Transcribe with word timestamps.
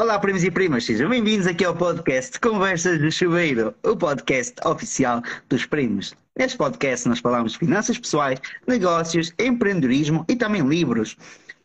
Olá, 0.00 0.18
primos 0.18 0.42
e 0.42 0.50
primas, 0.50 0.86
sejam 0.86 1.10
bem-vindos 1.10 1.46
aqui 1.46 1.62
ao 1.62 1.76
podcast 1.76 2.40
Conversas 2.40 2.98
de 2.98 3.12
Chuveiro, 3.12 3.74
o 3.82 3.94
podcast 3.94 4.54
oficial 4.64 5.20
dos 5.46 5.66
primos. 5.66 6.14
Neste 6.38 6.56
podcast 6.56 7.06
nós 7.06 7.18
falamos 7.18 7.52
de 7.52 7.58
finanças 7.58 7.98
pessoais, 7.98 8.40
negócios, 8.66 9.34
empreendedorismo 9.38 10.24
e 10.26 10.36
também 10.36 10.66
livros. 10.66 11.18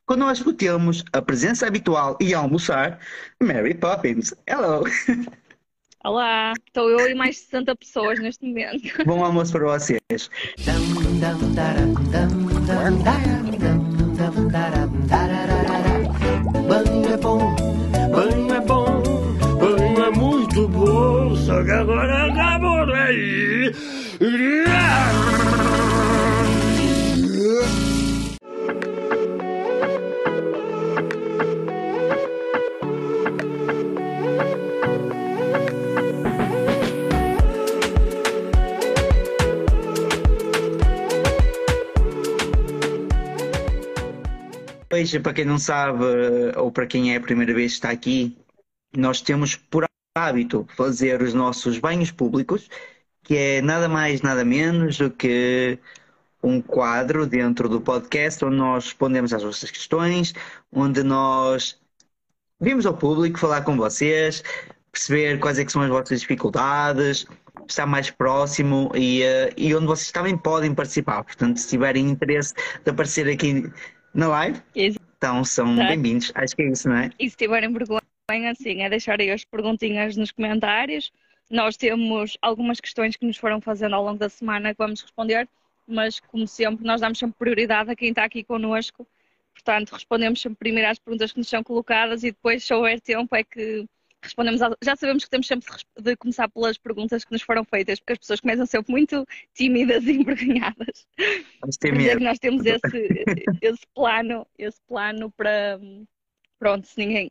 Connosco 0.05 0.51
temos 0.51 1.01
a 1.13 1.21
presença 1.21 1.65
habitual 1.65 2.17
e 2.19 2.33
almoçar, 2.33 2.99
Mary 3.41 3.73
Poppins. 3.73 4.33
Hello! 4.45 4.83
Olá, 6.03 6.51
estou 6.67 6.89
eu 6.89 7.09
e 7.09 7.15
mais 7.15 7.37
60 7.37 7.73
pessoas 7.77 8.19
neste 8.19 8.45
momento. 8.45 8.83
Bom 9.07 9.23
almoço 9.23 9.53
para 9.53 9.79
vocês. 9.79 10.29
Só 21.45 21.63
que 21.63 21.71
agora 21.71 22.25
acabou 22.25 22.87
daí. 22.87 23.71
Hoje, 44.91 45.19
para 45.19 45.33
quem 45.33 45.45
não 45.45 45.59
sabe, 45.59 46.03
ou 46.55 46.71
para 46.71 46.87
quem 46.87 47.13
é 47.13 47.17
a 47.17 47.21
primeira 47.21 47.53
vez 47.53 47.73
que 47.73 47.77
está 47.77 47.91
aqui, 47.91 48.35
nós 48.97 49.21
temos 49.21 49.55
por 49.55 49.85
hábito 50.15 50.65
fazer 50.77 51.21
os 51.21 51.33
nossos 51.33 51.77
banhos 51.77 52.09
públicos, 52.09 52.69
que 53.21 53.35
é 53.35 53.61
nada 53.61 53.89
mais, 53.89 54.21
nada 54.21 54.45
menos 54.45 54.97
do 54.97 55.11
que 55.11 55.77
um 56.41 56.61
quadro 56.61 57.27
dentro 57.27 57.67
do 57.67 57.81
podcast 57.81 58.45
onde 58.45 58.55
nós 58.55 58.85
respondemos 58.85 59.33
às 59.33 59.43
vossas 59.43 59.69
questões, 59.69 60.33
onde 60.71 61.03
nós 61.03 61.77
vimos 62.61 62.85
ao 62.85 62.95
público 62.95 63.37
falar 63.37 63.63
com 63.63 63.75
vocês, 63.75 64.41
perceber 64.89 65.37
quais 65.39 65.59
é 65.59 65.65
que 65.65 65.71
são 65.71 65.81
as 65.81 65.89
vossas 65.89 66.21
dificuldades, 66.21 67.27
estar 67.67 67.85
mais 67.85 68.09
próximo 68.09 68.89
e, 68.95 69.21
eh, 69.21 69.53
e 69.57 69.75
onde 69.75 69.87
vocês 69.87 70.11
também 70.11 70.37
podem 70.37 70.73
participar. 70.73 71.25
Portanto, 71.25 71.57
se 71.57 71.67
tiverem 71.67 72.09
interesse 72.09 72.53
de 72.85 72.89
aparecer 72.89 73.27
aqui 73.27 73.69
na 74.13 74.29
live, 74.29 74.61
então 74.73 75.43
são 75.43 75.75
bem-vindos. 75.75 76.31
Acho 76.35 76.55
que 76.55 76.61
é 76.61 76.69
isso, 76.69 76.87
não 76.87 76.95
é? 76.95 77.09
E 77.19 77.29
se 77.29 77.35
tiverem 77.35 77.73
vergonha, 77.73 78.01
sim, 78.55 78.81
é 78.81 78.89
deixar 78.89 79.19
aí 79.19 79.29
as 79.31 79.45
perguntinhas 79.45 80.17
nos 80.17 80.31
comentários. 80.31 81.11
Nós 81.49 81.77
temos 81.77 82.37
algumas 82.41 82.79
questões 82.79 83.15
que 83.15 83.25
nos 83.25 83.37
foram 83.37 83.61
fazendo 83.61 83.95
ao 83.95 84.03
longo 84.03 84.17
da 84.17 84.29
semana 84.29 84.73
que 84.73 84.77
vamos 84.79 85.01
responder, 85.01 85.47
mas 85.87 86.19
como 86.19 86.47
sempre, 86.47 86.85
nós 86.85 87.01
damos 87.01 87.19
sempre 87.19 87.37
prioridade 87.37 87.91
a 87.91 87.95
quem 87.95 88.09
está 88.09 88.23
aqui 88.23 88.43
connosco. 88.43 89.07
Portanto, 89.53 89.91
respondemos 89.91 90.41
sempre 90.41 90.57
primeiro 90.57 90.89
às 90.89 90.99
perguntas 90.99 91.31
que 91.31 91.37
nos 91.37 91.47
são 91.47 91.63
colocadas 91.63 92.23
e 92.23 92.31
depois, 92.31 92.63
se 92.63 92.73
houver 92.73 92.99
tempo, 92.99 93.35
é 93.35 93.43
que 93.43 93.85
respondemos. 94.23 94.61
A... 94.63 94.75
Já 94.83 94.95
sabemos 94.95 95.23
que 95.23 95.29
temos 95.29 95.45
sempre 95.47 95.71
de 95.99 96.15
começar 96.17 96.49
pelas 96.49 96.77
perguntas 96.79 97.23
que 97.23 97.31
nos 97.31 97.43
foram 97.43 97.63
feitas, 97.63 97.99
porque 97.99 98.13
as 98.13 98.19
pessoas 98.19 98.41
começam 98.41 98.65
sempre 98.65 98.91
muito 98.91 99.23
tímidas 99.53 100.03
e 100.05 100.11
envergonhadas. 100.17 101.07
Ter 101.15 101.45
Por 101.61 101.69
isso 101.69 101.79
é 101.85 101.91
medo. 101.91 102.17
que 102.17 102.23
nós 102.23 102.39
temos 102.39 102.65
esse, 102.65 103.25
esse 103.61 103.87
plano, 103.93 104.47
esse 104.57 104.81
plano 104.87 105.31
para 105.31 105.79
pronto, 106.57 106.87
se 106.87 106.97
ninguém, 106.97 107.29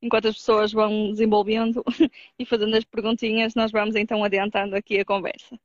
enquanto 0.00 0.28
as 0.28 0.36
pessoas 0.36 0.72
vão 0.72 1.10
desenvolvendo 1.10 1.82
e 2.38 2.44
fazendo 2.44 2.76
as 2.76 2.84
perguntinhas, 2.84 3.54
nós 3.54 3.72
vamos 3.72 3.96
então 3.96 4.22
adiantando 4.22 4.76
aqui 4.76 4.98
a 4.98 5.04
conversa. 5.04 5.58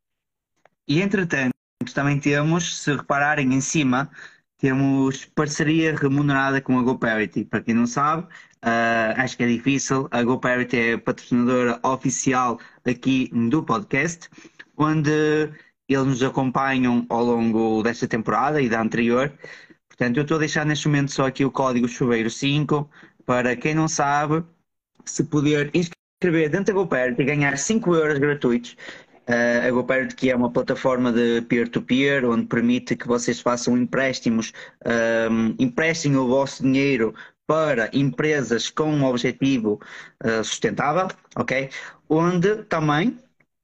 E 0.87 1.01
entretanto, 1.01 1.53
também 1.93 2.19
temos, 2.19 2.81
se 2.81 2.95
repararem 2.95 3.53
em 3.53 3.61
cima, 3.61 4.09
temos 4.57 5.25
parceria 5.25 5.95
remunerada 5.95 6.59
com 6.59 6.77
a 6.77 6.83
GoParity. 6.83 7.45
Para 7.45 7.61
quem 7.61 7.73
não 7.73 7.87
sabe, 7.87 8.23
uh, 8.23 9.15
acho 9.17 9.37
que 9.37 9.43
é 9.43 9.47
difícil. 9.47 10.07
A 10.11 10.21
GoParity 10.21 10.77
é 10.77 10.93
a 10.93 10.97
patrocinadora 10.97 11.79
oficial 11.83 12.59
aqui 12.85 13.29
do 13.49 13.63
podcast, 13.63 14.29
onde 14.75 15.49
eles 15.87 16.05
nos 16.05 16.23
acompanham 16.23 17.05
ao 17.09 17.23
longo 17.23 17.81
desta 17.81 18.07
temporada 18.07 18.61
e 18.61 18.69
da 18.69 18.81
anterior. 18.81 19.31
Portanto, 19.87 20.17
eu 20.17 20.23
estou 20.23 20.35
a 20.35 20.39
deixar 20.39 20.65
neste 20.65 20.87
momento 20.87 21.11
só 21.11 21.27
aqui 21.27 21.43
o 21.43 21.51
código 21.51 21.87
chuveiro 21.87 22.29
5 22.29 22.89
para 23.29 23.55
quem 23.55 23.75
não 23.75 23.87
sabe, 23.87 24.43
se 25.05 25.23
poder 25.23 25.69
inscrever 25.71 26.49
dentro 26.49 26.73
da 26.73 26.81
GoParity 26.81 27.21
e 27.21 27.25
ganhar 27.25 27.59
5 27.59 27.93
euros 27.93 28.17
gratuitos. 28.17 28.75
Uh, 29.29 29.67
a 29.67 29.69
GoParity 29.69 30.15
que 30.15 30.31
é 30.31 30.35
uma 30.35 30.51
plataforma 30.51 31.11
de 31.13 31.39
peer-to-peer, 31.43 32.25
onde 32.25 32.47
permite 32.47 32.95
que 32.95 33.05
vocês 33.05 33.39
façam 33.39 33.77
empréstimos, 33.77 34.51
um, 35.29 35.55
emprestem 35.59 36.15
o 36.15 36.27
vosso 36.27 36.63
dinheiro 36.63 37.13
para 37.45 37.91
empresas 37.93 38.71
com 38.71 38.91
um 38.91 39.05
objetivo 39.05 39.79
uh, 40.25 40.43
sustentável, 40.43 41.15
ok? 41.35 41.69
Onde 42.09 42.63
também 42.63 43.15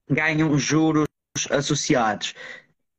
ganham 0.07 0.55
juros 0.59 1.07
associados. 1.49 2.35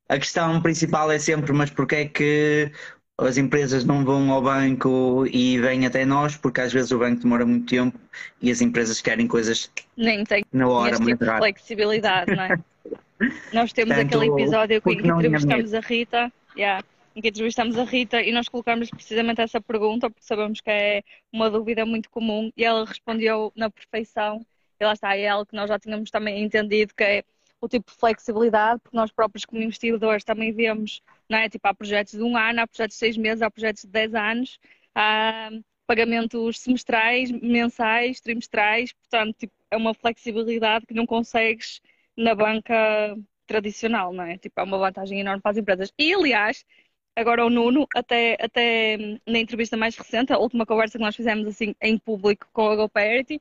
A 0.08 0.18
questão 0.18 0.60
principal 0.60 1.12
é 1.12 1.18
sempre, 1.20 1.52
mas 1.52 1.70
porquê 1.70 1.94
é 1.94 2.08
que 2.08 2.72
as 3.18 3.38
empresas 3.38 3.84
não 3.84 4.04
vão 4.04 4.30
ao 4.30 4.42
banco 4.42 5.26
e 5.26 5.58
vêm 5.58 5.86
até 5.86 6.04
nós? 6.04 6.36
Porque 6.36 6.60
às 6.60 6.72
vezes 6.72 6.90
o 6.90 6.98
banco 6.98 7.22
demora 7.22 7.46
muito 7.46 7.66
tempo 7.66 7.98
e 8.40 8.50
as 8.50 8.60
empresas 8.60 9.00
querem 9.00 9.26
coisas 9.26 9.70
Nem 9.96 10.24
tem 10.24 10.44
na 10.52 10.68
hora, 10.68 10.98
muito 10.98 11.18
tipo 11.18 11.24
rápido. 11.24 11.42
flexibilidade, 11.42 12.34
não 12.34 12.42
é? 12.44 12.56
Nós 13.52 13.72
temos 13.72 13.94
Portanto, 13.94 14.22
aquele 14.22 14.42
episódio 14.42 14.76
em 14.76 14.80
que 14.80 14.96
tinha 15.02 15.14
entrevistamos 15.14 15.72
a 15.72 15.80
Rita, 15.80 16.32
yeah, 16.54 16.84
em 17.14 17.22
que 17.22 17.28
entrevistamos 17.28 17.78
a 17.78 17.84
Rita 17.84 18.20
e 18.20 18.30
nós 18.30 18.46
colocamos 18.46 18.90
precisamente 18.90 19.40
essa 19.40 19.58
pergunta, 19.58 20.10
porque 20.10 20.26
sabemos 20.26 20.60
que 20.60 20.70
é 20.70 21.02
uma 21.32 21.48
dúvida 21.48 21.86
muito 21.86 22.10
comum 22.10 22.52
e 22.54 22.62
ela 22.62 22.84
respondeu 22.84 23.50
na 23.56 23.70
perfeição. 23.70 24.44
E 24.78 24.84
lá 24.84 24.92
está, 24.92 25.16
é 25.16 25.26
algo 25.26 25.46
que 25.46 25.56
nós 25.56 25.68
já 25.68 25.78
tínhamos 25.78 26.10
também 26.10 26.44
entendido, 26.44 26.92
que 26.94 27.02
é 27.02 27.24
o 27.66 27.68
tipo 27.68 27.90
de 27.90 27.96
flexibilidade, 27.98 28.80
porque 28.80 28.96
nós 28.96 29.10
próprios 29.10 29.44
como 29.44 29.62
investidores 29.62 30.24
também 30.24 30.52
vemos, 30.52 31.02
não 31.28 31.38
é? 31.38 31.48
Tipo, 31.48 31.68
há 31.68 31.74
projetos 31.74 32.14
de 32.14 32.22
um 32.22 32.36
ano, 32.36 32.60
há 32.60 32.66
projetos 32.66 32.94
de 32.94 32.98
seis 33.00 33.16
meses, 33.16 33.42
há 33.42 33.50
projetos 33.50 33.82
de 33.82 33.90
dez 33.90 34.14
anos, 34.14 34.58
há 34.94 35.50
pagamentos 35.86 36.60
semestrais, 36.60 37.30
mensais, 37.30 38.20
trimestrais, 38.20 38.92
portanto, 38.92 39.36
tipo, 39.38 39.54
é 39.70 39.76
uma 39.76 39.94
flexibilidade 39.94 40.86
que 40.86 40.94
não 40.94 41.06
consegues 41.06 41.80
na 42.16 42.34
banca 42.34 43.16
tradicional, 43.46 44.12
não 44.12 44.24
é? 44.24 44.38
Tipo, 44.38 44.60
é 44.60 44.62
uma 44.64 44.78
vantagem 44.78 45.20
enorme 45.20 45.42
para 45.42 45.52
as 45.52 45.56
empresas. 45.58 45.92
E, 45.98 46.12
aliás, 46.14 46.64
agora 47.14 47.44
o 47.44 47.50
Nuno, 47.50 47.86
até, 47.94 48.36
até 48.40 48.96
na 49.26 49.38
entrevista 49.38 49.76
mais 49.76 49.96
recente, 49.96 50.32
a 50.32 50.38
última 50.38 50.66
conversa 50.66 50.98
que 50.98 51.04
nós 51.04 51.16
fizemos 51.16 51.46
assim 51.46 51.74
em 51.80 51.98
público 51.98 52.48
com 52.52 52.68
a 52.68 52.76
GoParity, 52.76 53.40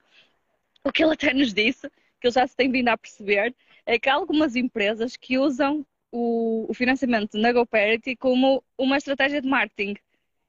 o 0.83 0.91
que 0.91 1.03
ele 1.03 1.13
até 1.13 1.33
nos 1.33 1.53
disse, 1.53 1.89
que 2.19 2.27
ele 2.27 2.33
já 2.33 2.47
se 2.47 2.55
tem 2.55 2.71
vindo 2.71 2.89
a 2.89 2.97
perceber, 2.97 3.55
é 3.85 3.99
que 3.99 4.09
há 4.09 4.15
algumas 4.15 4.55
empresas 4.55 5.15
que 5.17 5.37
usam 5.37 5.85
o, 6.11 6.65
o 6.69 6.73
financiamento 6.73 7.37
na 7.37 7.51
GoParity 7.51 8.15
como 8.15 8.63
uma 8.77 8.97
estratégia 8.97 9.41
de 9.41 9.47
marketing. 9.49 9.95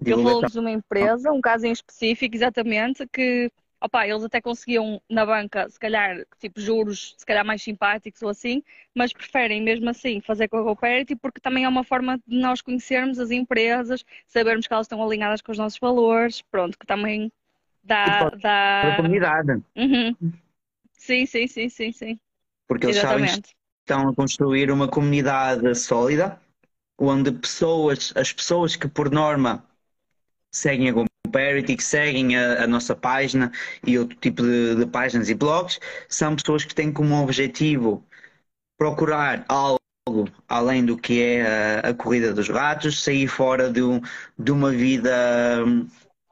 Ele 0.04 0.18
falou-nos 0.18 0.52
de 0.52 0.58
uma 0.58 0.70
empresa, 0.70 1.32
um 1.32 1.40
caso 1.40 1.66
em 1.66 1.72
específico, 1.72 2.34
exatamente, 2.36 3.06
que 3.08 3.50
opa, 3.80 4.06
eles 4.06 4.24
até 4.24 4.40
conseguiam 4.40 5.00
na 5.10 5.26
banca, 5.26 5.68
se 5.68 5.78
calhar, 5.78 6.24
tipo 6.38 6.60
juros, 6.60 7.14
se 7.18 7.26
calhar 7.26 7.44
mais 7.44 7.62
simpáticos 7.62 8.22
ou 8.22 8.28
assim, 8.28 8.62
mas 8.94 9.12
preferem 9.12 9.62
mesmo 9.62 9.88
assim 9.90 10.20
fazer 10.20 10.48
com 10.48 10.56
a 10.58 10.62
GoParity 10.62 11.16
porque 11.16 11.40
também 11.40 11.64
é 11.64 11.68
uma 11.68 11.84
forma 11.84 12.18
de 12.26 12.38
nós 12.38 12.60
conhecermos 12.62 13.18
as 13.18 13.30
empresas, 13.30 14.04
sabermos 14.26 14.66
que 14.66 14.72
elas 14.72 14.86
estão 14.86 15.02
alinhadas 15.02 15.42
com 15.42 15.52
os 15.52 15.58
nossos 15.58 15.78
valores, 15.78 16.40
pronto, 16.42 16.78
que 16.78 16.86
também 16.86 17.32
dá. 17.82 18.30
Para 18.40 18.92
a 18.92 18.96
comunidade, 18.96 19.62
Uhum. 19.76 20.16
Sim, 20.98 21.26
sim, 21.26 21.46
sim, 21.46 21.68
sim, 21.68 21.92
sim. 21.92 22.20
Porque 22.66 22.86
eles 22.86 22.98
sabem 22.98 23.26
que 23.26 23.30
Exatamente. 23.30 23.56
estão 23.80 24.08
a 24.08 24.14
construir 24.14 24.70
uma 24.70 24.88
comunidade 24.88 25.74
sólida, 25.74 26.40
onde 26.98 27.32
pessoas, 27.32 28.12
as 28.16 28.32
pessoas 28.32 28.76
que 28.76 28.88
por 28.88 29.10
norma 29.10 29.64
seguem 30.52 30.88
a 30.90 30.92
GoParity, 31.26 31.76
que 31.76 31.84
seguem 31.84 32.36
a, 32.36 32.64
a 32.64 32.66
nossa 32.66 32.94
página 32.96 33.52
e 33.86 33.98
outro 33.98 34.16
tipo 34.18 34.42
de, 34.42 34.76
de 34.76 34.86
páginas 34.86 35.28
e 35.28 35.34
blogs, 35.34 35.80
são 36.08 36.36
pessoas 36.36 36.64
que 36.64 36.74
têm 36.74 36.92
como 36.92 37.22
objetivo 37.22 38.04
procurar 38.78 39.44
algo 39.48 39.80
além 40.48 40.84
do 40.84 40.96
que 40.96 41.20
é 41.22 41.80
a, 41.80 41.90
a 41.90 41.94
corrida 41.94 42.32
dos 42.32 42.48
ratos, 42.48 43.02
sair 43.02 43.26
fora 43.28 43.70
de, 43.70 43.82
um- 43.82 44.00
de 44.38 44.52
uma 44.52 44.70
vida 44.70 45.64
hum, 45.66 45.88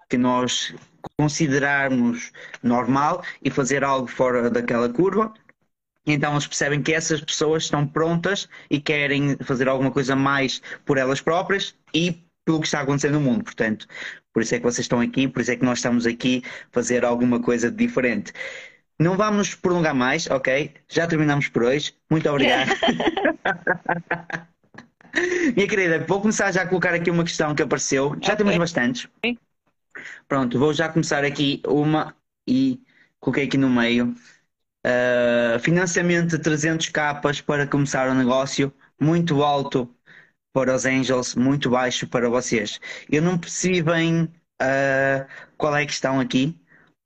que 0.08 0.18
nós 0.18 0.74
considerarmos 1.18 2.32
normal 2.62 3.22
e 3.42 3.50
fazer 3.50 3.84
algo 3.84 4.06
fora 4.08 4.50
daquela 4.50 4.88
curva. 4.92 5.32
Então 6.06 6.32
eles 6.32 6.46
percebem 6.46 6.82
que 6.82 6.92
essas 6.92 7.20
pessoas 7.20 7.64
estão 7.64 7.86
prontas 7.86 8.48
e 8.70 8.80
querem 8.80 9.36
fazer 9.38 9.68
alguma 9.68 9.90
coisa 9.90 10.14
mais 10.14 10.60
por 10.84 10.98
elas 10.98 11.20
próprias 11.20 11.74
e 11.94 12.22
pelo 12.44 12.60
que 12.60 12.66
está 12.66 12.80
acontecendo 12.80 13.14
no 13.14 13.20
mundo. 13.20 13.44
Portanto, 13.44 13.86
por 14.32 14.42
isso 14.42 14.54
é 14.54 14.58
que 14.58 14.64
vocês 14.64 14.84
estão 14.84 15.00
aqui, 15.00 15.26
por 15.28 15.40
isso 15.40 15.50
é 15.52 15.56
que 15.56 15.64
nós 15.64 15.78
estamos 15.78 16.06
aqui 16.06 16.42
a 16.46 16.72
fazer 16.72 17.04
alguma 17.04 17.40
coisa 17.40 17.70
de 17.70 17.76
diferente. 17.86 18.32
Não 18.98 19.16
vamos 19.16 19.54
prolongar 19.54 19.94
mais, 19.94 20.28
ok? 20.30 20.72
Já 20.88 21.06
terminamos 21.06 21.48
por 21.48 21.64
hoje. 21.64 21.94
Muito 22.10 22.28
obrigado. 22.28 22.70
Minha 25.56 25.68
querida, 25.68 26.04
vou 26.06 26.20
começar 26.20 26.50
já 26.52 26.62
a 26.62 26.66
colocar 26.66 26.94
aqui 26.94 27.10
uma 27.10 27.24
questão 27.24 27.54
que 27.54 27.62
apareceu. 27.62 28.10
Já 28.20 28.32
Ok. 28.32 28.36
temos 28.36 28.56
bastantes. 28.56 29.08
Pronto, 30.28 30.58
vou 30.58 30.72
já 30.72 30.88
começar 30.88 31.24
aqui 31.24 31.62
uma 31.66 32.14
e 32.46 32.80
coloquei 33.20 33.44
aqui 33.44 33.56
no 33.56 33.70
meio. 33.70 34.14
Uh, 34.84 35.58
financiamento 35.60 36.36
de 36.36 36.38
300 36.38 36.90
capas 36.90 37.40
para 37.40 37.66
começar 37.66 38.08
o 38.08 38.14
negócio, 38.14 38.72
muito 39.00 39.42
alto 39.42 39.88
para 40.52 40.74
os 40.74 40.84
Angels, 40.84 41.34
muito 41.34 41.70
baixo 41.70 42.06
para 42.06 42.28
vocês. 42.28 42.78
Eu 43.10 43.22
não 43.22 43.38
percebi 43.38 43.82
bem 43.82 44.24
uh, 44.24 45.26
qual 45.56 45.74
é 45.74 45.82
a 45.82 45.86
questão 45.86 46.20
aqui, 46.20 46.60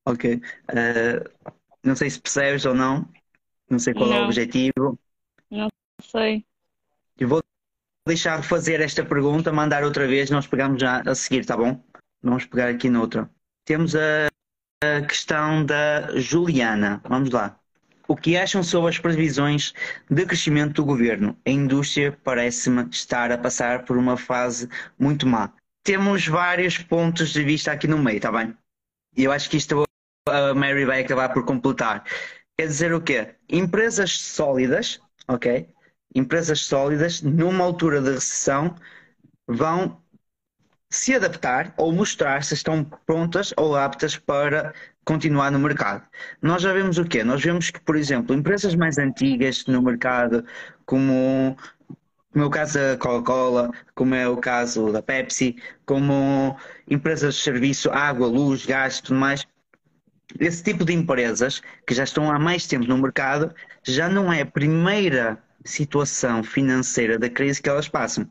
ok? 0.04 0.36
Uh, 0.36 1.48
não 1.84 1.94
sei 1.94 2.10
se 2.10 2.20
percebes 2.20 2.64
ou 2.66 2.74
não, 2.74 3.08
não 3.70 3.78
sei 3.78 3.94
qual 3.94 4.10
é 4.12 4.16
o 4.16 4.20
Não. 4.20 4.24
objetivo. 4.26 4.98
Sei. 6.02 6.44
Eu 7.18 7.28
vou 7.28 7.42
deixar 8.06 8.42
fazer 8.42 8.80
esta 8.80 9.04
pergunta, 9.04 9.52
mandar 9.52 9.84
outra 9.84 10.06
vez, 10.06 10.30
nós 10.30 10.46
pegamos 10.46 10.80
já 10.80 11.00
a 11.00 11.14
seguir, 11.14 11.44
tá 11.44 11.56
bom? 11.56 11.82
Vamos 12.22 12.44
pegar 12.46 12.68
aqui 12.68 12.88
noutra. 12.88 13.30
Temos 13.64 13.94
a, 13.94 14.28
a 14.82 15.06
questão 15.06 15.64
da 15.64 16.18
Juliana. 16.18 17.00
Vamos 17.08 17.30
lá. 17.30 17.60
O 18.10 18.16
que 18.16 18.38
acham 18.38 18.62
sobre 18.62 18.88
as 18.88 18.98
previsões 18.98 19.74
de 20.08 20.24
crescimento 20.24 20.76
do 20.76 20.84
governo? 20.86 21.38
A 21.44 21.50
indústria 21.50 22.18
parece-me 22.24 22.88
estar 22.90 23.30
a 23.30 23.36
passar 23.36 23.84
por 23.84 23.98
uma 23.98 24.16
fase 24.16 24.66
muito 24.98 25.26
má. 25.26 25.52
Temos 25.84 26.26
vários 26.26 26.78
pontos 26.78 27.34
de 27.34 27.44
vista 27.44 27.70
aqui 27.70 27.86
no 27.86 27.98
meio, 27.98 28.18
tá 28.18 28.32
bem? 28.32 28.56
E 29.14 29.24
eu 29.24 29.30
acho 29.30 29.50
que 29.50 29.58
isto 29.58 29.84
a 30.26 30.54
Mary 30.54 30.86
vai 30.86 31.02
acabar 31.02 31.28
por 31.34 31.44
completar. 31.44 32.02
Quer 32.56 32.66
dizer 32.66 32.94
o 32.94 33.00
quê? 33.00 33.34
Empresas 33.46 34.18
sólidas, 34.18 34.98
ok? 35.28 35.68
Empresas 36.14 36.60
sólidas, 36.60 37.20
numa 37.20 37.62
altura 37.62 38.00
de 38.00 38.12
recessão, 38.12 38.74
vão 39.46 40.02
se 40.90 41.14
adaptar 41.14 41.74
ou 41.76 41.92
mostrar 41.92 42.42
se 42.42 42.54
estão 42.54 42.82
prontas 42.84 43.52
ou 43.54 43.76
aptas 43.76 44.16
para 44.16 44.74
continuar 45.08 45.50
no 45.50 45.58
mercado. 45.58 46.06
Nós 46.42 46.60
já 46.60 46.70
vemos 46.70 46.98
o 46.98 47.04
quê? 47.04 47.24
Nós 47.24 47.42
vemos 47.42 47.70
que, 47.70 47.80
por 47.80 47.96
exemplo, 47.96 48.36
empresas 48.36 48.74
mais 48.74 48.98
antigas 48.98 49.64
no 49.64 49.80
mercado, 49.80 50.44
como, 50.84 51.56
como 52.30 52.44
é 52.44 52.46
o 52.46 52.50
caso 52.50 52.74
da 52.74 52.98
Coca-Cola, 52.98 53.70
como 53.94 54.14
é 54.14 54.28
o 54.28 54.36
caso 54.36 54.92
da 54.92 55.00
Pepsi, 55.00 55.56
como 55.86 56.54
empresas 56.86 57.36
de 57.36 57.40
serviço, 57.40 57.90
água, 57.90 58.26
luz, 58.26 58.66
gás 58.66 58.98
e 58.98 59.02
tudo 59.04 59.18
mais, 59.18 59.46
esse 60.38 60.62
tipo 60.62 60.84
de 60.84 60.92
empresas 60.92 61.62
que 61.86 61.94
já 61.94 62.04
estão 62.04 62.30
há 62.30 62.38
mais 62.38 62.66
tempo 62.66 62.86
no 62.86 62.98
mercado 62.98 63.54
já 63.82 64.10
não 64.10 64.30
é 64.30 64.42
a 64.42 64.46
primeira 64.46 65.42
situação 65.68 66.42
financeira 66.42 67.18
da 67.18 67.28
crise 67.28 67.60
que 67.62 67.68
elas 67.68 67.88
passam. 67.88 68.24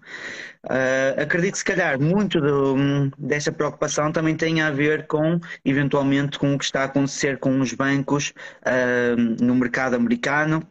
Uh, 0.65 1.21
acredito 1.21 1.53
que 1.53 1.59
se 1.59 1.65
calhar 1.65 1.99
muito 1.99 2.41
do, 2.41 2.75
desta 3.17 3.51
preocupação 3.51 4.11
também 4.11 4.35
tem 4.35 4.61
a 4.61 4.71
ver 4.71 5.07
com, 5.07 5.39
eventualmente, 5.63 6.37
com 6.37 6.53
o 6.53 6.57
que 6.57 6.65
está 6.65 6.81
a 6.81 6.85
acontecer 6.85 7.37
com 7.37 7.59
os 7.61 7.73
bancos 7.73 8.33
uh, 8.63 9.43
no 9.43 9.55
mercado 9.55 9.95
americano 9.95 10.67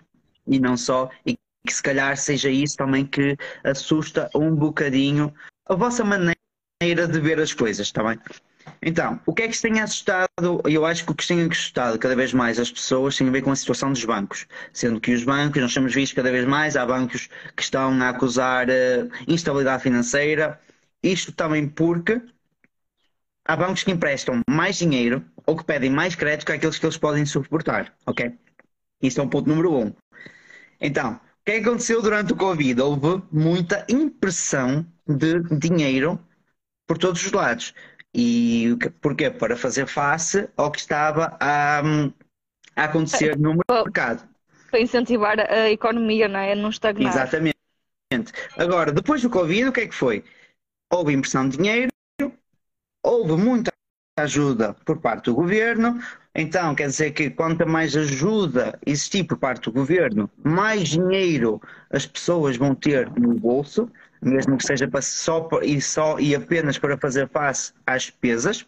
e 0.47 0.61
não 0.61 0.77
só, 0.77 1.11
e 1.25 1.37
que 1.67 1.75
se 1.75 1.83
calhar 1.83 2.17
seja 2.17 2.49
isso 2.49 2.77
também 2.77 3.05
que 3.05 3.37
assusta 3.65 4.31
um 4.35 4.55
bocadinho 4.55 5.33
a 5.69 5.75
vossa 5.75 6.05
maneira 6.05 6.37
de 6.81 7.21
ver 7.21 7.41
as 7.41 7.53
coisas, 7.53 7.87
está 7.89 8.05
bem? 8.05 8.19
Então, 8.83 9.21
o 9.27 9.35
que 9.35 9.43
é 9.43 9.49
que 9.49 9.57
se 9.57 9.63
tem 9.63 9.81
assustado? 9.81 10.29
Eu 10.65 10.85
acho 10.85 11.05
que 11.05 11.13
o 11.13 11.15
que 11.15 11.23
se 11.25 11.35
tem 11.35 11.43
assustado 11.43 11.99
cada 11.99 12.15
vez 12.15 12.33
mais 12.33 12.59
as 12.59 12.71
pessoas 12.71 13.17
tem 13.17 13.29
a 13.29 13.31
ver 13.31 13.43
com 13.43 13.51
a 13.51 13.57
situação 13.57 13.93
dos 13.93 14.05
bancos. 14.05 14.47
Sendo 14.73 15.01
que 15.01 15.13
os 15.13 15.25
bancos, 15.25 15.61
nós 15.61 15.75
temos 15.75 15.95
visto 15.95 16.15
cada 16.15 16.31
vez 16.31 16.47
mais, 16.47 16.77
há 16.77 16.85
bancos 16.87 17.29
que 17.57 17.63
estão 17.63 18.01
a 18.03 18.09
acusar 18.11 18.69
uh, 18.69 19.11
instabilidade 19.27 19.83
financeira. 19.83 20.61
Isto 21.03 21.33
também 21.33 21.69
porque 21.69 22.21
há 23.45 23.57
bancos 23.57 23.83
que 23.83 23.91
emprestam 23.91 24.41
mais 24.49 24.77
dinheiro 24.77 25.25
ou 25.47 25.57
que 25.57 25.65
pedem 25.65 25.91
mais 25.91 26.15
crédito 26.15 26.47
que 26.47 26.53
aqueles 26.53 26.79
que 26.79 26.87
eles 26.87 26.97
podem 26.97 27.25
suportar, 27.25 27.95
ok? 28.05 28.33
Isso 29.03 29.21
é 29.21 29.23
um 29.23 29.29
ponto 29.29 29.49
número 29.49 29.75
um. 29.75 29.93
Então, 30.81 31.15
o 31.15 31.21
que 31.45 31.53
é 31.53 31.61
que 31.61 31.69
aconteceu 31.69 32.03
durante 32.03 32.33
o 32.33 32.37
Covid? 32.37 32.81
Houve 32.81 33.23
muita 33.31 33.87
impressão 33.89 34.85
de 35.07 35.41
dinheiro 35.59 36.21
por 36.87 36.99
todos 36.99 37.25
os 37.25 37.33
lados. 37.33 37.73
E 38.19 38.75
porquê? 39.03 39.31
Para 39.31 39.55
fazer 39.55 39.87
face 39.87 40.49
ao 40.57 40.71
que 40.71 40.79
estava 40.79 41.37
a, 41.39 41.83
a 42.75 42.85
acontecer 42.85 43.37
no 43.39 43.59
mercado. 43.69 44.27
Para 44.71 44.81
incentivar 44.81 45.39
a 45.39 45.71
economia, 45.71 46.27
não 46.27 46.41
é? 46.41 46.55
Não 46.55 46.71
estagnar. 46.71 47.13
Exatamente. 47.13 47.57
Agora, 48.57 48.91
depois 48.91 49.21
do 49.21 49.29
Covid, 49.29 49.67
o 49.67 49.73
que 49.73 49.81
é 49.83 49.87
que 49.87 49.95
foi? 49.95 50.25
Houve 50.91 51.13
impressão 51.13 51.47
de 51.47 51.59
dinheiro, 51.59 51.93
houve 53.03 53.33
muita 53.33 53.71
ajuda 54.19 54.73
por 54.87 54.99
parte 54.99 55.27
do 55.27 55.35
governo. 55.35 56.01
Então, 56.35 56.75
quer 56.75 56.87
dizer 56.87 57.11
que 57.11 57.29
quanto 57.29 57.67
mais 57.67 57.95
ajuda 57.95 58.79
existir 58.87 59.25
por 59.25 59.37
parte 59.37 59.65
do 59.65 59.73
governo, 59.73 60.31
mais 60.43 60.89
dinheiro 60.89 61.61
as 61.91 62.07
pessoas 62.07 62.57
vão 62.57 62.75
ter 62.75 63.11
no 63.11 63.35
bolso 63.35 63.91
mesmo 64.26 64.56
que 64.58 64.67
seja 64.67 64.88
só 65.00 65.49
e 65.62 65.81
só 65.81 66.19
e 66.19 66.34
apenas 66.34 66.78
para 66.78 66.99
fazer 66.99 67.28
face 67.28 67.73
às 67.87 68.02
despesas. 68.02 68.67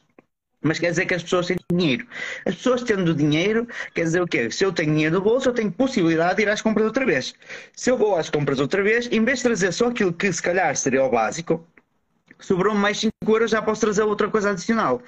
Mas 0.61 0.79
quer 0.79 0.91
dizer 0.91 1.07
que 1.07 1.15
as 1.15 1.23
pessoas 1.23 1.47
têm 1.47 1.57
dinheiro. 1.71 2.07
As 2.45 2.57
pessoas 2.57 2.83
tendo 2.83 3.15
dinheiro, 3.15 3.67
quer 3.95 4.05
dizer 4.05 4.21
o 4.21 4.27
quê? 4.27 4.51
Se 4.51 4.65
eu 4.65 4.73
tenho 4.73 4.93
dinheiro 4.93 5.17
no 5.17 5.21
bolso, 5.21 5.49
eu 5.49 5.55
tenho 5.55 5.71
possibilidade 5.71 6.37
de 6.37 6.43
ir 6.43 6.49
às 6.49 6.61
compras 6.61 6.87
outra 6.87 7.07
vez. 7.07 7.35
Se 7.75 7.91
eu 7.91 7.97
vou 7.97 8.17
às 8.17 8.29
compras 8.29 8.59
outra 8.59 8.83
vez, 8.83 9.09
em 9.13 9.25
vez 9.25 9.39
de 9.39 9.45
trazer 9.45 9.73
só 9.73 9.89
aquilo 9.89 10.13
que 10.13 10.33
se 10.33 10.43
calhar 10.43 10.75
seria 10.75 11.05
o 11.05 11.11
básico, 11.11 11.65
sobrou 12.41 12.75
mais 12.75 12.99
5 12.99 13.13
euros, 13.29 13.51
já 13.53 13.63
posso 13.63 13.81
trazer 13.81 14.03
outra 14.03 14.29
coisa 14.29 14.51
adicional. 14.51 15.01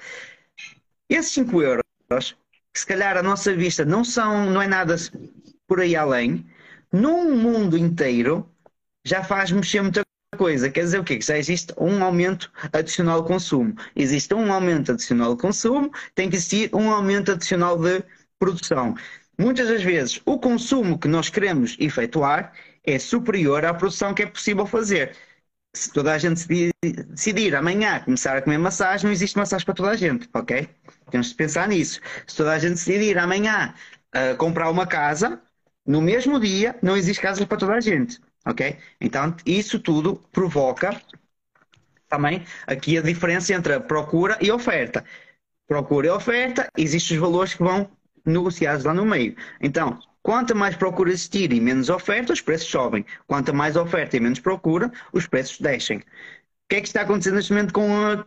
Esses 1.09 1.33
5 1.33 1.61
euros, 1.61 1.83
que 2.73 2.79
se 2.79 2.85
calhar 2.85 3.17
à 3.17 3.23
nossa 3.23 3.53
vista 3.53 3.83
não 3.83 4.03
são, 4.03 4.49
não 4.49 4.61
é 4.61 4.67
nada 4.67 4.95
por 5.67 5.81
aí 5.81 5.95
além, 5.95 6.45
num 6.91 7.35
mundo 7.35 7.77
inteiro 7.77 8.49
já 9.05 9.23
faz 9.23 9.51
mexer 9.51 9.81
muita 9.81 10.01
coisa. 10.41 10.71
Quer 10.71 10.81
dizer 10.85 10.99
o 10.99 11.03
quê? 11.03 11.17
Que 11.17 11.25
já 11.25 11.37
existe 11.37 11.71
um 11.77 12.03
aumento 12.03 12.51
adicional 12.73 13.21
de 13.21 13.27
consumo. 13.27 13.75
Existe 13.95 14.33
um 14.33 14.51
aumento 14.51 14.91
adicional 14.91 15.35
de 15.35 15.41
consumo, 15.41 15.91
tem 16.15 16.31
que 16.31 16.35
existir 16.35 16.73
um 16.73 16.89
aumento 16.89 17.31
adicional 17.31 17.77
de 17.77 18.03
produção. 18.39 18.95
Muitas 19.37 19.67
das 19.67 19.83
vezes, 19.83 20.19
o 20.25 20.39
consumo 20.39 20.97
que 20.97 21.07
nós 21.07 21.29
queremos 21.29 21.77
efetuar 21.79 22.53
é 22.83 22.97
superior 22.97 23.63
à 23.63 23.71
produção 23.71 24.15
que 24.15 24.23
é 24.23 24.25
possível 24.25 24.65
fazer. 24.65 25.15
Se 25.75 25.93
toda 25.93 26.11
a 26.11 26.17
gente 26.17 26.43
decidir 26.81 27.55
amanhã 27.55 27.99
começar 27.99 28.35
a 28.35 28.41
comer 28.41 28.57
massagem, 28.57 29.05
não 29.05 29.11
existe 29.11 29.37
massagem 29.37 29.63
para 29.63 29.75
toda 29.75 29.91
a 29.91 29.95
gente, 29.95 30.27
ok? 30.33 30.67
Temos 31.11 31.29
de 31.29 31.35
pensar 31.35 31.67
nisso. 31.67 32.01
Se 32.25 32.35
toda 32.35 32.51
a 32.51 32.57
gente 32.57 32.73
decidir 32.73 33.15
amanhã 33.19 33.75
uh, 34.15 34.35
comprar 34.37 34.71
uma 34.71 34.87
casa, 34.87 35.39
no 35.85 36.01
mesmo 36.01 36.39
dia, 36.39 36.75
não 36.81 36.97
existe 36.97 37.21
casas 37.21 37.45
para 37.45 37.57
toda 37.57 37.73
a 37.75 37.79
gente. 37.79 38.19
Ok? 38.45 38.77
Então, 38.99 39.35
isso 39.45 39.79
tudo 39.79 40.15
provoca 40.31 40.99
também 42.09 42.43
aqui 42.67 42.97
a 42.97 43.01
diferença 43.01 43.53
entre 43.53 43.73
a 43.73 43.79
procura 43.79 44.37
e 44.41 44.51
oferta. 44.51 45.03
Procura 45.67 46.07
e 46.07 46.09
oferta, 46.09 46.67
existem 46.77 47.17
os 47.17 47.21
valores 47.21 47.53
que 47.53 47.63
vão 47.63 47.89
negociados 48.25 48.83
lá 48.83 48.93
no 48.93 49.05
meio. 49.05 49.35
Então, 49.61 49.99
quanto 50.21 50.55
mais 50.55 50.75
procura 50.75 51.09
existir 51.09 51.53
e 51.53 51.61
menos 51.61 51.89
oferta, 51.89 52.33
os 52.33 52.41
preços 52.41 52.67
sobem. 52.67 53.05
Quanto 53.25 53.53
mais 53.53 53.75
oferta 53.75 54.17
e 54.17 54.19
menos 54.19 54.39
procura, 54.39 54.91
os 55.13 55.25
preços 55.25 55.59
descem. 55.59 55.99
O 55.99 56.03
que 56.69 56.75
é 56.75 56.81
que 56.81 56.87
está 56.87 57.01
acontecendo 57.01 57.35
neste 57.35 57.53
momento 57.53 57.73
com, 57.73 57.89
a, 58.05 58.25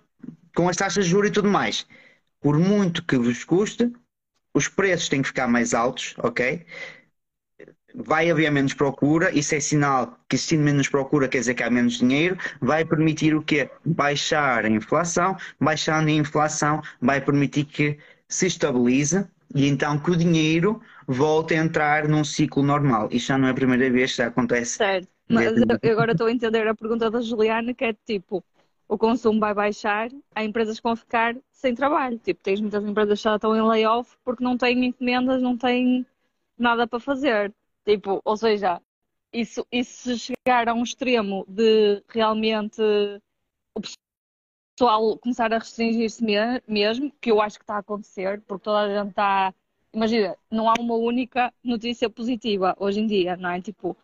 com 0.54 0.68
as 0.68 0.76
taxas 0.76 1.04
de 1.04 1.10
juros 1.10 1.30
e 1.30 1.32
tudo 1.32 1.48
mais? 1.48 1.86
Por 2.40 2.58
muito 2.58 3.04
que 3.04 3.16
vos 3.16 3.44
custe, 3.44 3.92
os 4.54 4.68
preços 4.68 5.08
têm 5.08 5.22
que 5.22 5.28
ficar 5.28 5.48
mais 5.48 5.74
altos, 5.74 6.14
ok? 6.18 6.64
Vai 7.94 8.30
haver 8.30 8.50
menos 8.50 8.74
procura, 8.74 9.30
isso 9.36 9.54
é 9.54 9.60
sinal 9.60 10.18
que 10.28 10.34
existindo 10.34 10.64
menos 10.64 10.88
procura 10.88 11.28
quer 11.28 11.38
dizer 11.38 11.54
que 11.54 11.62
há 11.62 11.70
menos 11.70 11.98
dinheiro, 11.98 12.36
vai 12.60 12.84
permitir 12.84 13.34
o 13.34 13.42
quê? 13.42 13.70
Baixar 13.84 14.64
a 14.64 14.68
inflação, 14.68 15.36
baixando 15.60 16.08
a 16.08 16.12
inflação 16.12 16.82
vai 17.00 17.20
permitir 17.20 17.64
que 17.64 17.98
se 18.28 18.46
estabilize 18.46 19.24
e 19.54 19.68
então 19.68 19.98
que 19.98 20.10
o 20.10 20.16
dinheiro 20.16 20.80
volte 21.06 21.54
a 21.54 21.58
entrar 21.58 22.08
num 22.08 22.24
ciclo 22.24 22.62
normal. 22.62 23.08
Isto 23.12 23.28
já 23.28 23.38
não 23.38 23.46
é 23.46 23.52
a 23.52 23.54
primeira 23.54 23.88
vez 23.90 24.10
que 24.10 24.16
já 24.18 24.26
acontece. 24.26 24.78
Certo, 24.78 25.08
mas 25.28 25.52
eu 25.56 25.92
agora 25.92 26.12
estou 26.12 26.26
a 26.26 26.32
entender 26.32 26.66
a 26.66 26.74
pergunta 26.74 27.10
da 27.10 27.20
Juliana 27.20 27.72
que 27.72 27.84
é 27.84 27.92
tipo, 27.92 28.42
o 28.88 28.98
consumo 28.98 29.38
vai 29.38 29.54
baixar, 29.54 30.10
há 30.34 30.44
empresas 30.44 30.78
que 30.78 30.82
vão 30.82 30.96
ficar 30.96 31.36
sem 31.52 31.74
trabalho. 31.74 32.18
Tipo, 32.18 32.40
tens 32.42 32.60
muitas 32.60 32.84
empresas 32.84 33.18
que 33.20 33.24
já 33.24 33.36
estão 33.36 33.56
em 33.56 33.62
layoff 33.62 34.16
porque 34.24 34.42
não 34.42 34.58
têm 34.58 34.84
encomendas, 34.84 35.40
não 35.40 35.56
têm 35.56 36.04
nada 36.58 36.86
para 36.86 36.98
fazer. 36.98 37.54
Tipo, 37.84 38.20
ou 38.24 38.36
seja, 38.36 38.80
isso, 39.32 39.66
isso 39.72 40.16
chegar 40.18 40.68
a 40.68 40.74
um 40.74 40.82
extremo 40.82 41.44
de 41.48 42.02
realmente 42.08 42.80
o 43.74 43.80
pessoal 44.76 45.18
começar 45.18 45.52
a 45.52 45.58
restringir-se 45.58 46.22
me- 46.24 46.60
mesmo, 46.66 47.10
que 47.20 47.30
eu 47.30 47.40
acho 47.40 47.58
que 47.58 47.64
está 47.64 47.76
a 47.76 47.78
acontecer, 47.78 48.40
porque 48.42 48.64
toda 48.64 48.80
a 48.80 48.98
gente 49.02 49.10
está. 49.10 49.54
Imagina, 49.92 50.36
não 50.50 50.68
há 50.68 50.74
uma 50.80 50.94
única 50.96 51.52
notícia 51.62 52.10
positiva 52.10 52.74
hoje 52.78 53.00
em 53.00 53.06
dia, 53.06 53.36
não 53.36 53.50
é? 53.50 53.60
Tipo, 53.60 53.96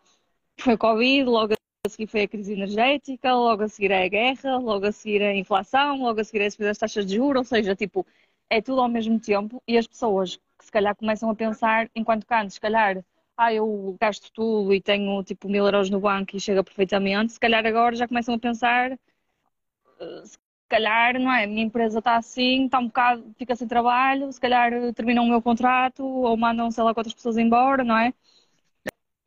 foi 0.59 0.77
Covid, 0.77 1.25
logo 1.29 1.53
a 1.85 1.89
seguir 1.89 2.07
foi 2.07 2.23
a 2.23 2.27
crise 2.27 2.53
energética, 2.53 3.33
logo 3.35 3.63
a 3.63 3.69
seguir 3.69 3.91
é 3.91 4.05
a 4.05 4.09
guerra, 4.09 4.57
logo 4.57 4.85
a 4.87 4.91
seguir 4.91 5.21
é 5.21 5.29
a 5.31 5.35
inflação, 5.37 5.97
logo 6.03 6.21
a 6.21 6.23
seguir 6.23 6.41
é 6.43 6.47
a 6.47 6.51
subida 6.51 6.69
das 6.69 6.77
taxas 6.79 7.05
de 7.05 7.15
juros, 7.15 7.41
ou 7.41 7.45
seja, 7.45 7.75
tipo, 7.75 8.05
é 8.49 8.61
tudo 8.61 8.81
ao 8.81 8.89
mesmo 8.89 9.19
tempo 9.19 9.61
e 9.67 9.77
as 9.77 9.87
pessoas 9.87 10.37
que 10.57 10.65
se 10.65 10.71
calhar 10.71 10.95
começam 10.95 11.29
a 11.29 11.35
pensar, 11.35 11.89
enquanto 11.95 12.25
antes, 12.31 12.55
se 12.55 12.61
calhar, 12.61 13.03
ah, 13.41 13.53
eu 13.53 13.97
gasto 13.99 14.31
tudo 14.33 14.73
e 14.73 14.81
tenho 14.81 15.23
tipo 15.23 15.49
mil 15.49 15.65
euros 15.65 15.89
no 15.89 15.99
banco 15.99 16.35
e 16.35 16.39
chega 16.39 16.63
perfeitamente, 16.63 17.33
se 17.33 17.39
calhar 17.39 17.65
agora 17.65 17.95
já 17.95 18.07
começam 18.07 18.35
a 18.35 18.39
pensar, 18.39 18.91
eh, 18.91 20.21
se 20.25 20.37
calhar, 20.69 21.19
não 21.19 21.31
é? 21.31 21.43
A 21.43 21.47
minha 21.47 21.63
empresa 21.63 21.99
está 21.99 22.17
assim, 22.17 22.65
está 22.65 22.79
um 22.79 22.87
bocado, 22.87 23.25
fica 23.37 23.55
sem 23.55 23.67
trabalho, 23.67 24.31
se 24.31 24.39
calhar 24.39 24.71
terminam 24.93 25.25
o 25.25 25.29
meu 25.29 25.41
contrato 25.41 26.05
ou 26.05 26.37
mandam, 26.37 26.71
sei 26.71 26.83
lá, 26.83 26.93
quantas 26.93 27.13
pessoas 27.13 27.37
embora, 27.37 27.83
não 27.83 27.97
é? 27.97 28.13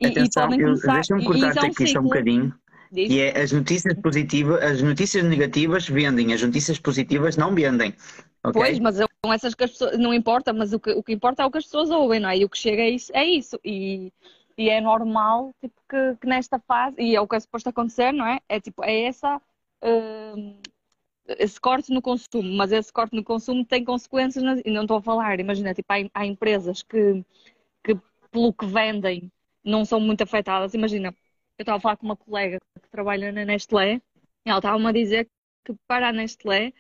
E, 0.00 0.06
e 0.06 0.08
Atenção, 0.08 0.52
eu- 0.52 0.58
começar. 0.58 0.94
deixa-me 0.94 1.20
e- 1.20 1.24
e 1.24 1.26
cortar-te 1.26 1.58
é 1.58 1.62
um 1.62 1.70
aqui 1.70 1.86
só 1.86 1.98
um 2.00 2.02
bocadinho. 2.04 2.54
Diz. 2.90 3.10
E 3.10 3.20
é 3.20 3.40
as 3.40 3.52
notícias 3.52 3.94
positivas, 3.94 4.62
as 4.62 4.80
notícias 4.82 5.24
negativas 5.24 5.88
vendem, 5.88 6.32
as 6.32 6.42
notícias 6.42 6.78
positivas 6.78 7.36
não 7.36 7.54
vendem. 7.54 7.94
Ok? 8.44 8.52
Pois, 8.52 8.78
mas 8.78 9.00
são 9.24 9.32
essas 9.32 9.54
que 9.54 9.64
as 9.64 9.70
pessoas. 9.72 9.98
Não 9.98 10.12
importa, 10.14 10.52
mas 10.52 10.72
o 10.72 10.80
que, 10.80 10.90
o 10.92 11.02
que 11.02 11.12
importa 11.12 11.42
é 11.42 11.46
o 11.46 11.50
que 11.50 11.58
as 11.58 11.64
pessoas 11.64 11.90
ouvem, 11.90 12.20
não 12.20 12.28
é? 12.30 12.38
E 12.38 12.44
o 12.44 12.48
que 12.50 12.58
chega 12.58 12.82
é 12.82 12.90
isso. 12.90 13.12
É 13.14 13.24
isso. 13.24 13.58
E, 13.64 14.12
e 14.56 14.68
é 14.70 14.80
normal 14.80 15.54
tipo, 15.60 15.80
que, 15.88 16.16
que 16.20 16.26
nesta 16.26 16.58
fase, 16.60 16.96
e 17.00 17.16
é 17.16 17.20
o 17.20 17.28
que 17.28 17.36
é 17.36 17.40
suposto 17.40 17.68
acontecer, 17.68 18.12
não 18.12 18.26
é? 18.26 18.40
É 18.48 18.60
tipo, 18.60 18.84
é 18.84 19.02
essa. 19.04 19.40
hum, 19.82 20.60
esse 21.38 21.60
corte 21.60 21.92
no 21.92 22.02
consumo, 22.02 22.42
mas 22.56 22.72
esse 22.72 22.92
corte 22.92 23.14
no 23.16 23.24
consumo 23.24 23.64
tem 23.64 23.84
consequências, 23.84 24.44
nas- 24.44 24.60
e 24.64 24.70
não 24.70 24.82
estou 24.82 24.98
a 24.98 25.02
falar, 25.02 25.40
imagina, 25.40 25.74
tipo, 25.74 25.90
há, 25.92 25.96
há 26.14 26.26
empresas 26.26 26.82
que, 26.82 27.24
que, 27.84 27.96
pelo 28.30 28.52
que 28.52 28.66
vendem, 28.66 29.30
não 29.64 29.84
são 29.84 30.00
muito 30.00 30.22
afetadas. 30.22 30.74
Imagina, 30.74 31.08
eu 31.58 31.62
estava 31.62 31.78
a 31.78 31.80
falar 31.80 31.96
com 31.96 32.06
uma 32.06 32.16
colega 32.16 32.58
que 32.82 32.88
trabalha 32.90 33.32
na 33.32 33.44
Nestlé, 33.44 34.02
e 34.46 34.50
ela 34.50 34.58
estava-me 34.58 34.86
a 34.88 34.92
dizer 34.92 35.28
que 35.64 35.74
para 35.86 36.08
a 36.08 36.12
Nestlé, 36.12 36.72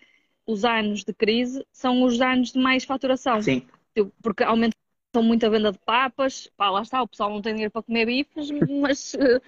os 0.46 0.64
anos 0.64 1.04
de 1.04 1.12
crise 1.12 1.66
são 1.72 2.02
os 2.02 2.20
anos 2.20 2.52
de 2.52 2.58
mais 2.58 2.84
faturação, 2.84 3.40
Sim, 3.42 3.66
Tipo, 3.94 4.12
porque 4.20 4.42
aumentam 4.42 4.74
muito 5.22 5.46
a 5.46 5.48
venda 5.48 5.70
de 5.70 5.78
papas, 5.78 6.48
pá, 6.56 6.68
lá 6.70 6.82
está, 6.82 7.00
o 7.00 7.08
pessoal 7.08 7.30
não 7.30 7.40
tem 7.40 7.52
dinheiro 7.52 7.70
para 7.70 7.82
comer 7.82 8.06
bifes, 8.06 8.50
mas 8.82 9.14
eh, 9.14 9.40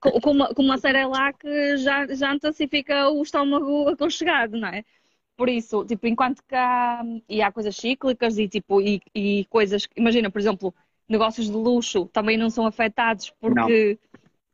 com, 0.00 0.20
com 0.20 0.30
uma, 0.30 0.54
com 0.54 0.62
uma 0.62 0.78
série 0.78 1.04
lá 1.04 1.32
que 1.32 1.76
já, 1.76 2.06
janta 2.06 2.52
se 2.52 2.66
fica 2.66 3.10
o 3.10 3.22
estômago 3.22 3.88
aconchegado, 3.88 4.56
não 4.56 4.68
é? 4.68 4.84
Por 5.36 5.48
isso, 5.48 5.84
tipo, 5.84 6.06
enquanto 6.06 6.42
que 6.42 6.54
há, 6.54 7.02
e 7.28 7.42
há 7.42 7.52
coisas 7.52 7.76
cíclicas 7.76 8.38
e, 8.38 8.48
tipo, 8.48 8.80
e, 8.80 9.00
e 9.14 9.44
coisas, 9.46 9.86
imagina, 9.96 10.30
por 10.30 10.40
exemplo, 10.40 10.74
negócios 11.08 11.46
de 11.46 11.52
luxo 11.52 12.06
também 12.06 12.36
não 12.36 12.50
são 12.50 12.66
afetados 12.66 13.30
porque 13.40 13.98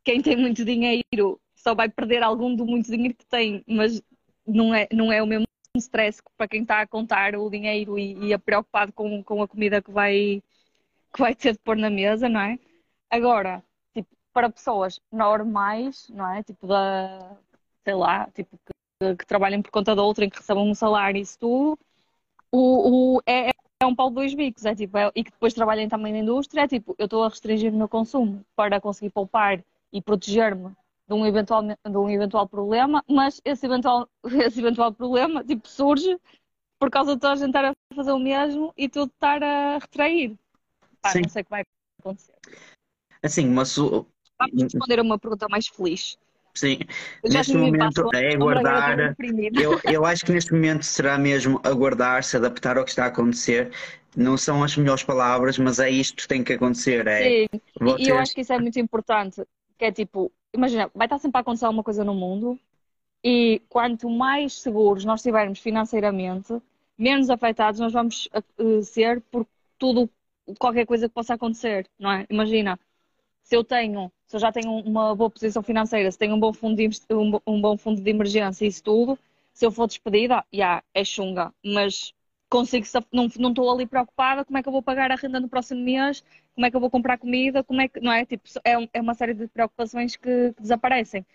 quem 0.03 0.21
tem 0.21 0.35
muito 0.35 0.63
dinheiro 0.65 1.39
só 1.55 1.75
vai 1.75 1.89
perder 1.89 2.23
algum 2.23 2.55
do 2.55 2.65
muito 2.65 2.89
dinheiro 2.89 3.15
que 3.15 3.25
tem, 3.25 3.63
mas 3.67 4.01
não 4.45 4.73
é, 4.73 4.87
não 4.91 5.11
é 5.11 5.21
o 5.21 5.27
mesmo 5.27 5.46
stress 5.77 6.21
para 6.37 6.47
quem 6.47 6.61
está 6.61 6.81
a 6.81 6.87
contar 6.87 7.35
o 7.35 7.49
dinheiro 7.49 7.97
e, 7.97 8.13
e 8.27 8.33
é 8.33 8.37
preocupado 8.37 8.91
com, 8.93 9.23
com 9.23 9.41
a 9.41 9.47
comida 9.47 9.81
que 9.81 9.91
vai, 9.91 10.41
que 11.13 11.19
vai 11.19 11.35
ter 11.35 11.53
de 11.53 11.59
pôr 11.59 11.77
na 11.77 11.89
mesa, 11.89 12.29
não 12.29 12.41
é? 12.41 12.59
Agora, 13.09 13.63
tipo, 13.93 14.09
para 14.33 14.49
pessoas 14.49 14.99
normais, 15.11 16.07
não 16.09 16.31
é? 16.33 16.43
Tipo 16.43 16.67
da, 16.67 17.37
sei 17.83 17.95
lá, 17.95 18.29
tipo 18.31 18.57
que, 18.65 19.15
que 19.15 19.25
trabalhem 19.25 19.61
por 19.61 19.71
conta 19.71 19.95
de 19.95 20.01
outrem, 20.01 20.29
que 20.29 20.37
recebam 20.37 20.69
um 20.69 20.75
salário 20.75 21.17
e 21.17 21.21
isso 21.21 21.37
tudo, 21.39 21.79
o, 22.51 23.17
o, 23.17 23.21
é, 23.25 23.51
é 23.81 23.85
um 23.85 23.95
pau 23.95 24.09
de 24.09 24.15
dois 24.15 24.33
bicos, 24.33 24.65
é 24.65 24.73
tipo, 24.75 24.97
é- 24.97 25.11
e 25.15 25.23
que 25.23 25.31
depois 25.31 25.53
trabalhem 25.53 25.87
também 25.87 26.13
na 26.13 26.19
indústria, 26.19 26.61
é 26.61 26.67
tipo, 26.67 26.95
eu 26.97 27.05
estou 27.05 27.23
a 27.23 27.29
restringir 27.29 27.73
o 27.73 27.77
meu 27.77 27.87
consumo 27.87 28.43
para 28.55 28.81
conseguir 28.81 29.11
poupar 29.11 29.63
e 29.93 30.01
proteger-me 30.01 30.75
de 31.07 31.13
um 31.13 31.25
eventual, 31.25 31.63
de 31.63 31.97
um 31.97 32.09
eventual 32.09 32.47
problema, 32.47 33.03
mas 33.09 33.41
esse 33.45 33.65
eventual, 33.65 34.09
esse 34.45 34.59
eventual 34.59 34.93
problema, 34.93 35.43
tipo, 35.43 35.67
surge 35.67 36.17
por 36.79 36.89
causa 36.91 37.15
de 37.15 37.21
toda 37.21 37.33
a 37.33 37.35
gente 37.37 37.47
estar 37.47 37.65
a 37.65 37.73
fazer 37.95 38.11
o 38.11 38.19
mesmo 38.19 38.73
e 38.77 38.87
tudo 38.89 39.11
estar 39.11 39.41
a 39.43 39.79
retrair. 39.79 40.37
Pá, 41.01 41.13
Sim. 41.13 41.21
não 41.21 41.29
sei 41.29 41.41
o 41.41 41.45
que 41.45 41.51
vai 41.51 41.63
acontecer. 41.99 42.33
assim, 43.23 43.47
uma 43.47 43.65
su- 43.65 44.05
Vamos 44.39 44.63
responder 44.63 44.99
a 44.99 45.01
uma 45.01 45.17
pergunta 45.17 45.47
mais 45.49 45.67
feliz. 45.67 46.17
sim, 46.53 46.79
neste 47.23 47.55
momento 47.55 48.07
é 48.13 48.33
aguardar. 48.35 49.15
Eu, 49.53 49.79
eu 49.83 50.05
acho 50.05 50.25
que 50.25 50.31
neste 50.31 50.53
momento 50.53 50.83
será 50.83 51.17
mesmo 51.17 51.59
aguardar, 51.63 52.23
se 52.23 52.37
adaptar 52.37 52.77
ao 52.77 52.83
que 52.83 52.91
está 52.91 53.05
a 53.05 53.07
acontecer. 53.07 53.71
Não 54.15 54.37
são 54.37 54.63
as 54.63 54.75
melhores 54.75 55.03
palavras, 55.03 55.57
mas 55.59 55.79
é 55.79 55.89
isto 55.89 56.15
que 56.23 56.27
tem 56.27 56.43
que 56.43 56.53
acontecer. 56.53 57.07
É 57.07 57.23
Sim, 57.23 57.47
e- 57.53 58.03
e 58.05 58.09
eu 58.09 58.17
acho 58.17 58.33
que 58.33 58.41
isso 58.41 58.53
é 58.53 58.59
muito 58.59 58.79
importante, 58.79 59.43
que 59.77 59.85
é 59.85 59.91
tipo, 59.91 60.31
imagina, 60.53 60.91
vai 60.95 61.07
estar 61.07 61.19
sempre 61.19 61.37
a 61.39 61.41
acontecer 61.41 61.65
alguma 61.65 61.83
coisa 61.83 62.03
no 62.03 62.13
mundo 62.15 62.59
e 63.23 63.61
quanto 63.69 64.09
mais 64.09 64.53
seguros 64.61 65.05
nós 65.05 65.19
estivermos 65.21 65.59
financeiramente, 65.59 66.53
menos 66.97 67.29
afetados 67.29 67.79
nós 67.79 67.93
vamos 67.93 68.29
eh, 68.33 68.81
ser 68.83 69.21
por 69.23 69.47
tudo, 69.77 70.09
qualquer 70.59 70.85
coisa 70.85 71.07
que 71.09 71.13
possa 71.15 71.33
acontecer, 71.35 71.89
não 71.99 72.11
é? 72.11 72.25
Imagina, 72.29 72.79
se 73.43 73.55
eu 73.55 73.63
tenho, 73.63 74.11
se 74.27 74.35
eu 74.35 74.39
já 74.39 74.51
tenho 74.51 74.71
uma 74.71 75.15
boa 75.15 75.29
posição 75.29 75.63
financeira, 75.63 76.11
se 76.11 76.17
tenho 76.17 76.35
um 76.35 76.39
bom 76.39 76.53
fundo 76.53 76.75
de, 76.77 76.89
um, 77.11 77.31
bo- 77.31 77.43
bom 77.61 77.77
fundo 77.77 78.01
de 78.01 78.09
emergência 78.09 78.65
e 78.65 78.67
isso 78.69 78.83
tudo, 78.83 79.17
se 79.53 79.65
eu 79.65 79.71
for 79.71 79.87
despedida, 79.87 80.45
já, 80.53 80.83
é 80.93 81.03
chunga, 81.03 81.53
mas 81.65 82.13
consigo, 82.49 82.85
não 83.11 83.27
não 83.37 83.49
estou 83.49 83.71
ali 83.71 83.85
preocupada, 83.85 84.45
como 84.45 84.57
é 84.57 84.63
que 84.63 84.67
eu 84.69 84.73
vou 84.73 84.81
pagar 84.81 85.11
a 85.11 85.15
renda 85.15 85.39
no 85.39 85.49
próximo 85.49 85.81
mês, 85.81 86.23
como 86.55 86.65
é 86.65 86.69
que 86.69 86.75
eu 86.75 86.81
vou 86.81 86.89
comprar 86.89 87.17
comida, 87.17 87.63
como 87.63 87.81
é 87.81 87.87
que, 87.87 87.99
não 87.99 88.11
é? 88.11 88.25
Tipo, 88.25 88.43
é, 88.63 88.89
é 88.93 89.01
uma 89.01 89.13
série 89.13 89.33
de 89.33 89.47
preocupações 89.47 90.15
que, 90.15 90.53
que 90.53 90.61
desaparecem. 90.61 91.25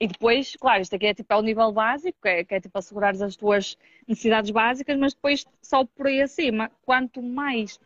E 0.00 0.06
depois, 0.06 0.56
claro, 0.56 0.80
isto 0.80 0.94
aqui 0.96 1.06
é 1.06 1.14
tipo 1.14 1.32
é 1.32 1.36
o 1.36 1.42
nível 1.42 1.70
básico, 1.72 2.26
é, 2.26 2.42
que 2.44 2.54
é 2.54 2.60
tipo 2.60 2.78
assegurar 2.78 3.14
as 3.22 3.36
tuas 3.36 3.76
necessidades 4.08 4.50
básicas, 4.50 4.96
mas 4.98 5.12
depois 5.12 5.44
só 5.62 5.84
por 5.84 6.06
aí 6.06 6.22
acima, 6.22 6.70
quanto 6.82 7.22
mais 7.22 7.78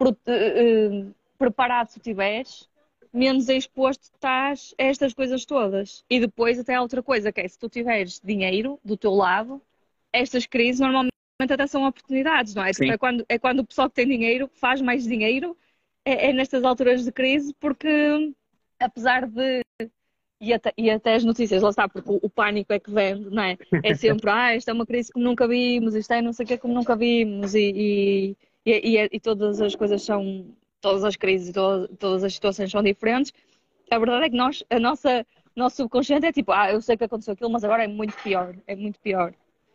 eh, 0.00 0.14
eh, 0.26 1.06
preparado 1.38 1.88
tu 1.88 1.96
estiveres, 1.98 2.68
menos 3.12 3.48
exposto 3.48 4.04
estás 4.04 4.74
a 4.78 4.84
estas 4.84 5.12
coisas 5.12 5.44
todas. 5.44 6.04
E 6.08 6.20
depois 6.20 6.58
até 6.58 6.80
outra 6.80 7.02
coisa, 7.02 7.30
que 7.32 7.40
é 7.42 7.48
se 7.48 7.58
tu 7.58 7.68
tiveres 7.68 8.20
dinheiro 8.24 8.80
do 8.84 8.96
teu 8.96 9.12
lado, 9.12 9.60
estas 10.12 10.46
crises 10.46 10.80
normalmente 10.80 11.11
até 11.50 11.66
são 11.66 11.84
oportunidades, 11.84 12.54
não 12.54 12.64
é? 12.64 12.72
Sim. 12.72 12.90
é, 12.90 12.98
quando, 12.98 13.24
é 13.28 13.38
quando 13.38 13.60
o 13.60 13.66
pessoal 13.66 13.88
que 13.88 13.96
tem 13.96 14.06
dinheiro 14.06 14.50
faz 14.54 14.80
mais 14.80 15.04
dinheiro, 15.04 15.56
é, 16.04 16.30
é 16.30 16.32
nestas 16.32 16.64
alturas 16.64 17.04
de 17.04 17.12
crise, 17.12 17.54
porque 17.60 18.32
apesar 18.78 19.26
de. 19.26 19.62
E 20.40 20.52
até, 20.52 20.72
e 20.76 20.90
até 20.90 21.14
as 21.14 21.24
notícias, 21.24 21.62
lá 21.62 21.70
está, 21.70 21.88
porque 21.88 22.10
o, 22.10 22.18
o 22.20 22.28
pânico 22.28 22.72
é 22.72 22.80
que 22.80 22.90
vende, 22.90 23.30
não 23.30 23.42
é? 23.44 23.56
É 23.82 23.94
sempre, 23.94 24.28
ah, 24.28 24.52
esta 24.54 24.72
é 24.72 24.74
uma 24.74 24.84
crise 24.84 25.12
como 25.12 25.24
nunca 25.24 25.46
vimos, 25.46 25.94
isto 25.94 26.12
é 26.12 26.20
não 26.20 26.32
sei 26.32 26.44
o 26.44 26.48
que 26.48 26.58
como 26.58 26.74
nunca 26.74 26.96
vimos, 26.96 27.54
e, 27.54 27.60
e, 27.60 28.36
e, 28.66 28.98
e- 28.98 29.08
e 29.12 29.20
todas 29.20 29.60
as 29.60 29.76
coisas 29.76 30.02
são, 30.02 30.46
todas 30.80 31.04
as 31.04 31.14
crises 31.14 31.50
e 31.50 31.52
todas, 31.52 31.88
todas 31.96 32.24
as 32.24 32.34
situações 32.34 32.70
são 32.72 32.82
diferentes. 32.82 33.32
A 33.88 33.98
verdade 33.98 34.26
é 34.26 34.30
que 34.30 34.36
nós, 34.36 34.64
a 34.68 34.80
nossa, 34.80 35.24
nosso 35.54 35.76
subconsciente 35.76 36.26
é 36.26 36.32
tipo, 36.32 36.50
ah, 36.50 36.72
eu 36.72 36.80
sei 36.82 36.96
que 36.96 37.04
aconteceu 37.04 37.34
aquilo, 37.34 37.50
mas 37.50 37.62
agora 37.62 37.84
é 37.84 37.88
muito 37.88 38.16
pior, 38.22 38.56
é 38.66 38.74
muito 38.74 38.98
pior. 38.98 39.32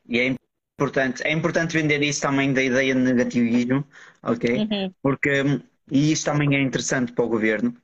E 0.09 0.19
é 0.19 0.35
importante, 0.77 1.23
é 1.25 1.31
importante 1.31 1.73
vender 1.73 2.03
isso 2.03 2.21
também 2.21 2.53
da 2.53 2.61
ideia 2.61 2.93
de 2.93 3.01
negativismo, 3.01 3.83
ok? 4.21 4.57
Uhum. 4.57 4.93
Porque, 5.01 5.43
e 5.91 6.11
isso 6.11 6.25
também 6.25 6.55
é 6.55 6.61
interessante 6.61 7.11
para 7.11 7.25
o 7.25 7.29
governo, 7.29 7.75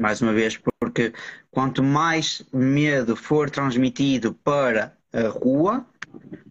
mais 0.00 0.22
uma 0.22 0.32
vez, 0.32 0.56
porque 0.78 1.12
quanto 1.50 1.82
mais 1.82 2.44
medo 2.52 3.16
for 3.16 3.50
transmitido 3.50 4.34
para 4.34 4.96
a 5.12 5.28
rua, 5.28 5.84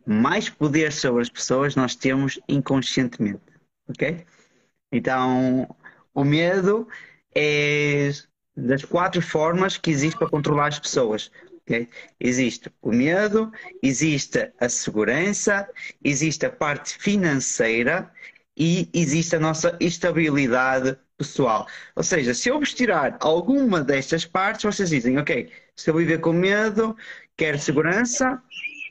mais 0.06 0.50
poder 0.50 0.92
sobre 0.92 1.22
as 1.22 1.30
pessoas 1.30 1.76
nós 1.76 1.96
temos 1.96 2.38
inconscientemente, 2.50 3.42
ok? 3.88 4.26
Então, 4.92 5.74
o 6.14 6.26
medo 6.26 6.86
é 7.34 8.10
das 8.58 8.84
quatro 8.84 9.22
formas 9.22 9.78
que 9.78 9.90
existe 9.90 10.18
para 10.18 10.30
controlar 10.30 10.68
as 10.68 10.80
pessoas. 10.80 11.32
Ok? 11.62 11.88
Existe 12.20 12.72
o 12.82 12.92
medo, 12.92 13.52
existe 13.82 14.52
a 14.60 14.70
segurança, 14.70 15.68
existe 16.04 16.46
a 16.46 16.50
parte 16.50 16.98
financeira 16.98 18.12
e 18.58 18.90
existe 18.94 19.36
a 19.36 19.40
nossa 19.40 19.78
estabilidade 19.80 20.98
pessoal. 21.18 21.68
Ou 21.96 22.04
seja, 22.04 22.34
se 22.34 22.50
eu 22.50 22.60
vos 22.60 22.74
tirar 22.74 23.18
alguma 23.20 23.82
destas 23.84 24.26
partes, 24.26 24.64
vocês 24.66 24.90
dizem, 24.90 25.18
ok, 25.18 25.52
se 25.76 25.90
eu 25.90 25.96
viver 25.96 26.20
com 26.20 26.34
medo, 26.34 26.96
quero 27.38 27.58
segurança, 27.60 28.42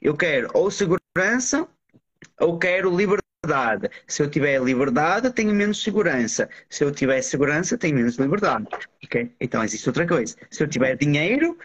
eu 0.01 0.17
quero 0.17 0.49
ou 0.55 0.71
segurança 0.71 1.69
ou 2.41 2.59
quero 2.59 2.95
liberdade. 2.97 3.91
Se 4.07 4.23
eu 4.23 4.31
tiver 4.31 4.63
liberdade, 4.63 5.33
tenho 5.33 5.55
menos 5.55 5.83
segurança. 5.83 6.49
Se 6.69 6.85
eu 6.85 6.93
tiver 6.93 7.23
segurança, 7.23 7.77
tenho 7.79 7.97
menos 7.97 8.17
liberdade. 8.17 8.67
Então 9.41 9.65
existe 9.65 9.89
outra 9.89 10.07
coisa. 10.07 10.37
Se 10.51 10.63
eu 10.63 10.69
tiver 10.69 10.97
dinheiro, 10.97 11.57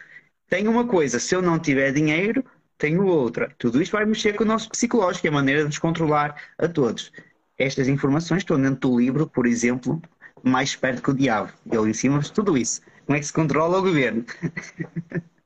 tenho 0.48 0.70
uma 0.70 0.86
coisa. 0.86 1.18
Se 1.18 1.34
eu 1.34 1.42
não 1.42 1.58
tiver 1.58 1.92
dinheiro, 1.92 2.44
tenho 2.78 3.06
outra. 3.06 3.52
Tudo 3.58 3.80
isto 3.82 3.92
vai 3.92 4.04
mexer 4.04 4.34
com 4.34 4.44
o 4.44 4.46
nosso 4.46 4.68
psicológico, 4.70 5.26
é 5.26 5.30
a 5.30 5.32
maneira 5.32 5.60
de 5.60 5.66
nos 5.66 5.78
controlar 5.78 6.36
a 6.58 6.68
todos. 6.68 7.12
Estas 7.58 7.88
informações 7.88 8.38
estão 8.42 8.60
dentro 8.60 8.90
do 8.90 8.98
livro, 8.98 9.26
por 9.26 9.46
exemplo, 9.46 10.00
Mais 10.42 10.76
Perto 10.76 11.02
que 11.02 11.10
o 11.10 11.14
Diabo. 11.14 11.52
Ele 11.70 11.90
ensina-vos 11.90 12.30
tudo 12.30 12.56
isso. 12.56 12.80
Como 13.06 13.16
é 13.16 13.20
que 13.20 13.26
se 13.26 13.32
controla 13.32 13.78
o 13.78 13.82
governo? 13.82 14.24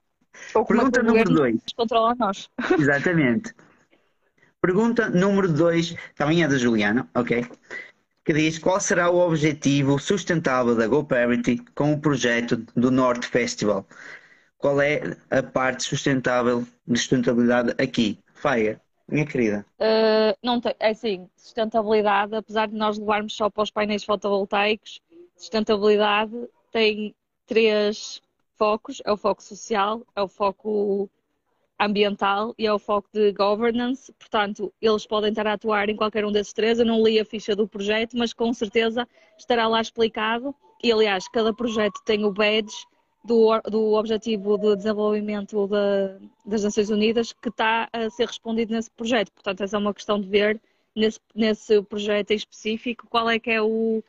É 0.54 0.64
Pergunta 0.64 1.02
número 1.02 1.30
governo 1.30 1.34
2. 1.34 1.54
nos 1.54 1.72
controla 1.74 2.14
nós. 2.14 2.48
Exatamente. 2.78 3.54
Pergunta 4.60 5.08
número 5.10 5.52
2, 5.52 5.94
também 6.16 6.42
é 6.42 6.48
da 6.48 6.56
Juliana, 6.56 7.08
ok? 7.14 7.46
Que 8.24 8.32
diz 8.32 8.58
qual 8.58 8.80
será 8.80 9.10
o 9.10 9.18
objetivo 9.18 9.98
sustentável 9.98 10.74
da 10.74 10.86
GoParity 10.86 11.62
com 11.74 11.92
o 11.92 12.00
projeto 12.00 12.56
do 12.74 12.90
Norte 12.90 13.26
Festival? 13.26 13.86
Qual 14.60 14.78
é 14.80 15.16
a 15.30 15.42
parte 15.42 15.84
sustentável 15.84 16.66
de 16.86 16.98
sustentabilidade 16.98 17.74
aqui? 17.82 18.18
Fire, 18.34 18.78
minha 19.08 19.24
querida. 19.24 19.64
Uh, 19.80 20.36
não 20.42 20.60
tem, 20.60 20.74
é 20.78 20.90
assim, 20.90 21.28
sustentabilidade, 21.34 22.34
apesar 22.34 22.68
de 22.68 22.74
nós 22.74 22.98
levarmos 22.98 23.34
só 23.34 23.48
para 23.48 23.62
os 23.62 23.70
painéis 23.70 24.04
fotovoltaicos, 24.04 25.00
sustentabilidade 25.34 26.32
tem 26.70 27.14
três 27.46 28.20
focos: 28.58 29.00
é 29.06 29.10
o 29.10 29.16
foco 29.16 29.42
social, 29.42 30.06
é 30.14 30.20
o 30.20 30.28
foco 30.28 31.10
ambiental 31.78 32.54
e 32.58 32.66
é 32.66 32.72
o 32.72 32.78
foco 32.78 33.08
de 33.14 33.32
governance. 33.32 34.12
Portanto, 34.18 34.70
eles 34.80 35.06
podem 35.06 35.30
estar 35.30 35.46
a 35.46 35.54
atuar 35.54 35.88
em 35.88 35.96
qualquer 35.96 36.26
um 36.26 36.32
desses 36.32 36.52
três. 36.52 36.78
Eu 36.78 36.84
não 36.84 37.02
li 37.02 37.18
a 37.18 37.24
ficha 37.24 37.56
do 37.56 37.66
projeto, 37.66 38.14
mas 38.18 38.34
com 38.34 38.52
certeza 38.52 39.08
estará 39.38 39.66
lá 39.66 39.80
explicado. 39.80 40.54
E 40.84 40.92
aliás, 40.92 41.26
cada 41.28 41.54
projeto 41.54 41.98
tem 42.04 42.26
o 42.26 42.32
badge 42.32 42.76
do, 43.24 43.60
do 43.62 43.92
Objetivo 43.94 44.56
de 44.58 44.76
Desenvolvimento 44.76 45.66
da- 45.66 46.16
das 46.44 46.64
Nações 46.64 46.90
Unidas 46.90 47.32
que 47.32 47.48
está 47.48 47.88
a 47.92 48.08
ser 48.10 48.26
respondido 48.26 48.72
nesse 48.72 48.90
projeto. 48.90 49.30
Portanto, 49.32 49.62
essa 49.62 49.76
é 49.76 49.78
uma 49.78 49.94
questão 49.94 50.20
de 50.20 50.28
ver 50.28 50.60
nesse, 50.96 51.20
nesse 51.34 51.82
projeto 51.82 52.30
em 52.30 52.36
específico 52.36 53.06
qual 53.08 53.28
é 53.28 53.38
que 53.38 53.50
é 53.50 53.60
o, 53.62 54.02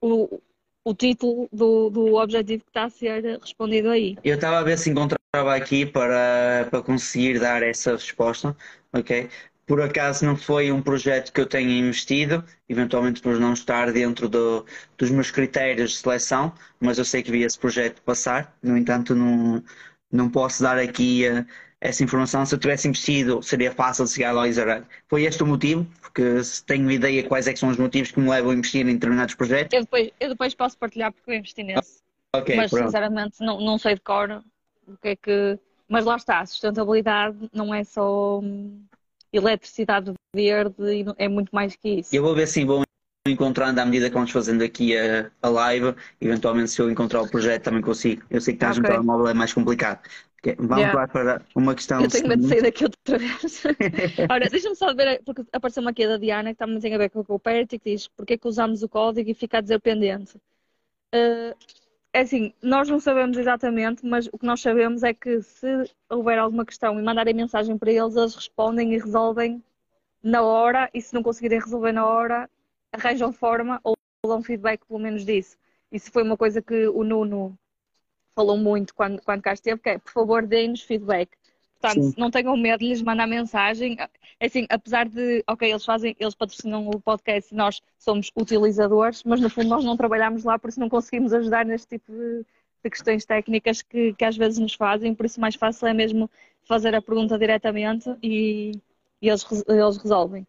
o, 0.00 0.40
o 0.84 0.94
título 0.94 1.48
do, 1.52 1.90
do 1.90 2.14
objetivo 2.16 2.64
que 2.64 2.70
está 2.70 2.84
a 2.84 2.90
ser 2.90 3.38
respondido 3.40 3.90
aí. 3.90 4.16
Eu 4.22 4.34
estava 4.36 4.58
a 4.58 4.62
ver 4.62 4.78
se 4.78 4.90
encontrava 4.90 5.54
aqui 5.54 5.84
para, 5.86 6.66
para 6.70 6.82
conseguir 6.82 7.38
dar 7.40 7.62
essa 7.62 7.92
resposta, 7.92 8.56
ok? 8.92 9.28
Por 9.68 9.80
acaso 9.82 10.24
não 10.24 10.36
foi 10.36 10.72
um 10.72 10.82
projeto 10.82 11.32
que 11.32 11.40
eu 11.40 11.46
tenha 11.46 11.70
investido, 11.78 12.44
eventualmente 12.68 13.20
por 13.22 13.38
não 13.38 13.52
estar 13.52 13.92
dentro 13.92 14.28
do- 14.28 14.64
dos 14.96 15.10
meus 15.10 15.30
critérios 15.30 15.92
de 15.92 15.98
seleção, 15.98 16.54
mas 16.80 16.98
eu 16.98 17.04
sei 17.04 17.22
que 17.22 17.30
vi 17.30 17.42
esse 17.42 17.58
projeto 17.58 18.02
passar, 18.02 18.56
no 18.62 18.76
entanto 18.78 19.14
não, 19.14 19.62
não 20.10 20.30
posso 20.30 20.62
dar 20.62 20.78
aqui 20.78 21.26
eh, 21.26 21.44
essa 21.80 22.02
informação. 22.02 22.44
Se 22.46 22.54
eu 22.54 22.58
tivesse 22.58 22.88
investido, 22.88 23.42
seria 23.42 23.70
fácil 23.70 24.04
de 24.06 24.10
chegar 24.12 24.34
dizer, 24.46 24.66
"Olha, 24.68 24.86
foi 25.08 25.24
este 25.24 25.42
o 25.42 25.46
motivo, 25.46 25.86
porque 26.00 26.42
se 26.42 26.64
tenho 26.64 26.90
ideia 26.90 27.22
quais 27.28 27.46
é 27.46 27.52
que 27.52 27.58
são 27.58 27.68
os 27.68 27.76
motivos 27.76 28.10
que 28.10 28.18
me 28.20 28.28
levam 28.28 28.50
a 28.50 28.54
investir 28.54 28.86
em 28.88 28.94
determinados 28.94 29.34
projetos. 29.34 29.74
Eu 29.76 29.82
depois, 29.82 30.10
eu 30.18 30.28
depois 30.30 30.54
posso 30.54 30.78
partilhar 30.78 31.12
porque 31.12 31.30
eu 31.30 31.34
investi 31.34 31.62
nesse. 31.62 32.02
Ok, 32.34 32.56
mas 32.56 32.70
pronto. 32.70 32.86
sinceramente 32.86 33.40
não, 33.40 33.60
não 33.60 33.78
sei 33.78 33.94
de 33.94 34.00
cor 34.00 34.42
o 34.86 34.96
que 34.96 35.08
é 35.08 35.16
que. 35.16 35.58
Mas 35.88 36.04
lá 36.04 36.16
está, 36.16 36.40
a 36.40 36.46
sustentabilidade 36.46 37.48
não 37.52 37.74
é 37.74 37.82
só 37.82 38.40
hum, 38.40 38.84
eletricidade 39.32 40.12
verde, 40.34 40.74
e 40.82 41.04
é 41.18 41.28
muito 41.28 41.50
mais 41.54 41.76
que 41.76 41.88
isso. 41.88 42.14
Eu 42.14 42.22
vou 42.22 42.34
ver 42.34 42.46
se 42.46 42.64
vou 42.64 42.82
encontrando 43.26 43.80
à 43.80 43.84
medida 43.84 44.08
que 44.08 44.14
vamos 44.14 44.30
fazendo 44.30 44.62
aqui 44.64 44.96
a, 44.96 45.30
a 45.42 45.48
live. 45.48 45.94
Eventualmente, 46.20 46.70
se 46.70 46.80
eu 46.80 46.90
encontrar 46.90 47.22
o 47.22 47.28
projeto, 47.28 47.64
também 47.64 47.82
consigo. 47.82 48.22
Eu 48.30 48.40
sei 48.40 48.54
que 48.54 48.56
estás 48.58 48.76
no 48.78 48.84
Ok. 48.84 48.90
telemóvel, 48.90 49.28
é 49.28 49.34
mais 49.34 49.52
complicado. 49.52 50.00
Ok, 50.38 50.56
Vamos 50.58 50.78
Yeah. 50.78 50.94
lá 50.94 51.08
para 51.08 51.42
uma 51.54 51.74
questão. 51.74 52.02
Eu 52.02 52.08
tenho 52.08 52.28
medo 52.28 52.40
de 52.42 52.48
sair 52.48 52.62
daqui 52.62 52.84
outra 52.84 53.18
vez. 53.18 53.62
Ora, 54.30 54.48
deixa-me 54.48 54.76
só 54.76 54.94
ver, 54.94 55.22
porque 55.24 55.42
apareceu-me 55.52 55.90
aqui 55.90 56.04
a 56.04 56.08
da 56.08 56.16
Diana, 56.18 56.50
que 56.52 56.58
também 56.58 56.78
tem 56.80 56.94
a 56.94 56.98
ver 56.98 57.10
com 57.10 57.20
o 57.20 57.24
Cooperity, 57.24 57.78
que 57.78 57.90
diz 57.90 58.08
porque 58.08 58.34
é 58.34 58.38
que 58.38 58.46
usamos 58.48 58.82
o 58.82 58.88
código 58.88 59.28
e 59.30 59.34
fica 59.34 59.58
a 59.58 59.60
dizer 59.60 59.80
pendente. 59.80 60.40
Eh, 61.12 61.54
é 62.12 62.20
assim, 62.20 62.52
nós 62.62 62.88
não 62.88 62.98
sabemos 62.98 63.36
exatamente, 63.36 64.04
mas 64.04 64.28
o 64.32 64.38
que 64.38 64.46
nós 64.46 64.60
sabemos 64.60 65.02
é 65.02 65.12
que 65.12 65.42
se 65.42 65.66
houver 66.08 66.38
alguma 66.38 66.64
questão 66.64 66.98
e 66.98 67.02
mandarem 67.02 67.34
mensagem 67.34 67.76
para 67.76 67.92
eles, 67.92 68.16
eles 68.16 68.34
respondem 68.34 68.94
e 68.94 68.98
resolvem 68.98 69.62
na 70.22 70.42
hora, 70.42 70.90
e 70.92 71.00
se 71.00 71.14
não 71.14 71.22
conseguirem 71.22 71.60
resolver 71.60 71.92
na 71.92 72.06
hora, 72.06 72.50
arranjam 72.92 73.32
forma 73.32 73.80
ou 73.84 73.94
dão 74.26 74.42
feedback 74.42 74.84
pelo 74.86 74.98
menos 74.98 75.24
disso. 75.24 75.56
Isso 75.92 76.10
foi 76.10 76.22
uma 76.22 76.36
coisa 76.36 76.60
que 76.60 76.88
o 76.88 77.04
Nuno 77.04 77.56
falou 78.34 78.56
muito 78.56 78.94
quando, 78.94 79.22
quando 79.22 79.42
cá 79.42 79.52
esteve, 79.52 79.80
que 79.80 79.90
é, 79.90 79.98
por 79.98 80.12
favor, 80.12 80.46
deem-nos 80.46 80.82
feedback. 80.82 81.30
Portanto, 81.80 82.02
Sim. 82.02 82.14
não 82.18 82.30
tenham 82.30 82.56
medo 82.56 82.80
de 82.80 82.88
lhes 82.88 83.02
mandar 83.02 83.26
mensagem. 83.26 83.96
É 84.40 84.46
Assim, 84.46 84.66
apesar 84.68 85.08
de, 85.08 85.44
ok, 85.48 85.70
eles 85.70 85.84
fazem, 85.84 86.16
eles 86.18 86.34
patrocinam 86.34 86.88
o 86.88 87.00
podcast 87.00 87.52
e 87.52 87.56
nós 87.56 87.80
somos 87.98 88.30
utilizadores, 88.36 89.22
mas 89.24 89.40
no 89.40 89.48
fundo 89.48 89.68
nós 89.68 89.84
não 89.84 89.96
trabalhamos 89.96 90.44
lá, 90.44 90.58
por 90.58 90.70
isso 90.70 90.80
não 90.80 90.88
conseguimos 90.88 91.32
ajudar 91.32 91.64
neste 91.64 91.88
tipo 91.88 92.12
de, 92.12 92.44
de 92.84 92.90
questões 92.90 93.24
técnicas 93.24 93.82
que, 93.82 94.12
que 94.14 94.24
às 94.24 94.36
vezes 94.36 94.58
nos 94.58 94.74
fazem, 94.74 95.14
por 95.14 95.26
isso 95.26 95.40
mais 95.40 95.54
fácil 95.54 95.86
é 95.88 95.94
mesmo 95.94 96.30
fazer 96.62 96.94
a 96.94 97.02
pergunta 97.02 97.38
diretamente 97.38 98.08
e, 98.22 98.72
e 99.22 99.28
eles, 99.28 99.44
eles 99.66 99.96
resolvem. 99.98 100.46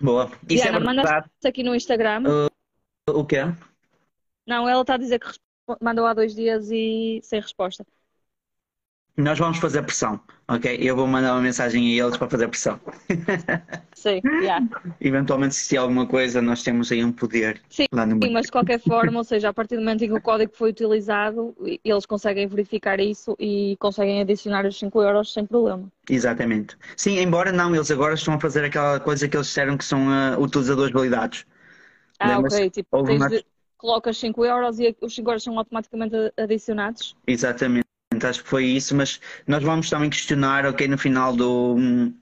Boa. 0.00 0.30
Isso 0.48 0.62
Diana, 0.62 0.78
é 0.78 0.80
manda 0.80 1.02
verdade. 1.02 1.30
aqui 1.44 1.62
no 1.62 1.74
Instagram. 1.74 2.22
O 3.08 3.24
quê? 3.24 3.38
Não, 4.46 4.68
ela 4.68 4.82
está 4.82 4.94
a 4.94 4.98
dizer 4.98 5.18
que 5.18 5.28
mandou 5.80 6.06
há 6.06 6.14
dois 6.14 6.34
dias 6.34 6.70
e 6.70 7.20
sem 7.22 7.40
resposta. 7.40 7.84
Nós 9.18 9.38
vamos 9.38 9.58
fazer 9.58 9.82
pressão, 9.82 10.20
ok? 10.46 10.78
Eu 10.80 10.94
vou 10.96 11.06
mandar 11.06 11.32
uma 11.34 11.42
mensagem 11.42 12.00
a 12.00 12.04
eles 12.04 12.16
para 12.16 12.30
fazer 12.30 12.48
pressão. 12.48 12.80
Sim, 13.94 14.22
yeah. 14.40 14.60
Eventualmente, 15.00 15.54
se 15.56 15.68
tiver 15.68 15.80
alguma 15.80 16.06
coisa, 16.06 16.40
nós 16.40 16.62
temos 16.62 16.92
aí 16.92 17.04
um 17.04 17.10
poder 17.12 17.60
Sim, 17.68 17.86
lá 17.92 18.06
no 18.06 18.24
Sim, 18.24 18.30
mas 18.32 18.46
de 18.46 18.52
qualquer 18.52 18.78
forma, 18.78 19.18
ou 19.18 19.24
seja, 19.24 19.48
a 19.48 19.52
partir 19.52 19.74
do 19.76 19.80
momento 19.82 20.04
em 20.04 20.08
que 20.08 20.14
o 20.14 20.20
código 20.20 20.52
foi 20.54 20.70
utilizado, 20.70 21.54
eles 21.84 22.06
conseguem 22.06 22.46
verificar 22.46 23.00
isso 23.00 23.36
e 23.40 23.76
conseguem 23.80 24.20
adicionar 24.20 24.64
os 24.66 24.78
5 24.78 25.02
euros 25.02 25.32
sem 25.32 25.44
problema. 25.44 25.90
Exatamente. 26.08 26.76
Sim, 26.96 27.18
embora 27.18 27.52
não, 27.52 27.74
eles 27.74 27.90
agora 27.90 28.14
estão 28.14 28.34
a 28.34 28.40
fazer 28.40 28.64
aquela 28.64 29.00
coisa 29.00 29.28
que 29.28 29.36
eles 29.36 29.48
disseram 29.48 29.76
que 29.76 29.84
são 29.84 30.08
ah, 30.08 30.38
utilizadores 30.38 30.92
validados. 30.92 31.44
Ah, 32.20 32.38
ok. 32.38 32.70
Tipo, 32.70 32.98
uma- 33.02 33.28
de- 33.28 33.44
colocas 33.76 34.16
5 34.16 34.44
euros 34.44 34.78
e 34.80 34.96
os 35.00 35.14
5 35.14 35.30
euros 35.30 35.42
são 35.42 35.58
automaticamente 35.58 36.14
adicionados. 36.36 37.16
Exatamente, 37.26 37.87
acho 38.26 38.42
que 38.42 38.48
foi 38.48 38.64
isso, 38.64 38.94
mas 38.94 39.20
nós 39.46 39.62
vamos 39.62 39.90
também 39.90 40.10
questionar, 40.10 40.66
ok, 40.66 40.88
no 40.88 40.98
final 40.98 41.34
do 41.34 41.76
hum, 41.76 42.14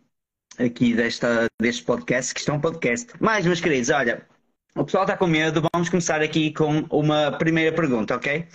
aqui 0.59 0.95
desta, 0.95 1.47
deste 1.61 1.85
podcast, 1.85 2.35
que 2.35 2.41
isto 2.41 2.51
é 2.51 2.55
um 2.55 2.61
podcast. 2.61 3.13
Mas, 3.21 3.47
meus 3.47 3.61
queridos, 3.61 3.91
olha, 3.91 4.27
o 4.75 4.85
pessoal 4.85 5.05
está 5.05 5.17
com 5.17 5.27
medo, 5.27 5.63
vamos 5.73 5.89
começar 5.89 6.21
aqui 6.23 6.53
com 6.53 6.87
uma 6.91 7.33
primeira 7.39 7.75
pergunta, 7.75 8.17
ok? 8.17 8.47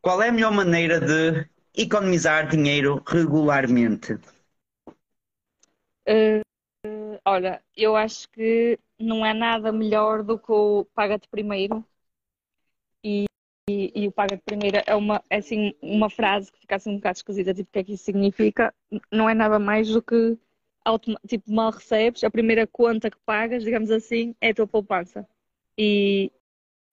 Qual 0.00 0.22
é 0.22 0.28
a 0.28 0.32
melhor 0.32 0.52
maneira 0.52 1.00
de 1.00 1.48
economizar 1.76 2.48
dinheiro 2.48 3.02
regularmente? 3.06 4.18
Eh, 6.06 6.42
olha, 7.24 7.62
eu 7.76 7.96
acho 7.96 8.28
que 8.30 8.78
não 8.98 9.24
é 9.24 9.34
nada 9.34 9.70
melhor 9.72 10.22
do 10.22 10.38
que 10.38 10.50
o 10.50 10.84
paga-te 10.94 11.28
primeiro. 11.28 11.84
E, 13.68 13.92
e, 13.94 14.08
o 14.08 14.12
paga-te 14.12 14.42
primeiro 14.44 14.78
é 14.86 14.94
uma, 14.94 15.22
é 15.28 15.36
assim, 15.36 15.74
uma 15.82 16.08
frase 16.08 16.50
que 16.50 16.58
fica 16.60 16.76
assim 16.76 16.90
um 16.90 16.96
bocado 16.96 17.18
esquisita, 17.18 17.52
tipo, 17.52 17.68
o 17.68 17.72
que 17.72 17.78
é 17.80 17.84
que 17.84 17.92
isso 17.92 18.04
significa? 18.04 18.74
Não 19.12 19.28
é 19.28 19.34
nada 19.34 19.58
mais 19.58 19.88
do 19.88 20.02
que, 20.02 20.38
tipo, 21.26 21.52
mal 21.52 21.70
recebes, 21.70 22.24
a 22.24 22.30
primeira 22.30 22.66
conta 22.66 23.10
que 23.10 23.18
pagas, 23.26 23.62
digamos 23.62 23.90
assim, 23.90 24.34
é 24.40 24.50
a 24.50 24.54
tua 24.54 24.66
poupança. 24.66 25.28
E, 25.76 26.32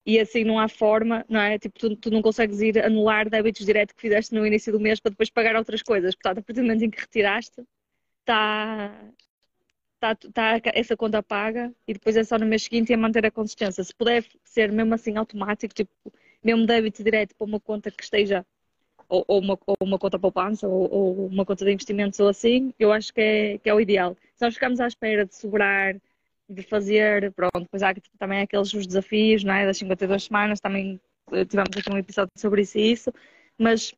e 0.06 0.20
assim 0.20 0.44
não 0.44 0.60
há 0.60 0.68
forma, 0.68 1.26
não 1.30 1.40
é? 1.40 1.58
Tipo, 1.60 1.80
tu, 1.80 1.96
tu 1.96 2.12
não 2.12 2.22
consegues 2.22 2.62
ir 2.62 2.84
anular 2.84 3.30
débitos 3.30 3.66
direto 3.66 3.96
que 3.96 4.02
fizeste 4.02 4.36
no 4.36 4.46
início 4.46 4.72
do 4.72 4.80
mês 4.80 5.00
para 5.00 5.12
depois 5.12 5.30
pagar 5.30 5.56
outras 5.56 5.82
coisas. 5.82 6.16
Portanto, 6.16 6.40
a 6.40 6.42
partir 6.44 6.62
do 6.62 6.68
momento 6.68 6.84
em 6.84 6.90
que 6.90 7.02
retiraste, 7.02 7.64
está 8.22 9.12
tá, 10.00 10.16
tá 10.16 10.62
essa 10.74 10.98
conta 10.98 11.24
paga 11.24 11.74
e 11.88 11.94
depois 11.94 12.16
é 12.18 12.24
só 12.24 12.38
no 12.38 12.46
mês 12.46 12.64
seguinte 12.64 12.90
e 12.92 12.94
a 12.94 12.98
manter 12.98 13.26
a 13.26 13.32
consistência. 13.32 13.84
Se 13.84 13.96
puder 13.96 14.26
ser 14.44 14.72
mesmo 14.72 14.94
assim 14.94 15.18
automático, 15.18 15.74
tipo, 15.74 15.92
mesmo 16.44 16.66
débito 16.66 17.04
direto 17.04 17.36
para 17.36 17.46
uma 17.46 17.60
conta 17.60 17.92
que 17.92 18.04
esteja, 18.04 18.46
ou, 19.10 19.24
ou 19.28 19.40
uma, 19.40 19.60
ou 19.66 19.76
uma 19.82 20.00
conta 20.00 20.20
poupança, 20.20 20.68
ou, 20.68 20.92
ou 20.92 21.28
uma 21.28 21.46
conta 21.46 21.66
de 21.66 21.72
investimentos 21.72 22.20
ou 22.20 22.30
assim, 22.30 22.74
eu 22.80 22.92
acho 22.92 23.14
que 23.14 23.22
é, 23.22 23.58
que 23.60 23.70
é 23.70 23.74
o 23.74 23.80
ideal. 23.80 24.16
Se 24.36 24.46
nós 24.46 24.54
ficamos 24.54 24.80
à 24.80 24.88
espera 24.88 25.26
de 25.26 25.36
sobrar, 25.36 25.96
de 26.50 26.64
fazer, 26.64 27.32
pronto, 27.34 27.62
depois 27.62 27.84
há 27.84 27.94
tipo, 27.94 28.08
também 28.20 28.42
aqueles 28.42 28.74
os 28.74 28.86
desafios, 28.88 29.44
não 29.44 29.54
é? 29.54 29.66
Das 29.66 29.78
52 29.78 30.24
semanas, 30.26 30.60
também 30.60 31.00
eh, 31.32 31.46
tivemos 31.46 31.76
aqui 31.78 31.92
um 31.92 31.98
episódio 31.98 32.32
sobre 32.38 32.62
isso 32.62 32.78
e 32.78 32.92
isso, 32.92 33.14
mas 33.58 33.94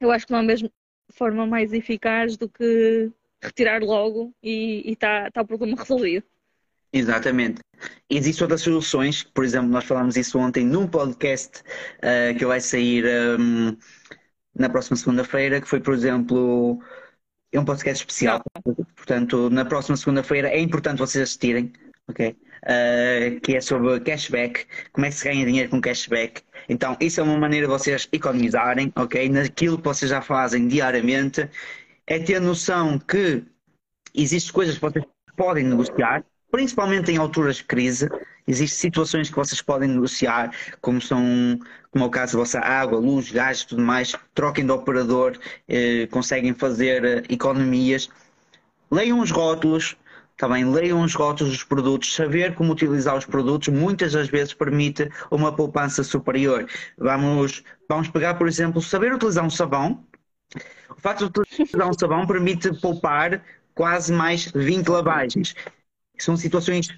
eu 0.00 0.10
acho 0.10 0.26
que 0.26 0.32
não 0.32 0.40
é 0.40 0.42
mesmo 0.42 0.70
forma 1.10 1.46
mais 1.46 1.72
eficaz 1.72 2.36
do 2.36 2.48
que 2.48 3.10
retirar 3.42 3.82
logo 3.82 4.34
e 4.42 4.82
está 4.86 5.30
tá 5.30 5.42
o 5.42 5.46
problema 5.46 5.76
resolvido. 5.80 6.24
Exatamente. 6.92 7.60
Existem 8.08 8.44
outras 8.44 8.62
soluções, 8.62 9.22
por 9.22 9.44
exemplo, 9.44 9.68
nós 9.68 9.84
falámos 9.84 10.16
isso 10.16 10.38
ontem 10.38 10.64
num 10.64 10.86
podcast 10.86 11.62
ah, 12.02 12.32
que 12.36 12.46
vai 12.46 12.60
sair 12.60 13.04
ahm, 13.06 13.76
na 14.54 14.68
próxima 14.68 14.96
segunda-feira, 14.96 15.60
que 15.60 15.68
foi, 15.68 15.80
por 15.80 15.94
exemplo, 15.94 16.80
é 17.52 17.60
um 17.60 17.64
podcast 17.64 18.02
especial. 18.02 18.42
Portanto, 18.94 19.50
na 19.50 19.64
próxima 19.64 19.96
segunda-feira 19.96 20.48
é 20.48 20.60
importante 20.60 20.98
vocês 20.98 21.22
assistirem, 21.22 21.72
ok? 22.08 22.36
Uh, 22.64 23.40
que 23.40 23.56
é 23.56 23.60
sobre 23.60 24.00
cashback, 24.00 24.66
como 24.92 25.06
é 25.06 25.10
que 25.10 25.14
se 25.14 25.24
ganha 25.24 25.46
dinheiro 25.46 25.68
com 25.70 25.80
cashback. 25.80 26.42
Então, 26.68 26.96
isso 27.00 27.20
é 27.20 27.22
uma 27.22 27.38
maneira 27.38 27.66
de 27.66 27.72
vocês 27.72 28.08
economizarem, 28.12 28.92
ok? 28.96 29.28
Naquilo 29.28 29.78
que 29.78 29.84
vocês 29.84 30.10
já 30.10 30.20
fazem 30.20 30.66
diariamente, 30.66 31.48
é 32.06 32.18
ter 32.18 32.40
noção 32.40 32.98
que 32.98 33.44
existem 34.14 34.52
coisas 34.52 34.74
que 34.76 34.80
vocês 34.80 35.04
podem 35.36 35.64
negociar, 35.64 36.24
principalmente 36.50 37.10
em 37.10 37.16
alturas 37.16 37.56
de 37.56 37.64
crise. 37.64 38.08
Existem 38.46 38.78
situações 38.78 39.28
que 39.28 39.36
vocês 39.36 39.60
podem 39.60 39.88
negociar, 39.88 40.52
como 40.80 41.00
são, 41.00 41.58
como 41.90 42.04
é 42.04 42.06
o 42.06 42.10
caso 42.10 42.34
da 42.34 42.38
vossa 42.38 42.60
água, 42.60 42.98
luz, 42.98 43.30
gás 43.30 43.60
e 43.60 43.66
tudo 43.66 43.82
mais. 43.82 44.14
Troquem 44.34 44.64
de 44.64 44.72
operador, 44.72 45.36
eh, 45.68 46.06
conseguem 46.10 46.54
fazer 46.54 47.04
eh, 47.04 47.22
economias. 47.28 48.08
Leiam 48.90 49.18
os 49.20 49.32
rótulos, 49.32 49.96
também 50.36 50.64
leiam 50.64 51.02
os 51.02 51.14
rótulos 51.14 51.52
dos 51.52 51.64
produtos, 51.64 52.14
saber 52.14 52.54
como 52.54 52.72
utilizar 52.72 53.16
os 53.16 53.24
produtos 53.24 53.68
muitas 53.68 54.12
das 54.12 54.28
vezes 54.28 54.52
permite 54.52 55.10
uma 55.30 55.50
poupança 55.54 56.04
superior. 56.04 56.66
Vamos, 56.98 57.64
vamos 57.88 58.08
pegar, 58.08 58.34
por 58.34 58.46
exemplo, 58.46 58.82
saber 58.82 59.14
utilizar 59.14 59.44
um 59.44 59.50
sabão. 59.50 60.04
O 60.90 61.00
facto 61.00 61.28
de 61.28 61.40
utilizar 61.40 61.88
um 61.88 61.98
sabão 61.98 62.26
permite 62.26 62.72
poupar 62.80 63.42
quase 63.74 64.12
mais 64.12 64.50
20 64.52 64.88
lavagens. 64.88 65.54
São 66.18 66.36
situações 66.36 66.88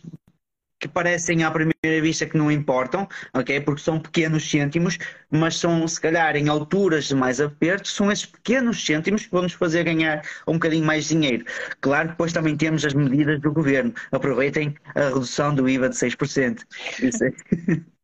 que 0.80 0.88
parecem 0.88 1.42
à 1.42 1.50
primeira 1.50 2.00
vista 2.00 2.26
que 2.26 2.36
não 2.36 2.50
importam, 2.50 3.08
ok? 3.34 3.60
Porque 3.60 3.82
são 3.82 3.98
pequenos 3.98 4.48
cêntimos, 4.48 4.96
mas 5.30 5.56
são, 5.56 5.86
se 5.88 6.00
calhar, 6.00 6.36
em 6.36 6.48
alturas 6.48 7.06
de 7.06 7.14
mais 7.14 7.40
aperto, 7.40 7.88
são 7.88 8.12
esses 8.12 8.26
pequenos 8.26 8.84
cêntimos 8.84 9.24
que 9.24 9.30
vão 9.30 9.42
nos 9.42 9.54
fazer 9.54 9.84
ganhar 9.84 10.22
um 10.46 10.54
bocadinho 10.54 10.84
mais 10.84 11.08
dinheiro. 11.08 11.44
Claro 11.80 12.08
que 12.08 12.12
depois 12.12 12.32
também 12.32 12.56
temos 12.56 12.84
as 12.84 12.94
medidas 12.94 13.40
do 13.40 13.52
governo. 13.52 13.92
Aproveitem 14.12 14.74
a 14.94 15.08
redução 15.08 15.54
do 15.54 15.68
IVA 15.68 15.88
de 15.88 15.96
6%. 15.96 16.60
Isso 17.02 17.24
é... 17.24 17.32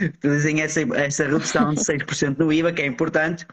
Utilizem 0.00 0.62
essa, 0.62 0.80
essa 0.96 1.24
redução 1.24 1.74
de 1.74 1.80
6% 1.80 2.36
do 2.36 2.52
IVA, 2.52 2.72
que 2.72 2.80
é 2.82 2.86
importante, 2.86 3.46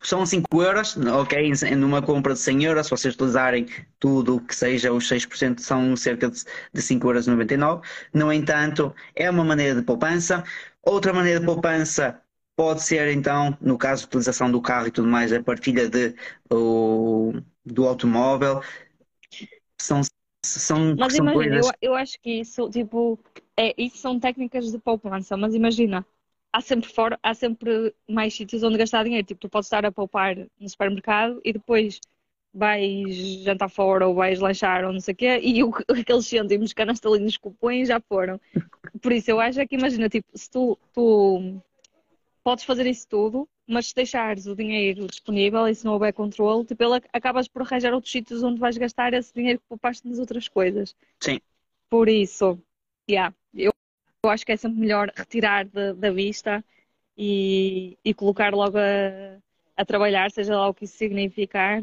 são 0.00 0.24
5 0.24 0.62
euros, 0.62 0.96
ok, 0.96 1.52
numa 1.76 2.00
compra 2.00 2.32
de 2.32 2.38
100 2.38 2.64
euros, 2.64 2.86
se 2.86 2.90
vocês 2.90 3.14
utilizarem 3.14 3.66
tudo 3.98 4.36
o 4.36 4.40
que 4.40 4.54
seja 4.54 4.92
os 4.92 5.08
6%, 5.08 5.58
são 5.58 5.96
cerca 5.96 6.30
de 6.30 6.82
5 6.82 7.06
euros. 7.08 7.26
No 8.12 8.32
entanto, 8.32 8.94
é 9.14 9.30
uma 9.30 9.44
maneira 9.44 9.74
de 9.74 9.82
poupança. 9.82 10.44
Outra 10.82 11.12
maneira 11.12 11.40
de 11.40 11.46
poupança 11.46 12.20
pode 12.56 12.82
ser, 12.82 13.12
então, 13.12 13.56
no 13.60 13.76
caso 13.78 14.02
de 14.02 14.08
utilização 14.08 14.50
do 14.50 14.60
carro 14.60 14.88
e 14.88 14.90
tudo 14.90 15.08
mais, 15.08 15.32
a 15.32 15.42
partilha 15.42 15.88
de, 15.88 16.14
o, 16.50 17.32
do 17.64 17.86
automóvel. 17.86 18.62
São, 19.80 20.00
são, 20.44 20.96
mas 20.98 21.14
são 21.14 21.24
imagina, 21.24 21.32
coisas... 21.32 21.66
eu, 21.80 21.90
eu 21.90 21.94
acho 21.94 22.18
que 22.20 22.40
isso, 22.40 22.68
tipo, 22.70 23.18
é, 23.56 23.74
isso 23.80 23.98
são 23.98 24.18
técnicas 24.18 24.70
de 24.70 24.78
poupança, 24.78 25.36
mas 25.36 25.54
imagina, 25.54 26.04
há 26.52 26.60
sempre, 26.60 26.90
fora, 26.90 27.18
há 27.22 27.34
sempre 27.34 27.94
mais 28.08 28.34
sítios 28.34 28.62
onde 28.62 28.78
gastar 28.78 29.04
dinheiro. 29.04 29.26
Tipo, 29.26 29.40
tu 29.40 29.48
podes 29.48 29.66
estar 29.66 29.84
a 29.84 29.92
poupar 29.92 30.36
no 30.58 30.68
supermercado 30.68 31.40
e 31.44 31.52
depois 31.52 32.00
vais 32.52 33.16
jantar 33.44 33.68
fora 33.68 34.06
ou 34.08 34.14
vais 34.14 34.40
lanchar 34.40 34.84
ou 34.84 34.92
não 34.92 35.00
sei 35.00 35.14
o 35.14 35.16
quê 35.16 35.40
e 35.42 35.62
o, 35.62 35.70
aqueles 35.88 36.26
cêntimos 36.26 36.72
que 36.72 36.80
a 36.80 36.84
Anastalina 36.84 37.24
nos 37.24 37.36
cupões 37.36 37.88
já 37.88 38.00
foram. 38.00 38.40
Por 39.00 39.12
isso 39.12 39.30
eu 39.30 39.40
acho 39.40 39.64
que 39.66 39.76
imagina, 39.76 40.08
tipo, 40.08 40.26
se 40.34 40.50
tu, 40.50 40.78
tu 40.92 41.62
podes 42.42 42.64
fazer 42.64 42.86
isso 42.86 43.06
tudo, 43.06 43.48
mas 43.66 43.88
se 43.88 43.94
deixares 43.94 44.46
o 44.46 44.56
dinheiro 44.56 45.06
disponível 45.06 45.68
e 45.68 45.74
se 45.74 45.84
não 45.84 45.92
houver 45.92 46.12
controle, 46.12 46.64
tipo, 46.64 46.82
ele, 46.82 47.02
acabas 47.12 47.46
por 47.46 47.62
arranjar 47.62 47.92
outros 47.92 48.10
sítios 48.10 48.42
onde 48.42 48.58
vais 48.58 48.78
gastar 48.78 49.12
esse 49.12 49.32
dinheiro 49.34 49.58
que 49.58 49.66
poupaste 49.68 50.08
nas 50.08 50.18
outras 50.18 50.48
coisas. 50.48 50.96
Sim. 51.20 51.38
Por 51.90 52.08
isso, 52.08 52.58
yeah, 53.08 53.34
eu 53.54 53.72
eu 54.24 54.30
acho 54.30 54.44
que 54.44 54.52
é 54.52 54.56
sempre 54.56 54.80
melhor 54.80 55.12
retirar 55.14 55.64
de, 55.64 55.94
da 55.94 56.10
vista 56.10 56.64
e, 57.16 57.98
e 58.04 58.14
colocar 58.14 58.52
logo 58.52 58.78
a, 58.78 59.38
a, 59.76 59.84
trabalhar, 59.84 60.30
seja 60.30 60.56
lá 60.56 60.68
o 60.68 60.74
que 60.74 60.84
isso 60.84 60.96
significar, 60.96 61.82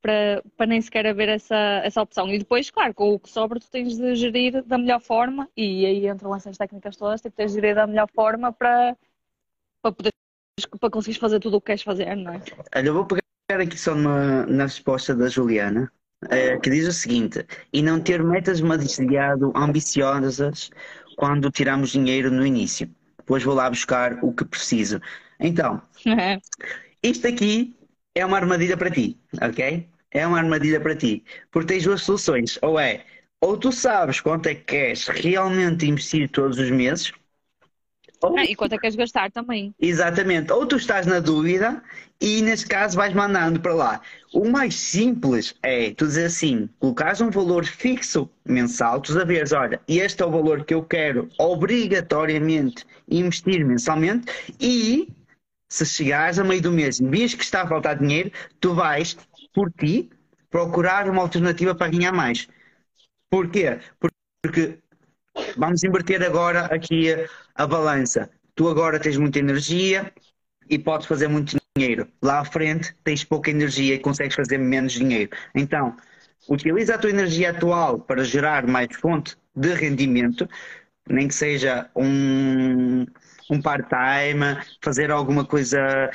para, 0.00 0.42
para 0.56 0.66
nem 0.66 0.80
sequer 0.80 1.06
haver 1.06 1.28
essa, 1.28 1.82
essa 1.84 2.02
opção. 2.02 2.28
E 2.28 2.38
depois, 2.38 2.70
claro, 2.70 2.94
com 2.94 3.14
o 3.14 3.18
que 3.18 3.30
sobra, 3.30 3.60
tu 3.60 3.70
tens 3.70 3.96
de 3.96 4.14
gerir 4.14 4.62
da 4.64 4.78
melhor 4.78 5.00
forma, 5.00 5.48
e 5.56 5.84
aí 5.84 6.08
entram 6.08 6.34
essas 6.34 6.56
técnicas 6.56 6.96
todas, 6.96 7.20
tipo, 7.20 7.36
tens 7.36 7.52
de 7.52 7.60
gerir 7.60 7.74
da 7.74 7.86
melhor 7.86 8.08
forma 8.14 8.52
para, 8.52 8.96
para 9.82 9.92
poder 9.92 10.10
para 10.80 10.90
conseguires 10.90 11.20
fazer 11.20 11.38
tudo 11.38 11.56
o 11.56 11.60
que 11.60 11.66
queres 11.66 11.82
fazer, 11.82 12.16
não 12.16 12.32
é? 12.32 12.42
Olha, 12.74 12.86
eu 12.88 12.94
vou 12.94 13.06
pegar 13.06 13.62
aqui 13.62 13.78
só 13.78 13.94
numa, 13.94 14.44
na 14.46 14.64
resposta 14.64 15.14
da 15.14 15.28
Juliana. 15.28 15.90
Eh, 16.30 16.58
que 16.58 16.68
diz 16.68 16.88
o 16.88 16.92
seguinte: 16.92 17.46
e 17.72 17.80
não 17.80 18.00
ter 18.00 18.24
metas 18.24 18.60
demasiado 18.60 19.52
ambiciosas 19.54 20.68
quando 21.18 21.50
tiramos 21.50 21.90
dinheiro 21.90 22.30
no 22.30 22.46
início. 22.46 22.88
Depois 23.18 23.42
vou 23.42 23.52
lá 23.54 23.68
buscar 23.68 24.20
o 24.22 24.32
que 24.32 24.44
preciso. 24.44 25.00
Então, 25.40 25.82
isto 27.02 27.26
aqui 27.26 27.74
é 28.14 28.24
uma 28.24 28.36
armadilha 28.36 28.76
para 28.76 28.88
ti, 28.90 29.18
ok? 29.42 29.88
É 30.12 30.24
uma 30.26 30.38
armadilha 30.38 30.80
para 30.80 30.94
ti. 30.94 31.24
Porque 31.50 31.66
tens 31.74 31.82
duas 31.84 32.02
soluções. 32.02 32.56
Ou 32.62 32.78
é, 32.78 33.04
ou 33.40 33.56
tu 33.56 33.72
sabes 33.72 34.20
quanto 34.20 34.46
é 34.46 34.54
que 34.54 34.62
queres 34.64 35.08
realmente 35.08 35.86
investir 35.86 36.30
todos 36.30 36.56
os 36.56 36.70
meses, 36.70 37.12
ou... 38.20 38.38
Ah, 38.38 38.44
e 38.44 38.54
quanto 38.54 38.72
é 38.72 38.76
que 38.76 38.82
queres 38.82 38.96
gastar 38.96 39.30
também. 39.30 39.74
Exatamente. 39.80 40.52
Ou 40.52 40.66
tu 40.66 40.76
estás 40.76 41.06
na 41.06 41.20
dúvida 41.20 41.82
e, 42.20 42.42
nesse 42.42 42.66
caso, 42.66 42.96
vais 42.96 43.14
mandando 43.14 43.60
para 43.60 43.74
lá. 43.74 44.00
O 44.32 44.48
mais 44.48 44.74
simples 44.74 45.54
é 45.62 45.92
tu 45.92 46.06
dizer 46.06 46.26
assim: 46.26 46.68
colocares 46.78 47.20
um 47.20 47.30
valor 47.30 47.64
fixo 47.64 48.28
mensal, 48.44 49.00
tu 49.00 49.12
saberes, 49.12 49.52
olha, 49.52 49.80
este 49.86 50.22
é 50.22 50.26
o 50.26 50.30
valor 50.30 50.64
que 50.64 50.74
eu 50.74 50.82
quero 50.82 51.28
obrigatoriamente 51.38 52.84
investir 53.08 53.64
mensalmente 53.64 54.26
e 54.60 55.08
se 55.68 55.84
chegares 55.84 56.38
a 56.38 56.44
meio 56.44 56.62
do 56.62 56.72
mês 56.72 56.98
e 56.98 57.06
vês 57.06 57.34
que 57.34 57.44
está 57.44 57.62
a 57.62 57.66
faltar 57.66 57.98
dinheiro, 57.98 58.32
tu 58.58 58.74
vais, 58.74 59.16
por 59.52 59.70
ti, 59.72 60.10
procurar 60.50 61.08
uma 61.08 61.22
alternativa 61.22 61.74
para 61.74 61.90
ganhar 61.90 62.12
mais. 62.12 62.48
Porquê? 63.30 63.78
Porque 64.42 64.78
vamos 65.56 65.84
inverter 65.84 66.22
agora 66.22 66.66
aqui 66.66 67.14
a, 67.58 67.66
balança. 67.66 68.30
Tu 68.54 68.68
agora 68.68 68.98
tens 68.98 69.16
muita 69.16 69.38
energia 69.38 70.12
e 70.68 70.78
podes 70.78 71.06
fazer 71.06 71.28
muito 71.28 71.56
dinheiro. 71.76 72.08
Lá 72.22 72.40
à 72.40 72.44
frente 72.44 72.94
tens 73.04 73.24
pouca 73.24 73.50
energia 73.50 73.94
e 73.94 73.98
consegues 73.98 74.34
fazer 74.34 74.58
menos 74.58 74.92
dinheiro. 74.92 75.30
Então, 75.54 75.96
utiliza 76.48 76.94
a 76.94 76.98
tua 76.98 77.10
energia 77.10 77.50
atual 77.50 77.98
para 77.98 78.24
gerar 78.24 78.66
mais 78.66 78.88
fonte 78.96 79.36
de 79.54 79.74
rendimento, 79.74 80.48
nem 81.08 81.28
que 81.28 81.34
seja 81.34 81.90
um, 81.94 83.04
um 83.50 83.60
part-time, 83.60 84.60
fazer 84.82 85.10
alguma 85.10 85.44
coisa. 85.44 86.10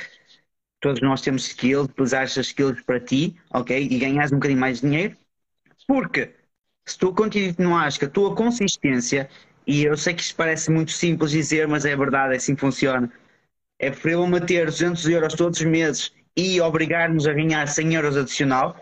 Todos 0.80 1.00
nós 1.00 1.22
temos 1.22 1.46
skills, 1.46 1.88
utilizar 1.88 2.24
essas 2.24 2.48
skills 2.48 2.82
para 2.82 3.00
ti, 3.00 3.36
ok? 3.50 3.88
E 3.90 3.98
ganhas 3.98 4.32
um 4.32 4.36
bocadinho 4.36 4.60
mais 4.60 4.80
dinheiro. 4.80 5.16
Porque 5.86 6.34
se 6.86 6.98
tu 6.98 7.12
continuares 7.12 7.96
com 7.96 8.04
a 8.04 8.08
tua 8.08 8.34
consistência, 8.34 9.28
e 9.66 9.84
eu 9.84 9.96
sei 9.96 10.14
que 10.14 10.22
isto 10.22 10.36
parece 10.36 10.70
muito 10.70 10.92
simples 10.92 11.30
dizer, 11.30 11.66
mas 11.66 11.84
é 11.84 11.96
verdade, 11.96 12.34
é 12.34 12.36
assim 12.36 12.54
que 12.54 12.60
funciona. 12.60 13.10
É 13.78 13.90
preferível 13.90 14.26
manter 14.26 14.66
200 14.66 15.08
euros 15.08 15.34
todos 15.34 15.58
os 15.58 15.66
meses 15.66 16.12
e 16.36 16.60
obrigar-nos 16.60 17.26
a 17.26 17.32
ganhar 17.32 17.66
100 17.66 17.94
euros 17.94 18.16
adicional, 18.16 18.76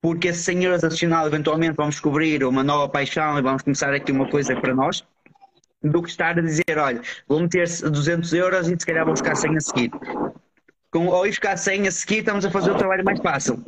porque 0.00 0.28
esses 0.28 0.44
100 0.44 0.64
euros 0.64 0.84
adicional 0.84 1.26
eventualmente 1.26 1.76
vamos 1.76 1.96
descobrir 1.96 2.44
uma 2.44 2.62
nova 2.62 2.88
paixão 2.88 3.38
e 3.38 3.42
vamos 3.42 3.62
começar 3.62 3.92
aqui 3.94 4.12
uma 4.12 4.28
coisa 4.28 4.54
para 4.56 4.74
nós, 4.74 5.04
do 5.82 6.02
que 6.02 6.10
estar 6.10 6.38
a 6.38 6.42
dizer, 6.42 6.78
olha, 6.78 7.00
vou 7.28 7.40
meter 7.40 7.66
200 7.66 8.32
euros 8.32 8.68
e 8.68 8.76
se 8.78 8.86
calhar 8.86 9.04
vou 9.04 9.16
ficar 9.16 9.36
100 9.36 9.56
a 9.56 9.60
seguir. 9.60 9.90
Com, 10.90 11.12
ao 11.12 11.26
ir 11.26 11.32
ficar 11.32 11.56
100 11.56 11.88
a 11.88 11.90
seguir, 11.90 12.18
estamos 12.18 12.44
a 12.44 12.50
fazer 12.50 12.70
o 12.70 12.76
trabalho 12.76 13.04
mais 13.04 13.20
fácil, 13.20 13.62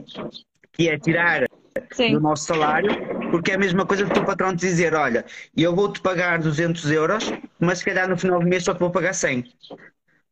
que 0.79 0.89
é 0.89 0.97
tirar 0.97 1.45
Sim. 1.93 2.13
do 2.13 2.21
nosso 2.21 2.45
salário, 2.45 2.91
porque 3.33 3.51
é 3.51 3.55
a 3.55 3.59
mesma 3.59 3.85
coisa 3.85 4.07
que 4.07 4.19
o 4.19 4.25
patrão 4.25 4.55
te 4.55 4.61
dizer, 4.61 4.95
olha, 4.95 5.25
eu 5.57 5.75
vou-te 5.75 6.01
pagar 6.01 6.39
200 6.39 6.89
euros, 6.91 7.33
mas 7.59 7.81
se 7.81 7.85
calhar 7.85 8.09
no 8.09 8.17
final 8.17 8.39
do 8.39 8.47
mês 8.47 8.63
só 8.63 8.73
te 8.73 8.79
vou 8.79 8.91
pagar 8.91 9.13
100. 9.13 9.45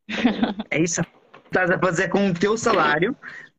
é 0.70 0.80
isso 0.80 1.02
que 1.02 1.08
estás 1.46 1.70
a 1.70 1.78
fazer 1.78 2.08
com 2.08 2.28
o 2.28 2.34
teu 2.34 2.56
salário, 2.56 3.16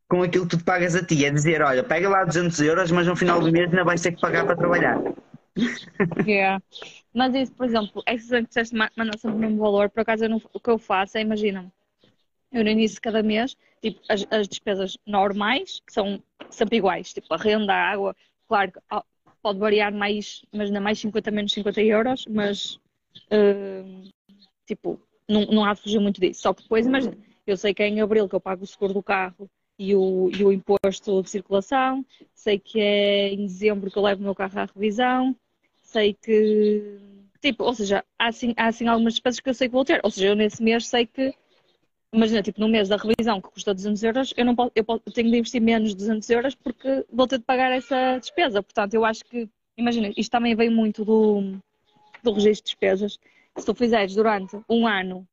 com 0.08 0.24
aquilo 0.24 0.46
que 0.46 0.52
tu 0.52 0.58
te 0.58 0.64
pagas 0.64 0.96
a 0.96 1.04
ti. 1.04 1.26
É 1.26 1.30
dizer, 1.30 1.62
olha, 1.62 1.84
pega 1.84 2.08
lá 2.08 2.24
200 2.24 2.60
euros, 2.62 2.90
mas 2.90 3.06
no 3.06 3.16
final 3.18 3.42
do 3.42 3.52
mês 3.52 3.70
ainda 3.70 3.84
vais 3.84 4.02
ter 4.02 4.14
que 4.14 4.22
pagar 4.22 4.46
para 4.46 4.56
trabalhar. 4.56 4.98
Yeah. 6.28 6.62
Mas 7.12 7.34
isso, 7.34 7.52
por 7.54 7.66
exemplo, 7.66 8.04
é 8.06 8.16
que 8.16 8.42
disseste 8.44 8.76
mandar 8.76 9.18
sempre 9.18 9.38
o 9.38 9.40
mesmo 9.40 9.58
valor, 9.58 9.90
por 9.90 10.02
acaso 10.02 10.28
não, 10.30 10.40
o 10.54 10.60
que 10.60 10.70
eu 10.70 10.78
faço 10.78 11.18
é, 11.18 11.22
imagina, 11.22 11.72
eu 12.52 12.64
no 12.64 12.70
início 12.70 12.96
de 12.96 13.02
cada 13.02 13.24
mês, 13.24 13.58
tipo, 13.82 14.02
as, 14.10 14.26
as 14.30 14.48
despesas 14.48 14.98
normais, 15.06 15.82
que 15.86 15.94
são 15.94 16.22
sempre 16.50 16.78
iguais, 16.78 17.14
tipo, 17.14 17.34
a 17.34 17.38
renda, 17.38 17.74
a 17.74 17.92
água, 17.92 18.16
claro 18.48 18.72
que 18.72 18.80
pode 19.42 19.60
variar 19.60 19.94
mais, 19.94 20.44
mas 20.52 20.70
não 20.70 20.82
mais 20.82 21.00
50 21.00 21.32
menos 21.32 21.52
50 21.54 21.82
euros, 21.82 22.26
mas 22.30 22.76
uh, 23.32 24.10
tipo, 24.66 25.00
não, 25.28 25.46
não 25.46 25.66
há 25.66 25.74
de 25.74 25.82
fugir 25.82 26.00
muito 26.00 26.20
disso. 26.20 26.42
Só 26.42 26.54
que 26.54 26.64
depois, 26.64 26.86
imagina, 26.86 27.18
eu 27.46 27.58
sei 27.58 27.74
que 27.74 27.84
é 27.84 27.88
em 27.88 28.02
abril 28.02 28.28
que 28.28 28.36
eu 28.36 28.42
pago 28.42 28.64
o 28.64 28.68
seguro 28.68 28.94
do 28.94 29.04
carro 29.04 29.50
e 29.80 29.96
o, 29.96 30.30
e 30.34 30.44
o 30.44 30.52
imposto 30.52 31.22
de 31.22 31.30
circulação, 31.30 32.06
sei 32.34 32.60
que 32.60 32.80
é 32.80 33.30
em 33.30 33.46
dezembro 33.46 33.92
que 33.92 33.98
eu 33.98 34.04
levo 34.04 34.22
o 34.22 34.24
meu 34.24 34.36
carro 34.36 34.60
à 34.60 34.66
revisão, 34.66 35.36
sei 35.82 36.14
que. 36.14 37.00
Tipo, 37.40 37.64
ou 37.66 37.74
seja, 37.74 38.04
há 38.18 38.28
assim, 38.28 38.54
há 38.58 38.68
assim 38.68 38.88
algumas 38.88 39.14
despesas 39.14 39.40
que 39.40 39.50
eu 39.50 39.54
sei 39.54 39.68
que 39.68 39.74
vou 39.74 39.86
ter. 39.86 40.02
Ou 40.04 40.10
seja, 40.10 40.30
eu 40.30 40.36
nesse 40.36 40.62
mês 40.62 40.88
sei 40.88 41.06
que 41.06 41.34
imagina, 42.12 42.42
tipo, 42.42 42.60
no 42.60 42.68
mês 42.68 42.90
da 42.90 42.98
revisão 42.98 43.42
que 43.42 43.50
custa 43.50 43.74
200 43.74 44.04
euros, 44.04 44.34
eu, 44.38 44.46
não 44.46 44.56
posso, 44.56 44.72
eu, 44.76 44.84
posso, 44.84 45.02
tenho 45.14 45.30
de 45.30 45.38
investir 45.38 45.62
menos 45.62 45.90
de 45.90 45.96
200 45.98 46.30
euros 46.30 46.56
porque 46.56 47.06
vou 47.12 47.28
ter 47.28 47.40
de 47.40 47.44
pagar 47.44 47.72
essa 47.72 48.18
despesa. 48.20 48.64
Portanto, 48.64 48.94
eu 48.94 49.06
acho 49.06 49.24
que, 49.26 49.50
imagina, 49.78 50.12
isto 50.16 50.32
também 50.32 50.56
vem 50.56 50.70
muito 50.70 51.04
do, 51.04 51.58
do 52.24 52.32
registro 52.32 52.66
de 52.66 52.72
despesas. 52.72 53.20
Se 53.58 53.66
tu 53.66 53.74
fizeres 53.74 54.16
durante 54.16 54.58
um 54.70 54.88
ano, 54.88 55.28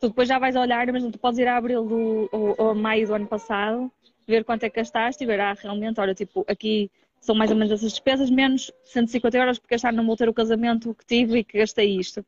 tu 0.00 0.08
depois 0.08 0.28
já 0.28 0.38
vais 0.38 0.56
olhar, 0.56 0.90
mas 0.92 1.04
tu 1.04 1.18
podes 1.18 1.38
ir 1.38 1.46
a 1.46 1.56
abril 1.56 1.84
do, 1.84 2.28
ou, 2.32 2.54
ou 2.58 2.74
maio 2.74 3.06
do 3.06 3.14
ano 3.14 3.26
passado, 3.26 3.90
ver 4.26 4.44
quanto 4.44 4.64
é 4.64 4.70
que 4.70 4.76
gastaste 4.76 5.22
e 5.22 5.26
ver, 5.26 5.40
ah, 5.40 5.54
realmente, 5.54 6.00
olha, 6.00 6.14
tipo, 6.14 6.44
aqui 6.48 6.90
são 7.20 7.36
mais 7.36 7.50
ou 7.50 7.56
menos 7.56 7.72
essas 7.72 7.92
despesas, 7.92 8.28
menos 8.30 8.72
150 8.84 9.38
euros 9.38 9.58
porque 9.58 9.76
ano 9.86 9.98
não 9.98 10.06
vou 10.06 10.16
ter 10.16 10.28
o 10.28 10.34
casamento 10.34 10.92
que 10.94 11.06
tive 11.06 11.38
e 11.38 11.44
que 11.44 11.58
gastei 11.58 11.96
isto 11.96 12.24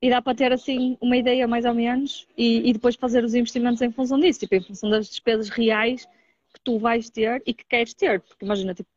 e 0.00 0.10
dá 0.10 0.22
para 0.22 0.36
ter 0.36 0.52
assim 0.52 0.96
uma 1.00 1.16
ideia 1.16 1.46
mais 1.48 1.64
ou 1.64 1.74
menos 1.74 2.26
e, 2.36 2.68
e, 2.68 2.72
depois 2.72 2.94
fazer 2.94 3.24
os 3.24 3.34
investimentos 3.34 3.82
em 3.82 3.90
função 3.90 4.18
disso, 4.18 4.40
tipo, 4.40 4.54
em 4.54 4.60
função 4.60 4.88
das 4.90 5.08
despesas 5.08 5.48
reais 5.48 6.06
que 6.54 6.60
tu 6.62 6.78
vais 6.78 7.10
ter 7.10 7.42
e 7.44 7.52
que 7.52 7.64
queres 7.64 7.94
ter. 7.94 8.20
Porque 8.20 8.44
imagina, 8.44 8.74
tipo, 8.74 8.88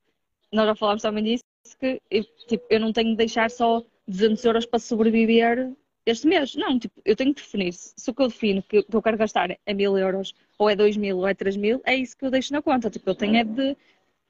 nós 0.52 0.66
já 0.68 0.76
falámos 0.76 1.02
também 1.02 1.24
disso, 1.24 1.44
que 1.80 2.00
tipo, 2.48 2.66
eu 2.70 2.80
não 2.80 2.94
tenho 2.94 3.12
de 3.12 3.16
deixar 3.16 3.50
só 3.50 3.84
200 4.08 4.44
euros 4.46 4.66
para 4.66 4.80
sobreviver 4.80 5.72
este 6.06 6.28
mês. 6.28 6.56
Não, 6.56 6.78
tipo, 6.78 7.02
eu 7.04 7.16
tenho 7.16 7.34
que 7.34 7.42
definir. 7.42 7.74
Se 7.74 8.10
o 8.10 8.14
que 8.14 8.22
eu 8.22 8.28
defino 8.28 8.62
que 8.64 8.86
eu 8.92 9.02
quero 9.02 9.18
gastar 9.18 9.58
é 9.66 9.74
mil 9.74 9.98
euros, 9.98 10.34
ou 10.58 10.70
é 10.70 10.76
dois 10.76 10.98
mil, 10.98 11.18
ou 11.18 11.28
é 11.28 11.34
três 11.34 11.56
mil, 11.56 11.82
é 11.84 11.96
isso 11.96 12.16
que 12.16 12.26
eu 12.26 12.32
deixo 12.32 12.54
na 12.54 12.62
conta. 12.62 12.90
Tipo, 12.90 13.10
eu 13.10 13.16
tenho 13.16 13.38
é 13.38 13.44
de 13.44 13.76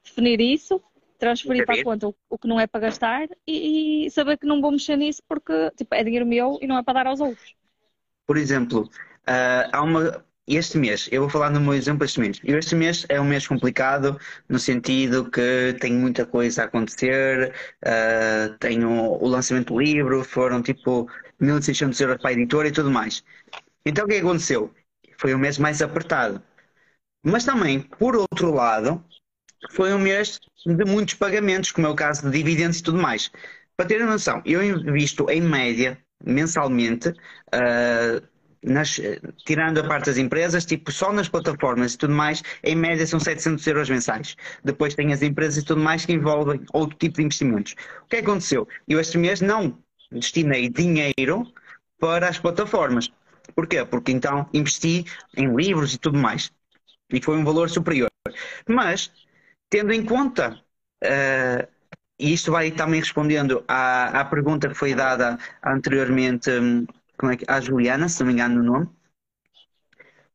definir 0.02 0.40
isso 0.40 0.82
transferir 1.22 1.64
para 1.64 1.80
a 1.80 1.84
conta 1.84 2.08
o, 2.08 2.14
o, 2.28 2.36
que 2.36 2.48
não 2.48 2.58
é 2.58 2.66
para 2.66 2.80
gastar 2.80 3.28
e, 3.46 4.06
e, 4.06 4.10
saber 4.10 4.36
que 4.36 4.46
não 4.46 4.60
vou 4.60 4.72
mexer 4.72 4.96
nisso 4.96 5.22
porque 5.28 5.70
tipo, 5.76 5.94
é 5.94 6.02
dinheiro 6.02 6.26
meu 6.26 6.58
e 6.60 6.66
não 6.66 6.76
é 6.76 6.82
para 6.82 6.94
dar 6.94 7.06
aos 7.06 7.20
outros. 7.20 7.54
Por 8.26 8.36
exemplo, 8.36 8.82
uh, 8.82 9.70
há 9.72 9.82
uma, 9.82 10.24
este 10.48 10.76
mês, 10.78 11.08
eu 11.12 11.20
vou 11.20 11.30
falar 11.30 11.50
no 11.50 11.60
meu 11.60 11.74
exemplo 11.74 12.04
este 12.04 12.18
mês. 12.18 12.40
Este 12.42 12.74
mês 12.74 13.06
é 13.08 13.20
um 13.20 13.24
mês 13.24 13.46
complicado 13.46 14.18
no 14.48 14.58
sentido 14.58 15.30
que 15.30 15.76
tem 15.80 15.92
muita 15.92 16.26
coisa 16.26 16.62
a 16.62 16.64
acontecer, 16.64 17.54
uh, 17.84 18.58
tenho 18.58 18.90
o 18.90 19.26
lançamento 19.28 19.74
do 19.74 19.80
livro, 19.80 20.24
foram 20.24 20.60
tipo 20.60 21.08
1.600 21.40 22.00
euros 22.00 22.20
para 22.20 22.30
a 22.30 22.32
editora 22.32 22.66
e 22.66 22.72
tudo 22.72 22.90
mais. 22.90 23.22
Então 23.86 24.06
o 24.06 24.08
que 24.08 24.16
aconteceu? 24.16 24.74
Foi 25.18 25.32
um 25.34 25.38
mês 25.38 25.56
mais 25.56 25.80
apertado. 25.80 26.42
Mas 27.24 27.44
também, 27.44 27.80
por 27.80 28.16
outro 28.16 28.52
lado, 28.52 29.04
foi 29.70 29.92
um 29.92 29.98
mês 29.98 30.40
de 30.66 30.84
muitos 30.84 31.14
pagamentos, 31.14 31.70
como 31.70 31.86
é 31.86 31.90
o 31.90 31.94
caso 31.94 32.22
de 32.22 32.36
dividendos 32.36 32.78
e 32.78 32.82
tudo 32.82 32.98
mais. 32.98 33.30
Para 33.76 33.86
ter 33.86 34.04
noção, 34.04 34.42
eu 34.44 34.62
invisto 34.62 35.28
em 35.30 35.40
média, 35.40 35.98
mensalmente, 36.24 37.08
uh, 37.08 38.22
nas, 38.62 39.00
tirando 39.44 39.78
a 39.78 39.84
parte 39.88 40.06
das 40.06 40.18
empresas, 40.18 40.64
tipo 40.64 40.92
só 40.92 41.12
nas 41.12 41.28
plataformas 41.28 41.94
e 41.94 41.98
tudo 41.98 42.14
mais, 42.14 42.42
em 42.62 42.76
média 42.76 43.06
são 43.06 43.18
700 43.18 43.66
euros 43.66 43.90
mensais. 43.90 44.36
Depois 44.64 44.94
tem 44.94 45.12
as 45.12 45.22
empresas 45.22 45.62
e 45.62 45.64
tudo 45.64 45.80
mais 45.80 46.04
que 46.06 46.12
envolvem 46.12 46.64
outro 46.72 46.96
tipo 46.96 47.16
de 47.16 47.24
investimentos. 47.24 47.74
O 48.04 48.08
que 48.08 48.16
aconteceu? 48.16 48.68
Eu 48.86 49.00
este 49.00 49.18
mês 49.18 49.40
não 49.40 49.78
destinei 50.10 50.68
dinheiro 50.68 51.46
para 51.98 52.28
as 52.28 52.38
plataformas. 52.38 53.10
Porquê? 53.54 53.84
Porque 53.84 54.12
então 54.12 54.48
investi 54.52 55.04
em 55.36 55.54
livros 55.54 55.94
e 55.94 55.98
tudo 55.98 56.18
mais. 56.18 56.52
E 57.12 57.20
foi 57.20 57.36
um 57.36 57.44
valor 57.44 57.68
superior. 57.68 58.08
Mas 58.68 59.10
tendo 59.72 59.90
em 59.90 60.04
conta, 60.04 60.62
uh, 61.02 61.66
e 62.18 62.34
isto 62.34 62.52
vai 62.52 62.70
também 62.70 63.00
respondendo 63.00 63.64
à, 63.66 64.20
à 64.20 64.24
pergunta 64.26 64.68
que 64.68 64.74
foi 64.74 64.94
dada 64.94 65.38
anteriormente 65.64 66.50
um, 66.50 66.86
como 67.16 67.32
é 67.32 67.38
que, 67.38 67.44
à 67.48 67.58
Juliana, 67.58 68.06
se 68.06 68.20
não 68.20 68.26
me 68.26 68.34
engano 68.34 68.62
no 68.62 68.70
nome. 68.70 68.86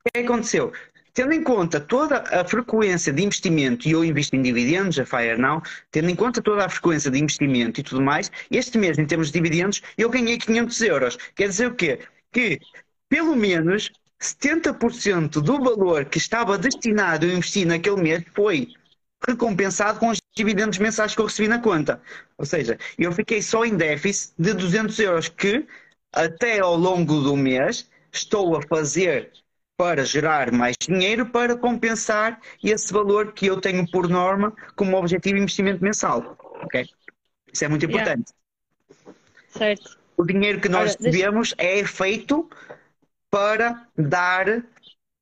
O 0.03 0.11
que 0.11 0.21
aconteceu? 0.21 0.73
Tendo 1.13 1.33
em 1.33 1.43
conta 1.43 1.79
toda 1.79 2.23
a 2.31 2.43
frequência 2.45 3.13
de 3.13 3.23
investimento, 3.23 3.87
e 3.87 3.91
eu 3.91 4.03
invisto 4.03 4.35
em 4.35 4.41
dividendos, 4.41 4.97
a 4.97 5.05
Fire 5.05 5.37
não, 5.37 5.61
tendo 5.91 6.09
em 6.09 6.15
conta 6.15 6.41
toda 6.41 6.65
a 6.65 6.69
frequência 6.69 7.11
de 7.11 7.19
investimento 7.19 7.79
e 7.79 7.83
tudo 7.83 8.01
mais, 8.01 8.31
este 8.49 8.75
mês, 8.79 8.97
em 8.97 9.05
termos 9.05 9.27
de 9.27 9.33
dividendos, 9.33 9.83
eu 9.99 10.09
ganhei 10.09 10.39
500 10.39 10.81
euros. 10.81 11.17
Quer 11.35 11.49
dizer 11.49 11.67
o 11.67 11.75
quê? 11.75 11.99
Que, 12.31 12.59
pelo 13.07 13.35
menos, 13.35 13.91
70% 14.19 15.33
do 15.41 15.59
valor 15.59 16.05
que 16.05 16.17
estava 16.17 16.57
destinado 16.57 17.27
a 17.27 17.29
investir 17.29 17.67
naquele 17.67 18.01
mês 18.01 18.23
foi 18.33 18.69
recompensado 19.25 19.99
com 19.99 20.09
os 20.09 20.19
dividendos 20.35 20.77
mensais 20.77 21.15
que 21.15 21.21
eu 21.21 21.25
recebi 21.25 21.47
na 21.47 21.59
conta. 21.59 22.01
Ou 22.37 22.45
seja, 22.45 22.77
eu 22.97 23.11
fiquei 23.11 23.41
só 23.41 23.65
em 23.65 23.75
déficit 23.75 24.33
de 24.37 24.53
200 24.53 24.99
euros 24.99 25.29
que, 25.29 25.65
até 26.11 26.59
ao 26.59 26.75
longo 26.75 27.21
do 27.21 27.35
mês, 27.35 27.89
estou 28.11 28.55
a 28.55 28.61
fazer 28.61 29.31
para 29.75 30.03
gerar 30.03 30.51
mais 30.51 30.75
dinheiro 30.79 31.27
para 31.27 31.55
compensar 31.55 32.39
esse 32.63 32.91
valor 32.91 33.33
que 33.33 33.45
eu 33.45 33.61
tenho 33.61 33.89
por 33.89 34.09
norma 34.09 34.53
como 34.75 34.97
objetivo 34.97 35.35
de 35.35 35.41
investimento 35.41 35.83
mensal. 35.83 36.35
Ok? 36.63 36.87
Isso 37.53 37.63
é 37.63 37.67
muito 37.67 37.85
importante. 37.85 38.31
Yeah. 38.89 39.19
Certo. 39.49 39.97
O 40.15 40.25
dinheiro 40.25 40.59
que 40.59 40.67
nós 40.67 40.95
recebemos 40.95 41.53
deixa... 41.53 41.81
é 41.81 41.85
feito 41.85 42.49
para 43.29 43.87
dar 43.95 44.63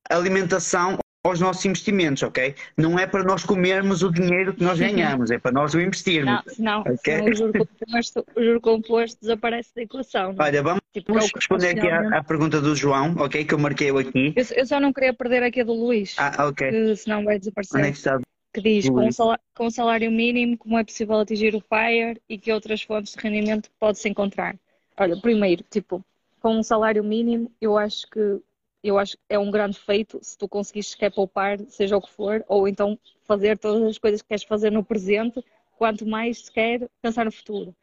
alimentação 0.10 0.98
aos 1.28 1.40
nossos 1.40 1.66
investimentos, 1.66 2.22
ok? 2.24 2.54
Não 2.78 3.00
é 3.00 3.08
para 3.08 3.24
nós 3.24 3.44
comermos 3.44 4.04
o 4.04 4.12
dinheiro 4.12 4.54
que 4.54 4.64
nós 4.64 4.78
ganhamos, 4.80 5.32
é 5.32 5.40
para 5.40 5.52
nós 5.52 5.74
o 5.74 5.82
investirmos. 5.82 6.58
Não, 6.60 6.84
não 6.84 6.94
okay? 6.94 7.22
o, 7.22 7.36
juro 7.36 7.54
composto, 7.54 8.26
o 8.36 8.44
juro 8.44 8.62
composto 8.62 9.20
desaparece 9.22 9.74
da 9.76 9.82
equação. 9.82 10.34
Não? 10.34 10.46
É? 10.46 10.48
Olha, 10.48 10.64
vamos 10.64 10.82
tipo, 10.94 11.14
responder 11.14 11.70
aqui 11.70 11.90
à, 11.90 12.20
à, 12.20 12.24
pergunta 12.24 12.62
do 12.62 12.76
João, 12.76 13.16
ok? 13.18 13.44
Que 13.44 13.54
eu 13.54 13.60
marquei 13.60 13.90
aqui. 13.90 14.34
Eu, 14.36 14.46
eu, 14.56 14.66
só 14.68 14.80
não 14.80 14.94
queria 14.94 15.14
perder 15.14 15.42
aqui 15.42 15.62
a 15.62 15.64
do 15.64 15.74
Luís, 15.74 16.16
ah, 16.20 16.48
ok. 16.48 16.70
que 16.70 16.96
senão 16.96 17.24
vai 17.24 17.40
desaparecer. 17.40 17.80
Onde 17.80 17.88
é 17.88 17.92
que 17.92 17.98
está? 17.98 18.20
Que 18.54 18.62
diz, 18.62 18.88
com, 18.88 19.12
salário, 19.12 19.44
com 19.54 19.70
salário 19.70 20.12
mínimo, 20.12 20.58
como 20.58 20.78
é 20.78 20.84
possível 20.84 21.20
atingir 21.20 21.56
o 21.56 21.60
FIRE 21.60 22.22
e 22.30 22.38
que 22.38 22.54
outras 22.54 22.82
fontes 22.84 23.14
de 23.14 23.22
rendimento 23.22 23.70
pode-se 23.80 24.08
encontrar? 24.08 24.56
Olha, 24.98 25.18
primeiro, 25.18 25.66
tipo, 25.70 26.06
com 26.40 26.60
um 26.60 26.64
salário 26.64 27.04
mínimo, 27.04 27.52
eu 27.60 27.78
acho 27.78 28.10
que 28.10 28.40
eu 28.88 29.00
acho 29.00 29.18
que 29.18 29.24
é 29.30 29.40
um 29.40 29.50
grande 29.50 29.80
feito 29.80 30.20
se 30.22 30.38
tu 30.38 30.48
conseguires 30.48 30.94
quer 30.94 31.12
poupar, 31.12 31.60
seja 31.68 31.98
o 31.98 32.02
que 32.02 32.12
for, 32.12 32.44
ou 32.48 32.68
então 32.68 32.98
fazer 33.24 33.58
todas 33.58 33.84
as 33.84 33.98
coisas 33.98 34.22
que 34.22 34.28
queres 34.28 34.44
fazer 34.44 34.72
no 34.72 34.84
presente, 34.84 35.44
quanto 35.78 36.06
mais 36.06 36.46
se 36.46 36.52
quer 36.52 36.88
pensar 37.02 37.26
no 37.26 37.32
futuro. 37.32 37.76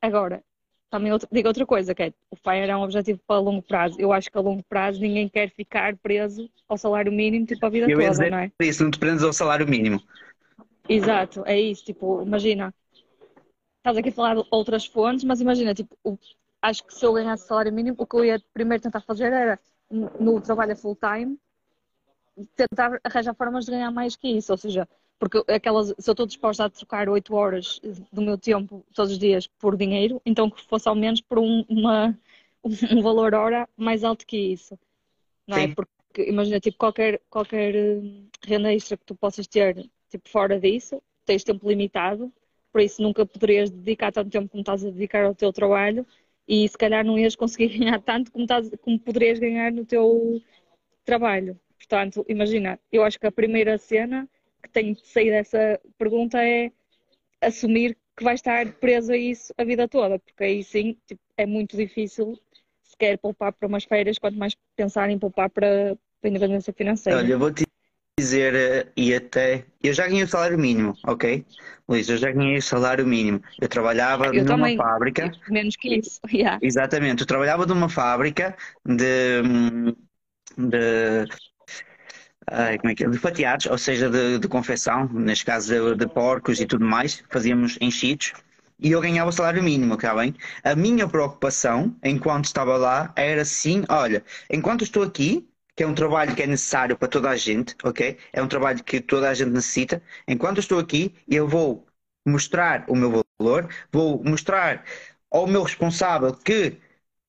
Agora, 0.00 0.42
também 0.90 1.12
outra, 1.12 1.28
digo 1.32 1.48
outra 1.48 1.66
coisa, 1.66 1.92
que 1.92 2.04
é, 2.04 2.12
o 2.30 2.36
FIRE 2.36 2.70
é 2.70 2.76
um 2.76 2.82
objetivo 2.82 3.20
para 3.26 3.40
longo 3.40 3.62
prazo. 3.62 3.96
Eu 3.98 4.12
acho 4.12 4.30
que 4.30 4.38
a 4.38 4.40
longo 4.40 4.62
prazo 4.62 5.00
ninguém 5.00 5.28
quer 5.28 5.50
ficar 5.50 5.96
preso 5.96 6.48
ao 6.68 6.78
salário 6.78 7.10
mínimo 7.10 7.46
tipo 7.46 7.66
a 7.66 7.68
vida 7.68 7.90
eu 7.90 7.98
toda, 7.98 8.30
não 8.30 8.38
é? 8.38 8.52
Isso, 8.60 8.84
não 8.84 8.90
te 8.92 8.98
prendes 9.00 9.24
ao 9.24 9.32
salário 9.32 9.66
mínimo. 9.66 10.00
Exato, 10.88 11.42
é 11.46 11.58
isso, 11.58 11.84
tipo, 11.84 12.22
imagina, 12.22 12.72
estás 13.78 13.96
aqui 13.96 14.10
a 14.10 14.12
falar 14.12 14.36
de 14.36 14.46
outras 14.50 14.86
fontes, 14.86 15.24
mas 15.24 15.40
imagina, 15.40 15.74
tipo, 15.74 15.96
o, 16.04 16.16
acho 16.62 16.84
que 16.84 16.94
se 16.94 17.04
eu 17.04 17.12
ganhasse 17.12 17.46
salário 17.46 17.72
mínimo, 17.72 17.96
o 17.98 18.06
que 18.06 18.14
eu 18.14 18.24
ia 18.24 18.40
primeiro 18.52 18.82
tentar 18.82 19.00
fazer 19.00 19.32
era 19.32 19.58
no 20.20 20.40
trabalho 20.40 20.76
full 20.76 20.96
time, 20.96 21.38
tentar 22.56 23.00
arranjar 23.04 23.34
formas 23.34 23.64
de 23.64 23.70
ganhar 23.70 23.90
mais 23.90 24.16
que 24.16 24.28
isso, 24.28 24.52
ou 24.52 24.58
seja, 24.58 24.88
porque 25.18 25.42
aquelas, 25.52 25.94
se 25.98 26.10
eu 26.10 26.12
estou 26.12 26.26
disposta 26.26 26.64
a 26.64 26.70
trocar 26.70 27.08
8 27.08 27.34
horas 27.34 27.80
do 28.12 28.22
meu 28.22 28.36
tempo 28.36 28.84
todos 28.92 29.12
os 29.12 29.18
dias 29.18 29.46
por 29.46 29.76
dinheiro, 29.76 30.20
então 30.26 30.50
que 30.50 30.62
fosse 30.64 30.88
ao 30.88 30.94
menos 30.94 31.20
por 31.20 31.38
um, 31.38 31.64
uma, 31.68 32.18
um 32.64 33.02
valor 33.02 33.34
hora 33.34 33.68
mais 33.76 34.02
alto 34.04 34.26
que 34.26 34.36
isso. 34.36 34.78
Não 35.46 35.58
é? 35.58 35.68
Porque 35.74 36.28
imagina, 36.28 36.58
tipo, 36.60 36.78
qualquer, 36.78 37.20
qualquer 37.30 37.74
hum, 37.74 38.28
renda 38.44 38.72
extra 38.72 38.96
que 38.96 39.04
tu 39.04 39.14
possas 39.14 39.46
ter 39.46 39.88
tipo, 40.10 40.28
fora 40.28 40.58
disso, 40.58 41.02
tens 41.24 41.44
tempo 41.44 41.68
limitado, 41.68 42.32
por 42.72 42.80
isso 42.80 43.00
nunca 43.02 43.24
poderias 43.24 43.70
dedicar 43.70 44.12
tanto 44.12 44.30
tempo 44.30 44.48
como 44.48 44.62
estás 44.62 44.84
a 44.84 44.90
dedicar 44.90 45.24
ao 45.24 45.34
teu 45.34 45.52
trabalho 45.52 46.06
e 46.46 46.68
se 46.68 46.76
calhar 46.76 47.04
não 47.04 47.18
ias 47.18 47.36
conseguir 47.36 47.68
ganhar 47.78 48.00
tanto 48.00 48.30
como, 48.30 48.44
estás, 48.44 48.70
como 48.80 48.98
poderias 48.98 49.38
ganhar 49.38 49.72
no 49.72 49.84
teu 49.84 50.40
trabalho. 51.04 51.58
Portanto, 51.76 52.24
imagina, 52.28 52.78
eu 52.90 53.02
acho 53.02 53.18
que 53.18 53.26
a 53.26 53.32
primeira 53.32 53.76
cena 53.78 54.28
que 54.62 54.70
tenho 54.70 54.94
de 54.94 55.06
sair 55.06 55.30
dessa 55.30 55.80
pergunta 55.98 56.42
é 56.42 56.72
assumir 57.40 57.96
que 58.16 58.24
vai 58.24 58.34
estar 58.34 58.72
preso 58.74 59.12
a 59.12 59.16
isso 59.16 59.52
a 59.58 59.64
vida 59.64 59.88
toda, 59.88 60.18
porque 60.18 60.44
aí 60.44 60.64
sim 60.64 60.96
tipo, 61.06 61.20
é 61.36 61.44
muito 61.44 61.76
difícil 61.76 62.38
sequer 62.82 63.18
poupar 63.18 63.52
para 63.52 63.68
umas 63.68 63.84
férias, 63.84 64.18
quanto 64.18 64.38
mais 64.38 64.56
pensar 64.76 65.10
em 65.10 65.18
poupar 65.18 65.50
para, 65.50 65.96
para 66.20 66.28
a 66.28 66.30
independência 66.30 66.72
financeira. 66.72 67.18
Olha, 67.18 67.36
vou 67.36 67.52
te 67.52 67.64
dizer, 68.18 68.54
eh, 68.54 68.92
e 68.96 69.14
até. 69.14 69.64
Eu 69.82 69.92
já 69.92 70.06
ganhei 70.06 70.22
o 70.22 70.28
salário 70.28 70.58
mínimo, 70.58 70.96
ok? 71.04 71.44
Luís, 71.88 72.08
eu 72.08 72.16
já 72.16 72.30
ganhei 72.30 72.56
o 72.56 72.62
salário 72.62 73.06
mínimo. 73.06 73.42
Eu 73.60 73.68
trabalhava 73.68 74.26
Eu 74.26 74.44
numa 74.44 74.56
também, 74.56 74.76
fábrica. 74.76 75.32
menos 75.48 75.76
que 75.76 75.96
isso. 75.96 76.20
Yeah. 76.32 76.58
Exatamente, 76.62 77.20
eu 77.22 77.26
trabalhava 77.26 77.66
numa 77.66 77.88
fábrica 77.88 78.56
de, 78.86 79.42
de, 80.56 81.26
ai, 82.50 82.78
como 82.78 82.90
é 82.90 82.94
que 82.94 83.04
é? 83.04 83.08
de 83.08 83.18
fatiados, 83.18 83.66
ou 83.66 83.78
seja, 83.78 84.08
de, 84.10 84.38
de 84.38 84.48
confecção, 84.48 85.08
neste 85.12 85.44
caso 85.44 85.68
de, 85.94 85.96
de 85.96 86.06
porcos 86.12 86.60
e 86.60 86.66
tudo 86.66 86.84
mais, 86.84 87.22
fazíamos 87.30 87.76
enchidos 87.80 88.32
e 88.78 88.90
eu 88.90 89.00
ganhava 89.00 89.30
o 89.30 89.32
salário 89.32 89.62
mínimo, 89.62 89.94
está 89.94 90.14
bem? 90.14 90.34
A 90.62 90.74
minha 90.74 91.08
preocupação, 91.08 91.94
enquanto 92.02 92.46
estava 92.46 92.76
lá, 92.76 93.12
era 93.16 93.44
sim, 93.44 93.84
olha, 93.88 94.22
enquanto 94.50 94.82
estou 94.82 95.02
aqui, 95.02 95.48
que 95.76 95.82
é 95.82 95.86
um 95.86 95.94
trabalho 95.94 96.34
que 96.34 96.42
é 96.42 96.46
necessário 96.46 96.96
para 96.96 97.08
toda 97.08 97.30
a 97.30 97.36
gente, 97.36 97.74
ok? 97.82 98.16
É 98.32 98.42
um 98.42 98.48
trabalho 98.48 98.82
que 98.84 99.00
toda 99.00 99.28
a 99.28 99.34
gente 99.34 99.50
necessita. 99.50 100.02
Enquanto 100.26 100.58
estou 100.58 100.78
aqui, 100.78 101.14
eu 101.28 101.48
vou 101.48 101.86
mostrar 102.26 102.84
o 102.88 102.94
meu 102.94 103.24
valor, 103.40 103.68
vou 103.92 104.22
mostrar 104.24 104.84
ao 105.30 105.46
meu 105.46 105.62
responsável 105.62 106.32
que 106.32 106.78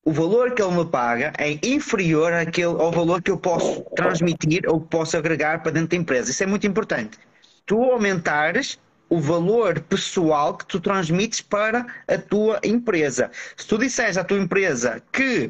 o 0.06 0.12
valor 0.12 0.54
que 0.54 0.62
ele 0.62 0.76
me 0.76 0.86
paga 0.86 1.34
é 1.38 1.58
inferior 1.68 2.32
àquele, 2.32 2.68
ao 2.68 2.92
valor 2.92 3.22
que 3.22 3.32
eu 3.32 3.38
posso 3.38 3.82
transmitir 3.96 4.70
ou 4.70 4.80
posso 4.80 5.18
agregar 5.18 5.64
para 5.64 5.72
dentro 5.72 5.90
da 5.90 5.96
empresa. 5.96 6.30
Isso 6.30 6.44
é 6.44 6.46
muito 6.46 6.68
importante. 6.68 7.18
Tu 7.66 7.82
aumentares 7.82 8.80
o 9.10 9.20
valor 9.20 9.80
pessoal 9.82 10.56
que 10.56 10.66
tu 10.68 10.80
transmites 10.80 11.42
para 11.42 11.88
a 12.08 12.18
tua 12.20 12.60
empresa. 12.64 13.32
Se 13.58 13.68
tu 13.68 13.80
disseres 13.80 14.18
à 14.18 14.24
tua 14.24 14.38
empresa 14.38 15.02
que 15.12 15.50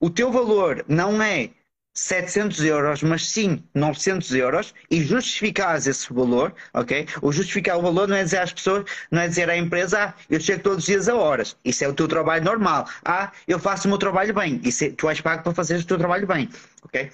o 0.00 0.10
teu 0.10 0.32
valor 0.32 0.84
não 0.88 1.22
é 1.22 1.50
700 1.96 2.62
euros, 2.62 3.02
mas 3.02 3.26
sim 3.26 3.64
900 3.74 4.34
euros 4.34 4.74
e 4.90 5.02
justificares 5.02 5.86
esse 5.86 6.12
valor, 6.12 6.54
ok? 6.74 7.08
O 7.22 7.32
justificar 7.32 7.78
o 7.78 7.82
valor 7.82 8.06
não 8.06 8.16
é 8.16 8.22
dizer 8.22 8.38
às 8.38 8.52
pessoas, 8.52 8.84
não 9.10 9.22
é 9.22 9.28
dizer 9.28 9.48
à 9.48 9.56
empresa, 9.56 9.98
ah, 10.04 10.14
eu 10.28 10.38
chego 10.38 10.62
todos 10.62 10.80
os 10.80 10.84
dias 10.84 11.08
a 11.08 11.16
horas. 11.16 11.56
Isso 11.64 11.84
é 11.84 11.88
o 11.88 11.94
teu 11.94 12.06
trabalho 12.06 12.44
normal. 12.44 12.86
Ah, 13.02 13.32
eu 13.48 13.58
faço 13.58 13.88
o 13.88 13.90
meu 13.90 13.98
trabalho 13.98 14.34
bem. 14.34 14.60
Isso 14.62 14.84
é, 14.84 14.90
tu 14.90 15.08
és 15.08 15.20
pago 15.22 15.42
para 15.42 15.54
fazer 15.54 15.76
o 15.78 15.84
teu 15.84 15.96
trabalho 15.96 16.26
bem, 16.26 16.50
ok? 16.82 17.10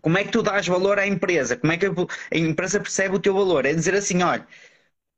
Como 0.00 0.16
é 0.16 0.24
que 0.24 0.30
tu 0.30 0.42
dás 0.42 0.66
valor 0.66 0.98
à 0.98 1.06
empresa? 1.06 1.56
Como 1.56 1.72
é 1.72 1.76
que 1.76 1.86
a 1.86 2.38
empresa 2.38 2.80
percebe 2.80 3.16
o 3.16 3.18
teu 3.20 3.34
valor? 3.34 3.66
É 3.66 3.74
dizer 3.74 3.94
assim, 3.94 4.22
olha, 4.22 4.46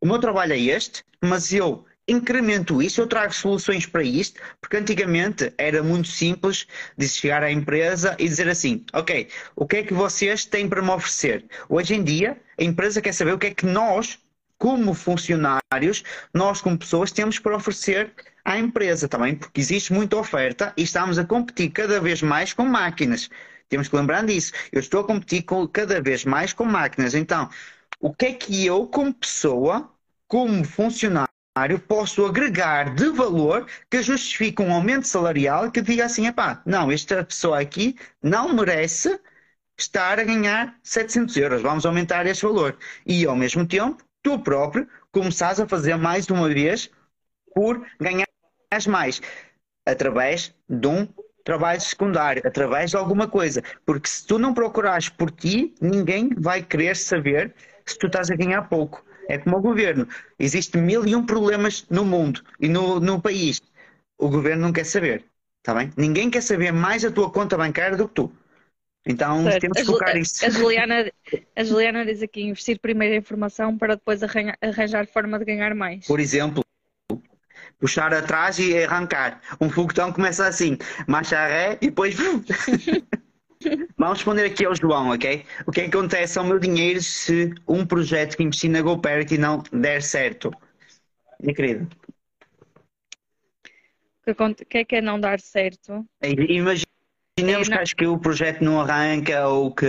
o 0.00 0.06
meu 0.06 0.18
trabalho 0.18 0.52
é 0.52 0.58
este, 0.58 1.04
mas 1.22 1.52
eu 1.52 1.84
incremento 2.10 2.82
isso, 2.82 3.00
eu 3.00 3.06
trago 3.06 3.32
soluções 3.32 3.86
para 3.86 4.02
isto, 4.02 4.40
porque 4.60 4.76
antigamente 4.76 5.52
era 5.56 5.82
muito 5.82 6.08
simples 6.08 6.66
de 6.96 7.08
chegar 7.08 7.42
à 7.42 7.50
empresa 7.50 8.16
e 8.18 8.28
dizer 8.28 8.48
assim, 8.48 8.84
ok, 8.92 9.28
o 9.54 9.66
que 9.66 9.76
é 9.76 9.82
que 9.82 9.94
vocês 9.94 10.44
têm 10.44 10.68
para 10.68 10.82
me 10.82 10.90
oferecer? 10.90 11.44
Hoje 11.68 11.94
em 11.94 12.02
dia, 12.02 12.36
a 12.58 12.64
empresa 12.64 13.00
quer 13.00 13.12
saber 13.12 13.34
o 13.34 13.38
que 13.38 13.46
é 13.48 13.54
que 13.54 13.66
nós, 13.66 14.18
como 14.58 14.92
funcionários, 14.92 16.02
nós 16.34 16.60
como 16.60 16.76
pessoas, 16.76 17.12
temos 17.12 17.38
para 17.38 17.56
oferecer 17.56 18.12
à 18.44 18.58
empresa 18.58 19.08
também, 19.08 19.36
porque 19.36 19.60
existe 19.60 19.92
muita 19.92 20.16
oferta 20.16 20.72
e 20.76 20.82
estamos 20.82 21.18
a 21.18 21.24
competir 21.24 21.70
cada 21.70 22.00
vez 22.00 22.22
mais 22.22 22.52
com 22.52 22.64
máquinas. 22.64 23.30
Temos 23.68 23.88
que 23.88 23.96
lembrar 23.96 24.24
disso. 24.26 24.52
Eu 24.72 24.80
estou 24.80 25.00
a 25.00 25.04
competir 25.04 25.42
com, 25.42 25.66
cada 25.68 26.02
vez 26.02 26.24
mais 26.24 26.52
com 26.52 26.64
máquinas. 26.64 27.14
Então, 27.14 27.48
o 28.00 28.12
que 28.12 28.26
é 28.26 28.32
que 28.32 28.66
eu, 28.66 28.86
como 28.86 29.14
pessoa, 29.14 29.88
como 30.26 30.64
funcionário, 30.64 31.29
posso 31.88 32.24
agregar 32.24 32.94
de 32.94 33.08
valor 33.10 33.66
que 33.90 34.02
justifique 34.02 34.62
um 34.62 34.72
aumento 34.72 35.06
salarial 35.06 35.70
que 35.70 35.82
diga 35.82 36.04
assim, 36.04 36.26
epá, 36.26 36.62
não, 36.64 36.90
esta 36.90 37.24
pessoa 37.24 37.60
aqui 37.60 37.96
não 38.22 38.54
merece 38.54 39.18
estar 39.78 40.18
a 40.20 40.24
ganhar 40.24 40.78
700 40.82 41.36
euros, 41.36 41.62
vamos 41.62 41.84
aumentar 41.84 42.26
este 42.26 42.44
valor. 42.44 42.76
E 43.06 43.24
ao 43.26 43.36
mesmo 43.36 43.66
tempo, 43.66 44.02
tu 44.22 44.38
próprio 44.38 44.86
começares 45.10 45.58
a 45.60 45.66
fazer 45.66 45.96
mais 45.96 46.28
uma 46.28 46.48
vez 46.48 46.90
por 47.54 47.84
ganhar 48.00 48.26
mais, 48.86 49.20
através 49.84 50.54
de 50.68 50.86
um 50.86 51.08
trabalho 51.44 51.80
secundário, 51.80 52.42
através 52.46 52.90
de 52.90 52.96
alguma 52.96 53.26
coisa. 53.26 53.62
Porque 53.84 54.08
se 54.08 54.26
tu 54.26 54.38
não 54.38 54.54
procurares 54.54 55.08
por 55.08 55.30
ti, 55.30 55.74
ninguém 55.80 56.30
vai 56.36 56.62
querer 56.62 56.96
saber 56.96 57.54
se 57.84 57.98
tu 57.98 58.06
estás 58.06 58.30
a 58.30 58.36
ganhar 58.36 58.62
pouco. 58.68 59.04
É 59.30 59.38
como 59.38 59.58
o 59.58 59.60
governo. 59.60 60.08
Existem 60.38 60.82
mil 60.82 61.06
e 61.06 61.14
um 61.14 61.24
problemas 61.24 61.86
no 61.88 62.04
mundo 62.04 62.42
e 62.58 62.68
no, 62.68 62.98
no 62.98 63.20
país. 63.20 63.60
O 64.18 64.28
governo 64.28 64.62
não 64.62 64.72
quer 64.72 64.84
saber. 64.84 65.24
Está 65.58 65.74
bem? 65.74 65.92
Ninguém 65.96 66.30
quer 66.30 66.40
saber 66.40 66.72
mais 66.72 67.04
a 67.04 67.10
tua 67.10 67.30
conta 67.30 67.56
bancária 67.56 67.96
do 67.96 68.08
que 68.08 68.14
tu. 68.14 68.32
Então 69.06 69.44
certo. 69.44 69.60
temos 69.60 69.78
que 69.78 69.84
focar 69.84 70.16
isso. 70.16 70.44
A 70.44 70.50
Juliana, 70.50 71.10
a 71.56 71.64
Juliana 71.64 72.04
diz 72.04 72.22
aqui: 72.22 72.42
investir 72.42 72.78
primeiro 72.80 73.14
em 73.14 73.18
informação 73.18 73.78
para 73.78 73.94
depois 73.94 74.22
arranjar, 74.22 74.58
arranjar 74.60 75.06
forma 75.06 75.38
de 75.38 75.44
ganhar 75.44 75.74
mais. 75.74 76.06
Por 76.06 76.20
exemplo, 76.20 76.64
puxar 77.78 78.12
atrás 78.12 78.58
e 78.58 78.76
arrancar. 78.82 79.40
Um 79.60 79.70
foguetão 79.70 80.12
começa 80.12 80.46
assim, 80.46 80.76
marcha 81.06 81.46
ré 81.46 81.78
e 81.80 81.86
depois. 81.86 82.16
Vamos 83.96 84.18
responder 84.18 84.46
aqui 84.46 84.64
ao 84.64 84.74
João, 84.74 85.10
ok? 85.10 85.44
O 85.66 85.72
que, 85.72 85.80
é 85.80 85.88
que 85.88 85.96
acontece 85.96 86.38
ao 86.38 86.44
meu 86.44 86.58
dinheiro 86.58 87.00
se 87.02 87.52
um 87.68 87.84
projeto 87.84 88.36
que 88.36 88.42
investi 88.42 88.68
na 88.68 88.80
GoParity 88.80 89.36
não 89.36 89.62
der 89.72 90.02
certo? 90.02 90.50
Minha 91.38 91.54
querida. 91.54 91.88
O 94.26 94.54
que 94.68 94.78
é 94.78 94.84
que 94.84 94.96
é 94.96 95.00
não 95.00 95.18
dar 95.18 95.40
certo? 95.40 96.06
Imaginemos 96.22 97.68
é, 97.68 97.72
que 97.72 97.78
acho 97.78 97.96
que 97.96 98.06
o 98.06 98.18
projeto 98.18 98.62
não 98.62 98.80
arranca 98.80 99.48
ou 99.48 99.74
que 99.74 99.86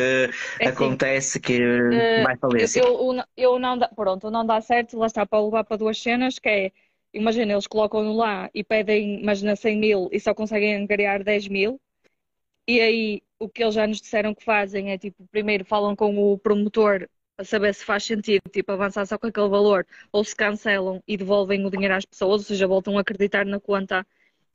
é 0.59 0.67
assim, 0.67 0.69
acontece 0.69 1.39
que 1.39 1.61
uh, 1.61 2.23
vai 2.23 2.37
falecer. 2.37 2.83
Eu, 2.83 3.13
eu, 3.13 3.23
eu, 3.37 3.59
não 3.59 3.77
dá, 3.77 3.87
pronto, 3.89 4.31
não 4.31 4.45
dá 4.45 4.59
certo, 4.61 4.97
lá 4.97 5.07
está 5.07 5.25
para 5.25 5.43
levar 5.43 5.63
para 5.63 5.77
duas 5.77 6.01
cenas, 6.01 6.39
que 6.39 6.49
é, 6.49 6.71
imagina, 7.13 7.53
eles 7.53 7.67
colocam-no 7.67 8.15
lá 8.15 8.49
e 8.53 8.63
pedem, 8.63 9.21
imagina, 9.21 9.55
100 9.55 9.77
mil 9.77 10.09
e 10.11 10.19
só 10.19 10.33
conseguem 10.33 10.75
angariar 10.75 11.23
10 11.23 11.47
mil, 11.47 11.79
e 12.67 12.79
aí 12.79 13.21
o 13.41 13.49
que 13.49 13.63
eles 13.63 13.73
já 13.75 13.87
nos 13.87 13.99
disseram 13.99 14.35
que 14.35 14.43
fazem 14.43 14.91
é 14.91 14.97
tipo, 14.97 15.25
primeiro 15.31 15.65
falam 15.65 15.95
com 15.95 16.15
o 16.33 16.37
promotor 16.37 17.09
a 17.37 17.43
saber 17.43 17.73
se 17.73 17.83
faz 17.83 18.03
sentido 18.03 18.43
tipo, 18.51 18.71
avançar 18.71 19.05
só 19.07 19.17
com 19.17 19.27
aquele 19.27 19.49
valor 19.49 19.85
ou 20.11 20.23
se 20.23 20.35
cancelam 20.35 21.01
e 21.07 21.17
devolvem 21.17 21.65
o 21.65 21.71
dinheiro 21.71 21.95
às 21.95 22.05
pessoas, 22.05 22.41
ou 22.41 22.47
seja, 22.47 22.67
voltam 22.67 22.97
a 22.97 23.01
acreditar 23.01 23.45
na 23.45 23.59
conta 23.59 24.05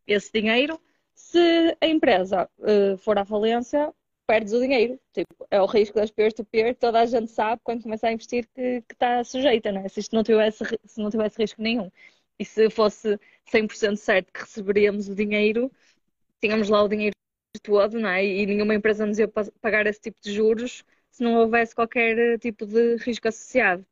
esse 0.06 0.30
dinheiro. 0.32 0.80
Se 1.14 1.76
a 1.80 1.86
empresa 1.86 2.48
uh, 2.58 2.96
for 2.98 3.18
à 3.18 3.24
falência, 3.24 3.92
perdes 4.26 4.52
o 4.52 4.60
dinheiro. 4.60 5.00
Tipo, 5.12 5.46
é 5.50 5.60
o 5.60 5.66
risco 5.66 5.96
das 5.96 6.10
peer-to-peer, 6.10 6.76
toda 6.76 7.00
a 7.00 7.06
gente 7.06 7.30
sabe 7.30 7.60
quando 7.64 7.82
começa 7.82 8.08
a 8.08 8.12
investir 8.12 8.46
que 8.54 8.84
está 8.92 9.24
sujeita, 9.24 9.72
né? 9.72 9.88
se 9.88 10.00
isto 10.00 10.14
não 10.14 10.22
tivesse, 10.22 10.64
se 10.84 11.00
não 11.00 11.10
tivesse 11.10 11.40
risco 11.40 11.60
nenhum. 11.62 11.90
E 12.38 12.44
se 12.44 12.70
fosse 12.70 13.18
100% 13.50 13.96
certo 13.96 14.32
que 14.32 14.40
receberíamos 14.40 15.08
o 15.08 15.14
dinheiro, 15.14 15.72
tínhamos 16.40 16.68
lá 16.68 16.82
o 16.82 16.88
dinheiro 16.88 17.16
todo, 17.60 17.98
não 17.98 18.08
é? 18.08 18.24
E 18.24 18.46
nenhuma 18.46 18.74
empresa 18.74 19.06
nos 19.06 19.18
ia 19.18 19.28
pagar 19.60 19.86
esse 19.86 20.00
tipo 20.00 20.18
de 20.22 20.32
juros 20.32 20.84
se 21.10 21.22
não 21.22 21.34
houvesse 21.36 21.74
qualquer 21.74 22.18
eh, 22.18 22.38
tipo 22.38 22.66
de 22.66 22.96
risco 22.96 23.28
associado. 23.28 23.86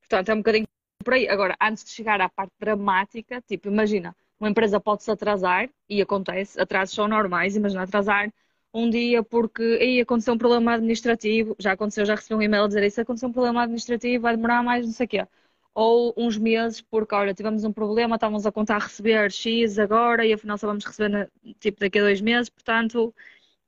Portanto, 0.00 0.28
é 0.30 0.34
um 0.34 0.38
bocadinho 0.38 0.66
por 1.04 1.14
aí. 1.14 1.28
Agora, 1.28 1.56
antes 1.60 1.84
de 1.84 1.90
chegar 1.90 2.20
à 2.20 2.28
parte 2.28 2.52
dramática, 2.60 3.42
tipo, 3.42 3.68
imagina, 3.68 4.14
uma 4.40 4.50
empresa 4.50 4.80
pode-se 4.80 5.10
atrasar, 5.10 5.70
e 5.88 6.02
acontece, 6.02 6.60
atrasos 6.60 6.94
são 6.94 7.08
normais, 7.08 7.56
imagina 7.56 7.82
atrasar 7.84 8.32
um 8.74 8.88
dia 8.90 9.22
porque 9.22 9.62
aí 9.80 10.00
aconteceu 10.00 10.34
um 10.34 10.38
problema 10.38 10.74
administrativo, 10.74 11.54
já 11.58 11.72
aconteceu, 11.72 12.04
já 12.06 12.14
recebi 12.14 12.34
um 12.34 12.42
e-mail 12.42 12.64
a 12.64 12.66
dizer 12.68 12.82
isso, 12.84 13.00
aconteceu 13.00 13.28
um 13.28 13.32
problema 13.32 13.62
administrativo, 13.62 14.22
vai 14.22 14.34
demorar 14.36 14.62
mais, 14.62 14.86
não 14.86 14.92
sei 14.92 15.06
o 15.06 15.08
quê 15.08 15.26
ou 15.74 16.12
uns 16.16 16.36
meses, 16.38 16.80
porque 16.82 17.14
olha, 17.14 17.34
tivemos 17.34 17.64
um 17.64 17.72
problema, 17.72 18.16
estávamos 18.16 18.46
a 18.46 18.52
contar 18.52 18.78
receber 18.78 19.30
X 19.30 19.78
agora 19.78 20.26
e 20.26 20.32
afinal 20.32 20.58
só 20.58 20.66
vamos 20.66 20.84
receber 20.84 21.08
na, 21.08 21.28
tipo 21.60 21.80
daqui 21.80 21.98
a 21.98 22.02
dois 22.02 22.20
meses, 22.20 22.50
portanto 22.50 23.14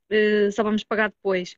eh, 0.09 0.51
só 0.51 0.63
vamos 0.63 0.83
pagar 0.83 1.09
depois. 1.09 1.57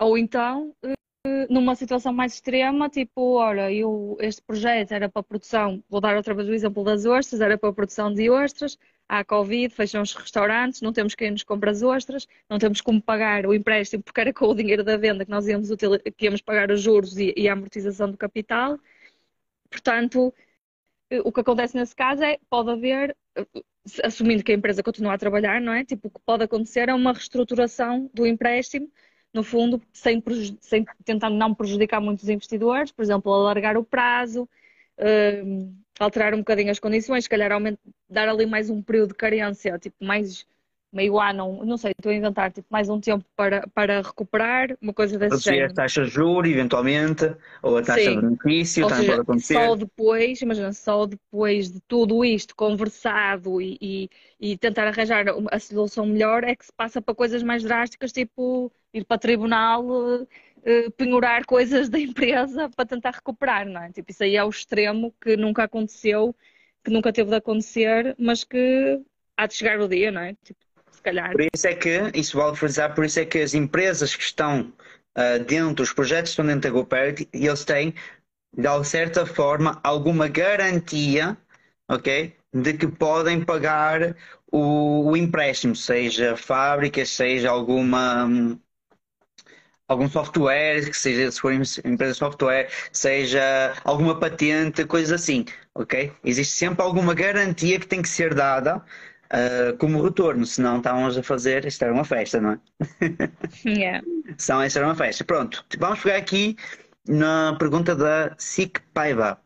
Ou 0.00 0.18
então, 0.18 0.74
eh, 0.84 1.46
numa 1.50 1.74
situação 1.74 2.12
mais 2.12 2.34
extrema, 2.34 2.88
tipo, 2.88 3.36
olha, 3.38 3.72
eu, 3.72 4.16
este 4.20 4.42
projeto 4.42 4.92
era 4.92 5.08
para 5.08 5.22
produção, 5.22 5.82
vou 5.88 6.00
dar 6.00 6.16
outra 6.16 6.34
vez 6.34 6.48
o 6.48 6.52
exemplo 6.54 6.84
das 6.84 7.04
ostras, 7.04 7.40
era 7.40 7.58
para 7.58 7.72
produção 7.72 8.12
de 8.12 8.30
ostras, 8.30 8.78
há 9.08 9.24
Covid, 9.24 9.74
fecham 9.74 10.02
os 10.02 10.14
restaurantes, 10.14 10.80
não 10.80 10.92
temos 10.92 11.14
quem 11.14 11.30
nos 11.32 11.42
compre 11.42 11.70
as 11.70 11.82
ostras, 11.82 12.26
não 12.48 12.58
temos 12.58 12.80
como 12.80 13.02
pagar 13.02 13.46
o 13.46 13.54
empréstimo, 13.54 14.02
porque 14.02 14.20
era 14.20 14.32
com 14.32 14.46
o 14.46 14.54
dinheiro 14.54 14.84
da 14.84 14.96
venda 14.96 15.24
que 15.24 15.30
nós 15.30 15.46
íamos, 15.48 15.68
que 16.16 16.24
íamos 16.24 16.40
pagar 16.42 16.70
os 16.70 16.80
juros 16.80 17.18
e, 17.18 17.34
e 17.36 17.48
a 17.48 17.52
amortização 17.52 18.10
do 18.10 18.16
capital. 18.16 18.78
Portanto, 19.70 20.34
eh, 21.10 21.20
o 21.24 21.32
que 21.32 21.40
acontece 21.40 21.76
nesse 21.76 21.94
caso 21.94 22.22
é 22.24 22.38
pode 22.50 22.70
haver, 22.70 23.16
eh, 23.36 23.46
assumindo 24.04 24.44
que 24.44 24.52
a 24.52 24.54
empresa 24.54 24.82
continua 24.82 25.14
a 25.14 25.18
trabalhar, 25.18 25.60
não 25.60 25.72
é? 25.72 25.84
Tipo, 25.84 26.08
o 26.08 26.10
que 26.10 26.20
pode 26.24 26.44
acontecer 26.44 26.88
é 26.88 26.94
uma 26.94 27.12
reestruturação 27.12 28.10
do 28.14 28.26
empréstimo, 28.26 28.90
no 29.32 29.42
fundo, 29.44 29.80
sem, 29.92 30.22
sem 30.60 30.84
tentando 31.04 31.36
não 31.36 31.54
prejudicar 31.54 32.00
muitos 32.00 32.28
investidores, 32.28 32.92
por 32.92 33.02
exemplo, 33.02 33.32
alargar 33.32 33.76
o 33.76 33.84
prazo, 33.84 34.48
uh, 34.98 35.74
alterar 36.00 36.34
um 36.34 36.38
bocadinho 36.38 36.70
as 36.70 36.80
condições, 36.80 37.24
se 37.24 37.30
calhar 37.30 37.52
aumentar, 37.52 37.80
dar 38.08 38.28
ali 38.28 38.46
mais 38.46 38.70
um 38.70 38.82
período 38.82 39.10
de 39.10 39.14
carência, 39.14 39.78
tipo, 39.78 40.04
mais 40.04 40.46
meio 40.92 41.18
ano, 41.20 41.64
não 41.64 41.76
sei, 41.76 41.92
estou 41.92 42.10
a 42.10 42.14
inventar 42.14 42.52
tipo, 42.52 42.66
mais 42.70 42.88
um 42.88 43.00
tempo 43.00 43.24
para, 43.36 43.66
para 43.68 44.02
recuperar, 44.02 44.76
uma 44.80 44.92
coisa 44.92 45.18
desse 45.18 45.30
Reduzir 45.30 45.50
a 45.50 45.54
género. 45.54 45.74
taxa 45.74 46.04
de 46.04 46.10
juros, 46.10 46.50
eventualmente, 46.50 47.24
ou 47.62 47.76
a 47.76 47.82
taxa 47.82 48.10
Sim. 48.10 48.16
de 48.16 48.22
benefício, 48.22 48.84
Ou 48.84 48.90
seja, 48.90 49.24
só 49.38 49.76
depois, 49.76 50.42
imagina, 50.42 50.72
só 50.72 51.06
depois 51.06 51.70
de 51.70 51.80
tudo 51.82 52.24
isto 52.24 52.56
conversado 52.56 53.60
e, 53.60 53.78
e, 53.80 54.10
e 54.40 54.56
tentar 54.58 54.86
arranjar 54.88 55.26
a 55.50 55.58
solução 55.58 56.06
melhor 56.06 56.44
é 56.44 56.56
que 56.56 56.66
se 56.66 56.72
passa 56.72 57.00
para 57.00 57.14
coisas 57.14 57.42
mais 57.42 57.62
drásticas, 57.62 58.12
tipo 58.12 58.72
ir 58.92 59.04
para 59.04 59.18
tribunal, 59.18 59.84
eh, 60.22 60.26
eh, 60.64 60.90
penhorar 60.90 61.44
coisas 61.46 61.88
da 61.88 61.98
empresa 61.98 62.68
para 62.70 62.86
tentar 62.86 63.10
recuperar, 63.12 63.66
não 63.68 63.82
é? 63.82 63.92
Tipo, 63.92 64.10
isso 64.10 64.22
aí 64.24 64.36
é 64.36 64.44
o 64.44 64.48
extremo 64.50 65.14
que 65.20 65.36
nunca 65.36 65.64
aconteceu, 65.64 66.34
que 66.84 66.90
nunca 66.90 67.12
teve 67.12 67.30
de 67.30 67.36
acontecer, 67.36 68.14
mas 68.18 68.44
que 68.44 69.00
há 69.36 69.46
de 69.46 69.54
chegar 69.54 69.80
o 69.80 69.88
dia, 69.88 70.10
não 70.10 70.20
é? 70.22 70.34
Tipo, 70.44 70.60
se 70.92 71.02
calhar. 71.02 71.32
Por 71.32 71.46
isso 71.54 71.66
é 71.66 71.74
que, 71.74 72.10
isso 72.14 72.36
vale 72.36 72.56
frisar, 72.56 72.94
por 72.94 73.04
isso 73.04 73.20
é 73.20 73.24
que 73.24 73.38
as 73.38 73.54
empresas 73.54 74.14
que 74.16 74.22
estão 74.22 74.72
ah, 75.14 75.38
dentro, 75.38 75.82
os 75.82 75.92
projetos 75.92 76.30
que 76.30 76.32
estão 76.32 76.46
dentro 76.46 76.62
da 76.62 76.70
GoParity, 76.70 77.28
eles 77.32 77.64
têm, 77.64 77.94
de 78.56 78.84
certa 78.84 79.26
forma, 79.26 79.80
alguma 79.84 80.28
garantia, 80.28 81.36
ok? 81.88 82.34
De 82.52 82.74
que 82.74 82.86
podem 82.88 83.44
pagar 83.44 84.16
o, 84.50 85.10
o 85.10 85.16
empréstimo, 85.16 85.76
seja 85.76 86.36
fábricas, 86.36 87.10
seja 87.10 87.50
alguma. 87.50 88.24
hum, 88.26 88.58
Algum 89.88 90.08
software, 90.08 90.88
que 90.88 90.96
seja, 90.96 91.30
se 91.32 91.40
for 91.40 91.52
empresa 91.52 92.12
de 92.12 92.18
software, 92.18 92.70
seja 92.92 93.74
alguma 93.84 94.18
patente, 94.18 94.84
coisas 94.84 95.20
assim, 95.20 95.44
ok? 95.74 96.12
Existe 96.24 96.54
sempre 96.54 96.82
alguma 96.82 97.12
garantia 97.12 97.78
que 97.80 97.86
tem 97.88 98.00
que 98.00 98.08
ser 98.08 98.32
dada 98.32 98.84
ah, 99.30 99.74
como 99.78 100.02
retorno, 100.02 100.44
senão 100.44 100.78
estávamos 100.78 101.16
a 101.16 101.22
fazer, 101.22 101.64
isto 101.64 101.82
era 101.82 101.92
uma 101.92 102.04
festa, 102.04 102.40
não 102.40 102.52
é? 102.52 102.60
Yeah. 103.64 104.04
Senão 104.36 104.64
isto 104.64 104.78
era 104.78 104.86
uma 104.86 104.94
festa. 104.94 105.24
Pronto, 105.24 105.64
vamos 105.78 106.00
pegar 106.00 106.16
aqui 106.16 106.56
na 107.06 107.56
pergunta 107.58 107.94
da 107.94 108.34
SIC 108.38 108.80
Paiva. 108.92 109.40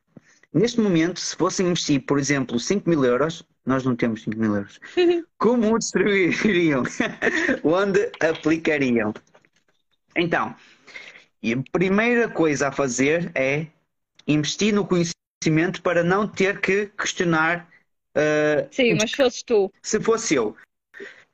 Neste 0.52 0.80
momento, 0.80 1.20
se 1.20 1.36
fossem 1.36 1.66
investir, 1.66 2.04
por 2.06 2.18
exemplo, 2.18 2.58
5 2.58 2.88
mil 2.88 3.04
euros, 3.04 3.44
nós 3.66 3.84
não 3.84 3.96
temos 3.96 4.22
5 4.22 4.38
mil 4.38 4.54
euros, 4.54 4.80
como 5.38 5.74
o 5.74 5.78
distribuiriam? 5.78 6.84
Onde 7.62 8.10
aplicariam? 8.20 9.12
Então, 10.16 10.54
a 11.44 11.70
primeira 11.72 12.28
coisa 12.28 12.68
a 12.68 12.72
fazer 12.72 13.30
é 13.34 13.66
investir 14.26 14.72
no 14.72 14.86
conhecimento 14.86 15.82
para 15.82 16.02
não 16.04 16.26
ter 16.26 16.60
que 16.60 16.86
questionar 16.96 17.68
ah, 18.14 18.66
Sim, 18.70 18.94
mas 18.94 19.10
se 19.10 19.16
fosses 19.16 19.42
tu, 19.42 19.72
se 19.82 20.00
fosse 20.00 20.34
eu. 20.34 20.56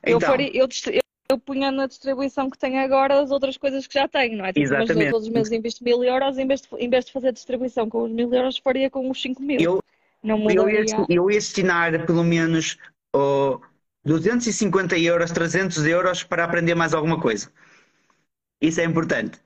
eu, 0.05 0.17
Então, 0.17 0.31
faria, 0.31 0.51
eu, 0.55 0.69
eu, 0.93 1.01
eu 1.31 1.39
punha 1.39 1.71
na 1.71 1.87
distribuição 1.87 2.51
que 2.51 2.59
tenho 2.59 2.81
agora 2.81 3.21
as 3.21 3.31
outras 3.31 3.57
coisas 3.57 3.87
que 3.87 3.95
já 3.95 4.09
tenho, 4.09 4.39
não 4.39 4.45
é? 4.45 4.53
Tipo, 4.53 4.61
Exatamente. 4.61 5.11
todos 5.11 5.27
os 5.27 5.33
meses 5.33 5.53
invisto 5.53 5.85
mil 5.85 6.03
euros, 6.03 6.39
em 6.39 6.47
vez, 6.47 6.61
de, 6.63 6.69
em 6.79 6.89
vez 6.89 7.05
de 7.05 7.13
fazer 7.13 7.33
distribuição 7.33 7.89
com 7.89 8.03
os 8.05 8.11
mil 8.11 8.33
euros, 8.33 8.59
faria 8.59 8.91
com 8.91 9.09
os 9.11 9.21
cinco 9.21 9.43
mil. 9.43 9.61
eu, 9.61 9.83
Não 10.23 10.39
Eu 10.51 10.69
ia, 10.69 10.81
mudaria. 10.81 11.07
eu 11.09 11.31
ia 11.31 11.39
destinar 11.39 12.07
pelo 12.07 12.25
menos 12.25 12.79
oh, 13.15 13.61
250 14.05 14.99
euros, 14.99 15.31
300 15.31 15.85
euros 15.87 16.25
para 16.25 16.45
aprender 16.45 16.75
mais 16.75 16.95
alguma 16.95 17.21
coisa. 17.21 17.53
Isso 18.61 18.81
é 18.81 18.85
importante. 18.85 19.39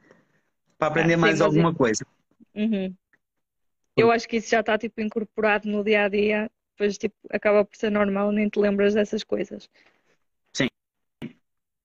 Para 0.78 0.88
aprender 0.88 1.14
Ah, 1.14 1.16
sim, 1.16 1.20
mais 1.20 1.40
mas 1.40 1.42
alguma 1.42 1.74
coisa. 1.74 2.04
Uhum. 2.54 2.94
Eu 3.96 4.10
acho 4.10 4.28
que 4.28 4.36
isso 4.36 4.50
já 4.50 4.60
está 4.60 4.76
tipo 4.76 5.00
incorporado 5.00 5.68
no 5.68 5.84
dia 5.84 6.04
a 6.04 6.08
dia, 6.08 6.50
depois 6.76 6.98
tipo, 6.98 7.14
acaba 7.30 7.64
por 7.64 7.76
ser 7.76 7.90
normal, 7.90 8.32
nem 8.32 8.48
te 8.48 8.58
lembras 8.58 8.94
dessas 8.94 9.22
coisas. 9.24 9.68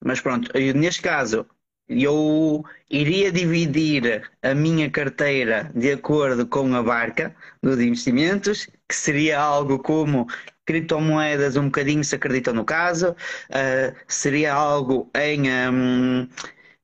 Mas 0.03 0.21
pronto, 0.21 0.51
neste 0.75 1.01
caso, 1.01 1.45
eu 1.87 2.63
iria 2.89 3.31
dividir 3.31 4.29
a 4.41 4.53
minha 4.55 4.89
carteira 4.89 5.71
de 5.75 5.91
acordo 5.91 6.47
com 6.47 6.73
a 6.75 6.81
barca 6.83 7.35
dos 7.61 7.79
investimentos, 7.79 8.67
que 8.87 8.95
seria 8.95 9.39
algo 9.39 9.79
como 9.79 10.27
criptomoedas, 10.65 11.57
um 11.57 11.65
bocadinho 11.65 12.03
se 12.03 12.15
acreditam 12.15 12.53
no 12.53 12.63
caso, 12.63 13.15
ah, 13.51 13.93
seria 14.07 14.53
algo 14.53 15.09
em 15.15 15.49
hum, 15.69 16.29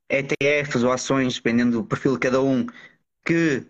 ETFs 0.09 0.83
ou 0.83 0.91
ações, 0.91 1.35
dependendo 1.35 1.81
do 1.81 1.85
perfil 1.85 2.13
de 2.13 2.19
cada 2.19 2.41
um, 2.41 2.65
que 3.25 3.65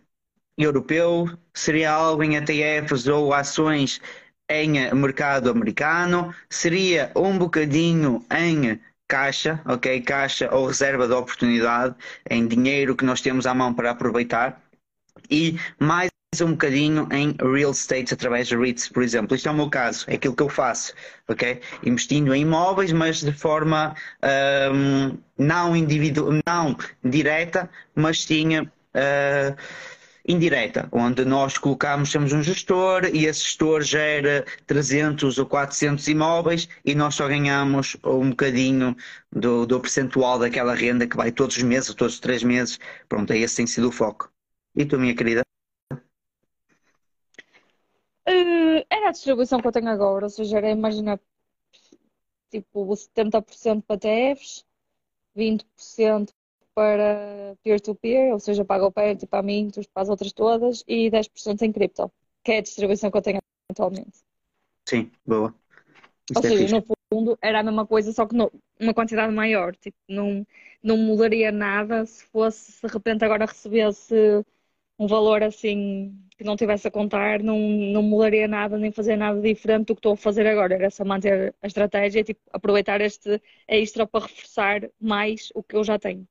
europeu, 0.57 1.27
seria 1.53 1.91
algo 1.91 2.23
em 2.23 2.35
ETFs 2.37 3.07
ou 3.07 3.33
ações 3.33 4.01
em 4.49 4.93
mercado 4.93 5.49
americano, 5.49 6.33
seria 6.49 7.11
um 7.15 7.37
bocadinho 7.37 8.23
em 8.31 8.79
caixa, 9.07 9.61
ok? 9.65 10.01
Caixa 10.01 10.53
ou 10.53 10.67
reserva 10.67 11.07
de 11.07 11.13
oportunidade, 11.13 11.95
em 12.29 12.47
dinheiro 12.47 12.95
que 12.95 13.05
nós 13.05 13.21
temos 13.21 13.45
à 13.45 13.53
mão 13.53 13.73
para 13.73 13.91
aproveitar, 13.91 14.61
e 15.29 15.57
mais 15.79 16.09
um 16.41 16.51
bocadinho 16.51 17.07
em 17.11 17.35
real 17.39 17.71
estate 17.71 18.13
através 18.13 18.47
de 18.47 18.57
REITs, 18.57 18.89
por 18.89 19.03
exemplo. 19.03 19.35
Isto 19.35 19.47
é 19.47 19.51
o 19.51 19.55
meu 19.55 19.69
caso, 19.69 20.05
é 20.09 20.15
aquilo 20.15 20.35
que 20.35 20.43
eu 20.43 20.49
faço, 20.49 20.93
ok? 21.27 21.61
Investindo 21.83 22.33
em 22.33 22.41
imóveis, 22.41 22.91
mas 22.91 23.21
de 23.21 23.31
forma 23.31 23.95
ahm, 24.21 25.17
não 25.37 25.75
individu 25.75 26.41
não 26.45 26.75
direta, 27.03 27.69
mas 27.95 28.23
sim 28.23 28.57
ah, 28.93 29.55
indireta, 30.27 30.89
onde 30.91 31.23
nós 31.23 31.57
colocamos, 31.57 32.11
temos 32.11 32.33
um 32.33 32.41
gestor 32.41 33.05
e 33.13 33.25
esse 33.25 33.41
gestor 33.43 33.81
gera 33.81 34.43
300 34.65 35.37
ou 35.37 35.45
400 35.45 36.07
imóveis 36.07 36.67
e 36.83 36.95
nós 36.95 37.15
só 37.15 37.27
ganhamos 37.27 37.95
um 38.03 38.31
bocadinho 38.31 38.95
do, 39.31 39.65
do 39.65 39.79
percentual 39.79 40.39
daquela 40.39 40.73
renda 40.73 41.07
que 41.07 41.15
vai 41.15 41.31
todos 41.31 41.55
os 41.57 41.63
meses, 41.63 41.93
todos 41.93 42.15
os 42.15 42.19
três 42.19 42.43
meses. 42.43 42.79
Pronto, 43.07 43.31
é 43.31 43.37
esse 43.37 43.57
tem 43.57 43.67
sido 43.67 43.89
o 43.89 43.91
foco. 43.91 44.31
E 44.75 44.85
tu, 44.85 44.97
minha 44.99 45.15
querida? 45.15 45.43
Eh, 48.27 48.85
era 48.89 49.09
a 49.09 49.11
distribuição 49.11 49.61
que 49.61 49.67
eu 49.67 49.71
tenho 49.71 49.89
agora, 49.89 50.25
ou 50.25 50.29
seja, 50.29 50.57
era 50.57 50.69
imagina 50.71 51.19
tipo 52.49 52.85
70% 52.87 53.83
para 53.85 53.95
ETFs, 53.95 54.65
20% 55.35 56.33
para 56.75 57.57
peer-to-peer, 57.63 58.33
ou 58.33 58.39
seja, 58.39 58.65
para 58.65 58.77
a 58.77 58.79
GoPay, 58.85 59.17
tipo 59.17 59.35
a 59.37 59.43
mim, 59.43 59.69
para 59.93 60.03
as 60.03 60.09
outras 60.09 60.33
todas, 60.33 60.83
e 60.87 61.09
10% 61.11 61.63
em 61.63 61.71
cripto, 61.73 62.11
que 62.43 62.53
é 62.53 62.57
a 62.59 62.61
distribuição 62.61 63.11
que 63.11 63.17
eu 63.17 63.23
tenho 63.23 63.39
atualmente. 63.71 64.19
Sim, 64.87 65.11
boa. 65.25 65.53
Ou 66.35 66.41
Isto 66.41 66.47
é 66.47 66.51
seja, 66.51 66.67
fixe. 66.67 66.75
no 66.75 66.83
fundo 67.11 67.37
era 67.41 67.59
a 67.59 67.63
mesma 67.63 67.85
coisa, 67.85 68.11
só 68.11 68.25
que 68.25 68.35
no- 68.35 68.51
uma 68.79 68.93
quantidade 68.93 69.33
maior. 69.33 69.75
Tipo, 69.75 69.97
não, 70.09 70.45
não 70.83 70.97
mudaria 70.97 71.51
nada 71.51 72.05
se 72.05 72.25
fosse, 72.25 72.73
se 72.73 72.87
de 72.87 72.93
repente 72.93 73.23
agora 73.23 73.45
recebesse 73.45 74.13
um 74.99 75.07
valor 75.07 75.43
assim 75.43 76.17
que 76.37 76.43
não 76.43 76.55
tivesse 76.57 76.87
a 76.87 76.91
contar, 76.91 77.41
não, 77.43 77.59
não 77.59 78.03
mudaria 78.03 78.47
nada, 78.47 78.77
nem 78.77 78.91
fazer 78.91 79.15
nada 79.17 79.41
diferente 79.41 79.87
do 79.87 79.95
que 79.95 79.99
estou 79.99 80.13
a 80.13 80.17
fazer 80.17 80.47
agora. 80.47 80.75
Era 80.75 80.89
só 80.91 81.05
manter 81.05 81.55
a 81.61 81.67
estratégia, 81.67 82.23
tipo, 82.23 82.41
aproveitar 82.51 83.01
este 83.01 83.41
extra 83.67 84.07
para 84.07 84.25
reforçar 84.27 84.89
mais 84.99 85.49
o 85.55 85.63
que 85.63 85.75
eu 85.75 85.83
já 85.83 85.99
tenho. 85.99 86.27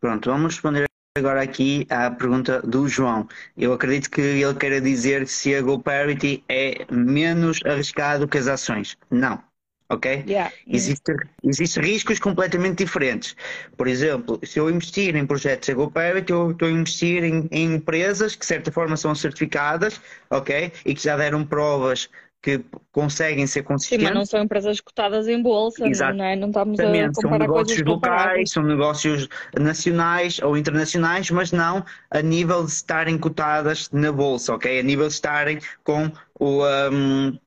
Pronto, 0.00 0.30
vamos 0.30 0.54
responder 0.54 0.88
agora 1.16 1.42
aqui 1.42 1.86
à 1.90 2.10
pergunta 2.10 2.60
do 2.62 2.88
João. 2.88 3.28
Eu 3.56 3.72
acredito 3.72 4.10
que 4.10 4.20
ele 4.20 4.54
queira 4.54 4.80
dizer 4.80 5.26
se 5.26 5.54
a 5.54 5.60
GoParity 5.60 6.44
é 6.48 6.86
menos 6.90 7.60
arriscado 7.64 8.28
que 8.28 8.38
as 8.38 8.46
ações. 8.46 8.96
Não. 9.10 9.42
Ok? 9.90 10.24
Yeah. 10.28 10.52
Existem 10.66 11.16
existe 11.42 11.80
riscos 11.80 12.18
completamente 12.18 12.84
diferentes. 12.84 13.34
Por 13.74 13.88
exemplo, 13.88 14.38
se 14.44 14.58
eu 14.58 14.68
investir 14.68 15.16
em 15.16 15.26
projetos 15.26 15.66
da 15.66 15.74
GoParity, 15.74 16.30
eu 16.30 16.50
estou 16.50 16.68
a 16.68 16.70
investir 16.70 17.24
em, 17.24 17.48
em 17.50 17.74
empresas 17.76 18.34
que 18.34 18.40
de 18.40 18.46
certa 18.46 18.70
forma 18.70 18.98
são 18.98 19.14
certificadas, 19.14 19.98
ok? 20.28 20.70
E 20.84 20.94
que 20.94 21.02
já 21.02 21.16
deram 21.16 21.44
provas 21.44 22.10
que 22.42 22.64
conseguem 22.92 23.46
ser 23.46 23.62
Sim, 23.80 23.98
mas 23.98 24.12
não 24.12 24.24
consistentes. 24.24 24.26
são 24.26 24.40
empresas 24.42 24.80
cotadas 24.80 25.26
em 25.28 25.40
bolsa, 25.42 25.88
não 25.90 26.24
é? 26.24 26.36
Não 26.36 26.48
estamos 26.48 26.82
a 26.82 27.08
Exatamente, 27.08 27.18
são 27.18 27.30
comparar 27.30 27.38
negócios 27.38 27.80
coisas 27.80 27.82
locais, 27.84 28.50
são 28.50 28.62
negócios 28.62 29.28
nacionais 29.58 30.38
ou 30.40 30.56
internacionais, 30.56 31.30
mas 31.30 31.52
não 31.52 31.84
a 32.10 32.20
nível 32.20 32.64
de 32.64 32.70
estarem 32.72 33.18
cotadas 33.18 33.90
na 33.90 34.12
bolsa, 34.12 34.54
ok? 34.54 34.78
A 34.78 34.82
nível 34.82 35.06
de 35.08 35.14
estarem 35.14 35.58
com 35.84 36.10
o 36.38 36.64
um, 36.92 37.38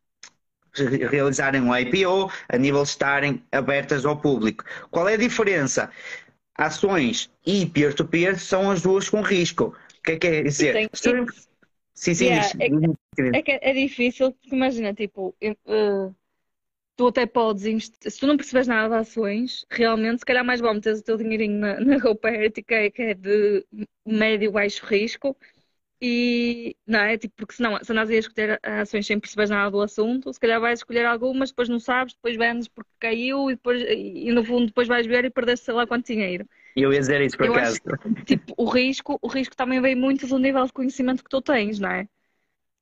realizarem 1.09 1.61
um 1.61 1.75
IPO, 1.75 2.31
a 2.49 2.57
nível 2.57 2.83
de 2.83 2.89
estarem 2.89 3.43
abertas 3.51 4.05
ao 4.05 4.17
público. 4.17 4.63
Qual 4.89 5.07
é 5.07 5.13
a 5.15 5.17
diferença? 5.17 5.89
Ações 6.57 7.31
e 7.45 7.65
peer-to-peer 7.65 8.39
são 8.39 8.71
as 8.71 8.81
duas 8.81 9.09
com 9.09 9.21
risco. 9.21 9.75
O 9.99 10.03
que 10.03 10.11
é 10.13 10.17
que 10.17 10.29
quer 10.29 10.43
dizer? 10.43 10.73
tem- 10.73 10.89
Se 10.93 11.09
eu- 11.11 11.25
Sim, 12.01 12.15
sim, 12.15 12.25
Yeah, 12.25 12.53
é-. 12.59 12.69
É 13.33 13.41
que 13.43 13.51
é 13.61 13.73
difícil, 13.73 14.33
porque 14.33 14.55
imagina, 14.55 14.93
tipo, 14.93 15.35
eh, 15.41 15.55
tu 16.95 17.07
até 17.07 17.25
podes 17.25 17.65
investir, 17.65 18.11
se 18.11 18.19
tu 18.19 18.27
não 18.27 18.37
percebes 18.37 18.67
nada 18.67 18.89
de 18.95 19.01
ações, 19.01 19.65
realmente, 19.69 20.19
se 20.19 20.25
calhar 20.25 20.45
mais 20.45 20.61
bom 20.61 20.73
meteres 20.73 20.99
o 20.99 21.03
teu 21.03 21.17
dinheirinho 21.17 21.59
na, 21.59 21.79
na 21.81 21.97
GoParity, 21.99 22.63
que 22.63 22.73
é, 22.73 22.91
que 22.91 23.01
é 23.01 23.13
de 23.13 23.65
médio 24.05 24.51
baixo 24.51 24.85
risco, 24.85 25.35
e 26.01 26.75
não 26.87 26.99
é? 27.01 27.17
Tipo, 27.17 27.35
porque 27.37 27.53
senão, 27.55 27.79
se 27.83 27.91
andas 27.91 28.09
a 28.09 28.15
escolher 28.15 28.59
ações 28.63 29.05
sem 29.07 29.19
perceber 29.19 29.49
nada 29.49 29.71
do 29.71 29.81
assunto, 29.81 30.33
se 30.33 30.39
calhar 30.39 30.59
vais 30.61 30.79
escolher 30.79 31.05
algumas, 31.05 31.49
depois 31.51 31.69
não 31.69 31.79
sabes, 31.79 32.13
depois 32.15 32.37
vendes 32.37 32.67
porque 32.67 32.91
caiu 32.99 33.51
e, 33.51 33.55
depois, 33.55 33.81
e 33.83 34.31
no 34.31 34.43
fundo 34.45 34.67
depois 34.67 34.87
vais 34.87 35.05
ver 35.07 35.25
e 35.25 35.29
perdeste 35.31 35.65
sei 35.65 35.73
lá 35.75 35.87
quanto 35.87 36.07
dinheiro. 36.07 36.47
E 36.75 36.81
eu 36.81 36.93
ia 36.93 36.99
dizer 36.99 37.21
isso 37.21 37.37
por 37.37 37.45
Eu 37.47 37.53
acaso. 37.53 37.79
acho 37.85 38.23
tipo, 38.25 38.53
o 38.57 38.65
risco, 38.65 39.19
o 39.21 39.27
risco 39.27 39.55
também 39.55 39.81
vem 39.81 39.95
muito 39.95 40.25
do 40.27 40.37
nível 40.37 40.65
de 40.65 40.71
conhecimento 40.73 41.23
que 41.23 41.29
tu 41.29 41.41
tens, 41.41 41.79
não 41.79 41.89
é? 41.91 42.07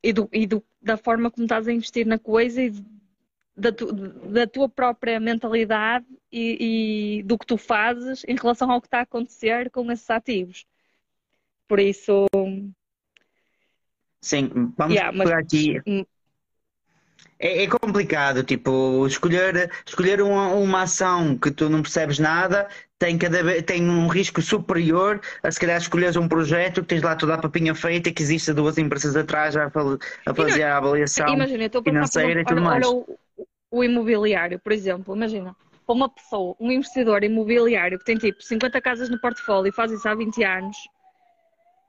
E, 0.03 0.13
do, 0.13 0.29
e 0.31 0.45
do, 0.47 0.63
da 0.81 0.95
forma 0.95 1.29
como 1.31 1.45
estás 1.45 1.67
a 1.67 1.73
investir 1.73 2.05
na 2.05 2.17
coisa 2.19 2.61
e 2.61 2.73
da, 3.55 3.71
tu- 3.71 3.91
da 3.91 4.47
tua 4.47 4.69
própria 4.69 5.19
mentalidade 5.19 6.05
e, 6.31 7.17
e 7.19 7.23
do 7.23 7.37
que 7.37 7.45
tu 7.45 7.57
fazes 7.57 8.23
em 8.27 8.35
relação 8.35 8.71
ao 8.71 8.79
que 8.79 8.87
está 8.87 8.99
a 8.99 9.01
acontecer 9.01 9.69
com 9.71 9.91
esses 9.91 10.09
ativos. 10.09 10.65
Por 11.67 11.79
isso, 11.79 12.27
Sim, 14.21 14.73
vamos 14.77 14.95
Yeah, 14.95 15.11
mas- 15.17 15.29
aqui. 15.31 15.81
É, 17.39 17.63
é 17.63 17.67
complicado, 17.67 18.43
tipo, 18.43 19.07
escolher, 19.07 19.71
escolher 19.85 20.21
uma, 20.21 20.49
uma 20.49 20.81
ação 20.81 21.37
que 21.37 21.49
tu 21.49 21.69
não 21.69 21.81
percebes 21.81 22.19
nada 22.19 22.67
tem, 22.99 23.17
cada 23.17 23.41
vez, 23.41 23.63
tem 23.63 23.89
um 23.89 24.07
risco 24.09 24.41
superior 24.41 25.21
a 25.41 25.49
se 25.49 25.57
calhar 25.57 25.77
escolheres 25.77 26.17
um 26.17 26.27
projeto 26.27 26.81
que 26.81 26.87
tens 26.89 27.01
lá 27.01 27.15
toda 27.15 27.35
a 27.35 27.37
papinha 27.37 27.73
feita, 27.73 28.11
que 28.11 28.21
existe 28.21 28.51
duas 28.51 28.77
empresas 28.77 29.15
atrás 29.15 29.55
a, 29.55 29.67
a 29.67 30.35
fazer 30.35 30.63
a 30.63 30.77
avaliação. 30.77 31.33
imagina, 31.33 31.63
eu 31.63 31.67
estou 31.67 31.79
a 31.79 31.83
pensar, 31.83 31.99
por 31.99 32.11
financeira 32.11 32.41
e 32.41 32.45
tudo 32.45 32.59
olha, 32.59 32.69
mais. 32.69 32.85
olha 32.85 32.95
o, 32.97 33.19
o 33.71 33.83
imobiliário, 33.83 34.59
por 34.59 34.73
exemplo, 34.73 35.15
imagina, 35.15 35.55
para 35.87 35.95
uma 35.95 36.09
pessoa, 36.09 36.55
um 36.59 36.69
investidor 36.69 37.23
imobiliário 37.23 37.97
que 37.97 38.05
tem 38.05 38.17
tipo 38.17 38.43
50 38.43 38.81
casas 38.81 39.09
no 39.09 39.19
portfólio 39.19 39.69
e 39.69 39.73
faz 39.73 39.93
isso 39.93 40.07
há 40.07 40.13
20 40.13 40.43
anos, 40.43 40.77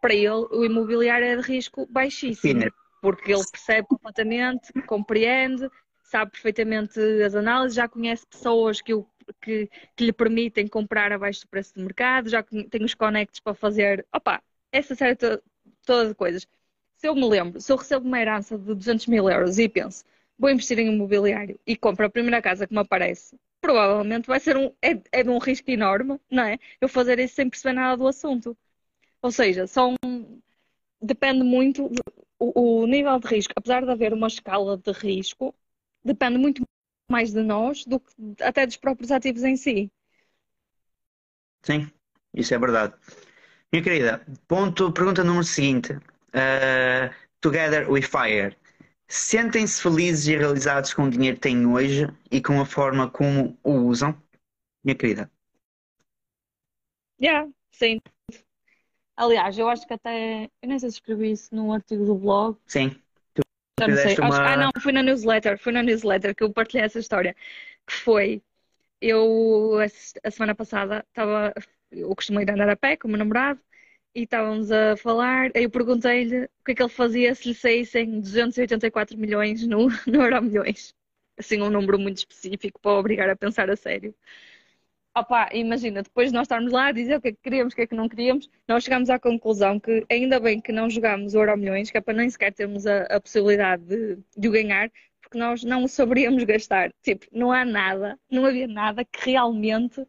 para 0.00 0.14
ele 0.14 0.46
o 0.52 0.64
imobiliário 0.64 1.26
é 1.26 1.36
de 1.36 1.42
risco 1.42 1.88
baixíssimo, 1.90 2.62
Sim. 2.62 2.68
Porque 3.00 3.32
ele 3.32 3.44
percebe 3.50 3.86
completamente, 3.88 4.72
compreende, 4.86 5.68
sabe 6.02 6.32
perfeitamente 6.32 6.98
as 7.24 7.34
análises, 7.34 7.76
já 7.76 7.88
conhece 7.88 8.26
pessoas 8.26 8.80
que, 8.80 8.94
o, 8.94 9.06
que, 9.40 9.70
que 9.96 10.04
lhe 10.04 10.12
permitem 10.12 10.66
comprar 10.68 11.12
abaixo 11.12 11.42
do 11.42 11.48
preço 11.48 11.74
do 11.74 11.82
mercado, 11.82 12.28
já 12.28 12.42
tem 12.42 12.84
os 12.84 12.94
connects 12.94 13.40
para 13.40 13.54
fazer, 13.54 14.06
opa, 14.12 14.42
essa 14.72 14.94
série 14.94 15.16
to- 15.16 15.42
toda 15.86 16.08
de 16.08 16.14
coisas. 16.14 16.46
Se 16.96 17.08
eu 17.08 17.14
me 17.14 17.26
lembro, 17.28 17.60
se 17.60 17.72
eu 17.72 17.76
recebo 17.76 18.06
uma 18.06 18.20
herança 18.20 18.58
de 18.58 18.74
200 18.74 19.06
mil 19.06 19.28
euros 19.30 19.58
e 19.58 19.68
penso, 19.68 20.04
vou 20.38 20.50
investir 20.50 20.78
em 20.78 20.88
imobiliário 20.94 21.58
e 21.66 21.76
compro 21.76 22.06
a 22.06 22.10
primeira 22.10 22.42
casa 22.42 22.66
que 22.66 22.74
me 22.74 22.80
aparece, 22.80 23.36
provavelmente 23.60 24.26
vai 24.26 24.38
ser 24.40 24.56
um, 24.56 24.66
é, 24.82 25.00
é 25.12 25.24
um 25.30 25.38
risco 25.38 25.70
enorme, 25.70 26.20
não 26.30 26.42
é? 26.44 26.58
Eu 26.80 26.88
fazer 26.88 27.18
isso 27.18 27.34
sem 27.36 27.48
perceber 27.48 27.74
nada 27.74 27.96
do 27.96 28.06
assunto. 28.06 28.56
Ou 29.22 29.32
seja, 29.32 29.66
são, 29.66 29.96
depende 31.00 31.42
muito, 31.44 31.90
o, 32.40 32.82
o 32.82 32.86
nível 32.86 33.18
de 33.20 33.28
risco, 33.28 33.52
apesar 33.56 33.84
de 33.84 33.90
haver 33.92 34.12
uma 34.14 34.28
escala 34.28 34.76
de 34.76 34.92
risco, 34.92 35.54
depende 36.04 36.38
muito 36.38 36.62
mais 37.10 37.32
de 37.32 37.42
nós 37.42 37.84
do 37.84 38.00
que 38.00 38.14
até 38.42 38.66
dos 38.66 38.76
próprios 38.76 39.10
ativos 39.12 39.44
em 39.44 39.56
si. 39.56 39.90
Sim, 41.62 41.90
isso 42.34 42.54
é 42.54 42.58
verdade. 42.58 42.94
Minha 43.72 43.84
querida, 43.84 44.26
ponto, 44.48 44.92
pergunta 44.92 45.24
número 45.24 45.44
seguinte. 45.44 45.92
Uh, 45.94 47.12
Together 47.40 47.90
we 47.90 48.02
fire. 48.02 48.56
Sentem-se 49.08 49.82
felizes 49.82 50.28
e 50.28 50.36
realizados 50.36 50.94
com 50.94 51.04
o 51.04 51.10
dinheiro 51.10 51.36
que 51.36 51.42
têm 51.42 51.66
hoje 51.66 52.08
e 52.30 52.40
com 52.42 52.60
a 52.60 52.66
forma 52.66 53.10
como 53.10 53.58
o 53.64 53.72
usam? 53.72 54.16
Minha 54.84 54.96
querida. 54.96 55.30
Yeah, 57.18 57.46
sim. 57.72 58.00
Aliás, 59.20 59.58
eu 59.58 59.68
acho 59.68 59.86
que 59.86 59.92
até, 59.92 60.44
eu 60.62 60.68
nem 60.68 60.78
sei 60.78 60.88
se 60.90 60.96
escrevi 60.96 61.30
isso 61.32 61.54
num 61.54 61.72
artigo 61.72 62.04
do 62.06 62.14
blog, 62.14 62.56
Sim. 62.66 62.88
Já 63.78 63.88
não 63.88 63.96
sei. 63.96 64.04
Fizeste 64.04 64.20
Acho- 64.20 64.40
uma- 64.40 64.52
Ah, 64.52 64.56
não, 64.56 64.70
foi 64.82 64.92
na 64.92 65.02
newsletter, 65.02 65.58
foi 65.58 65.72
na 65.72 65.82
newsletter 65.82 66.34
que 66.34 66.42
eu 66.42 66.52
partilhei 66.52 66.84
essa 66.86 66.98
história. 66.98 67.34
Que 67.86 67.94
foi, 67.94 68.42
eu 69.00 69.78
a 70.24 70.30
semana 70.30 70.54
passada 70.54 71.04
estava, 71.08 71.52
eu 71.90 72.14
costumo 72.16 72.40
ir 72.40 72.50
andar 72.50 72.68
a 72.70 72.76
pé 72.76 72.96
com 72.96 73.08
o 73.08 73.10
meu 73.10 73.18
namorado 73.18 73.60
e 74.14 74.22
estávamos 74.24 74.70
a 74.72 74.96
falar, 74.96 75.50
aí 75.56 75.64
eu 75.64 75.70
perguntei-lhe 75.70 76.44
o 76.44 76.64
que 76.64 76.72
é 76.72 76.74
que 76.76 76.82
ele 76.82 76.90
fazia 76.90 77.34
se 77.34 77.48
lhe 77.48 77.54
saíssem 77.54 78.20
284 78.20 79.18
milhões 79.18 79.66
no, 79.66 79.88
no 80.06 80.22
Euromilhões. 80.22 80.94
Assim, 81.38 81.62
um 81.62 81.70
número 81.70 81.98
muito 81.98 82.18
específico 82.18 82.80
para 82.80 82.92
obrigar 82.92 83.30
a 83.30 83.36
pensar 83.36 83.70
a 83.70 83.76
sério. 83.76 84.14
Opa, 85.16 85.48
imagina, 85.52 86.02
depois 86.02 86.28
de 86.28 86.34
nós 86.34 86.44
estarmos 86.44 86.72
lá 86.72 86.86
a 86.86 86.92
dizer 86.92 87.16
o 87.16 87.20
que 87.20 87.28
é 87.28 87.32
que 87.32 87.38
queríamos, 87.42 87.72
o 87.72 87.76
que 87.76 87.82
é 87.82 87.86
que 87.86 87.96
não 87.96 88.08
queríamos, 88.08 88.48
nós 88.68 88.84
chegámos 88.84 89.10
à 89.10 89.18
conclusão 89.18 89.80
que 89.80 90.06
ainda 90.08 90.38
bem 90.38 90.60
que 90.60 90.70
não 90.70 90.88
jogámos 90.88 91.34
o 91.34 91.38
Euro 91.38 91.56
Milhões, 91.56 91.90
que 91.90 91.98
é 91.98 92.00
para 92.00 92.14
nem 92.14 92.30
sequer 92.30 92.52
termos 92.52 92.86
a, 92.86 93.02
a 93.04 93.20
possibilidade 93.20 93.84
de, 93.84 94.18
de 94.36 94.48
o 94.48 94.52
ganhar, 94.52 94.90
porque 95.20 95.36
nós 95.36 95.64
não 95.64 95.82
o 95.84 95.88
saberíamos 95.88 96.44
gastar. 96.44 96.92
Tipo, 97.02 97.26
não 97.32 97.50
há 97.50 97.64
nada, 97.64 98.18
não 98.30 98.46
havia 98.46 98.68
nada 98.68 99.04
que 99.04 99.30
realmente 99.30 100.06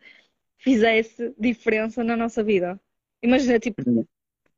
fizesse 0.57 1.33
diferença 1.37 2.03
na 2.03 2.15
nossa 2.15 2.43
vida. 2.43 2.79
Imagina, 3.23 3.59
tipo, 3.59 3.81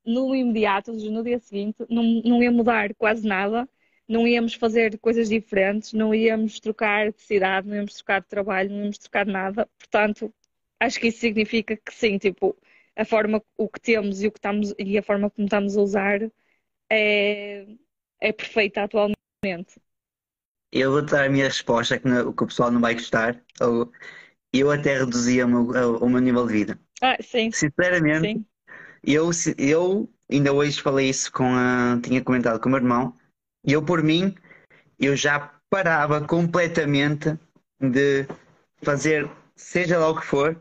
no 0.06 0.36
imediato, 0.36 0.92
no 0.92 1.24
dia 1.24 1.40
seguinte, 1.40 1.86
não, 1.90 2.04
não 2.04 2.44
ia 2.44 2.52
mudar 2.52 2.94
quase 2.96 3.26
nada, 3.26 3.68
não 4.08 4.28
íamos 4.28 4.54
fazer 4.56 4.98
coisas 5.00 5.30
diferentes, 5.30 5.94
não 5.94 6.14
íamos 6.14 6.60
trocar 6.60 7.12
de 7.12 7.22
cidade, 7.22 7.68
não 7.68 7.76
íamos 7.76 7.94
trocar 7.96 8.22
de 8.22 8.28
trabalho, 8.28 8.70
não 8.72 8.80
íamos 8.82 8.98
trocar 8.98 9.26
de 9.26 9.32
nada. 9.32 9.70
Portanto, 9.78 10.34
acho 10.80 11.00
que 11.00 11.08
isso 11.08 11.20
significa 11.20 11.78
que 11.78 11.94
sim, 11.94 12.18
tipo, 12.18 12.58
a 12.96 13.06
forma, 13.06 13.44
o 13.58 13.70
que 13.70 13.80
temos 13.82 14.22
e 14.24 14.28
o 14.28 14.32
que 14.32 14.40
estamos 14.40 14.74
e 14.80 14.98
a 14.98 15.04
forma 15.04 15.30
como 15.30 15.46
estamos 15.48 15.78
a 15.78 15.82
usar 15.82 16.20
é, 16.92 17.66
é 18.22 18.34
perfeita 18.34 18.84
atualmente. 18.84 19.16
Eu 20.72 20.92
vou 20.92 21.02
dar 21.06 21.26
a 21.26 21.30
minha 21.30 21.46
resposta, 21.46 22.00
que, 22.00 22.08
não- 22.08 22.34
que 22.34 22.44
o 22.44 22.48
pessoal 22.48 22.72
não 22.72 22.82
vai 22.82 22.94
gostar. 22.96 23.42
Ou 23.62 23.92
eu 24.54 24.72
até 24.72 25.00
reduzia 25.00 25.46
o 25.46 25.50
meu, 25.50 25.98
o 26.00 26.10
meu 26.10 26.22
nível 26.22 26.48
de 26.48 26.54
vida. 26.54 26.80
Ah, 27.02 27.18
sim, 27.22 27.54
Sinceramente, 27.54 28.32
sim. 28.32 28.46
Eu, 29.04 29.32
eu 29.58 30.10
ainda 30.32 30.54
hoje 30.54 30.82
falei 30.82 31.10
isso 31.10 31.32
com 31.32 31.46
a, 31.56 32.00
tinha 32.04 32.24
comentado 32.24 32.60
com 32.62 32.70
o 32.70 32.72
meu 32.72 32.80
irmão, 32.82 33.16
e 33.66 33.74
eu 33.74 33.82
por 33.82 34.04
mim, 34.04 34.36
eu 35.00 35.16
já 35.16 35.52
parava 35.70 36.22
completamente 36.22 37.38
de 37.80 38.26
fazer 38.82 39.30
seja 39.56 39.98
lá 39.98 40.10
o 40.10 40.20
que 40.20 40.26
for, 40.26 40.60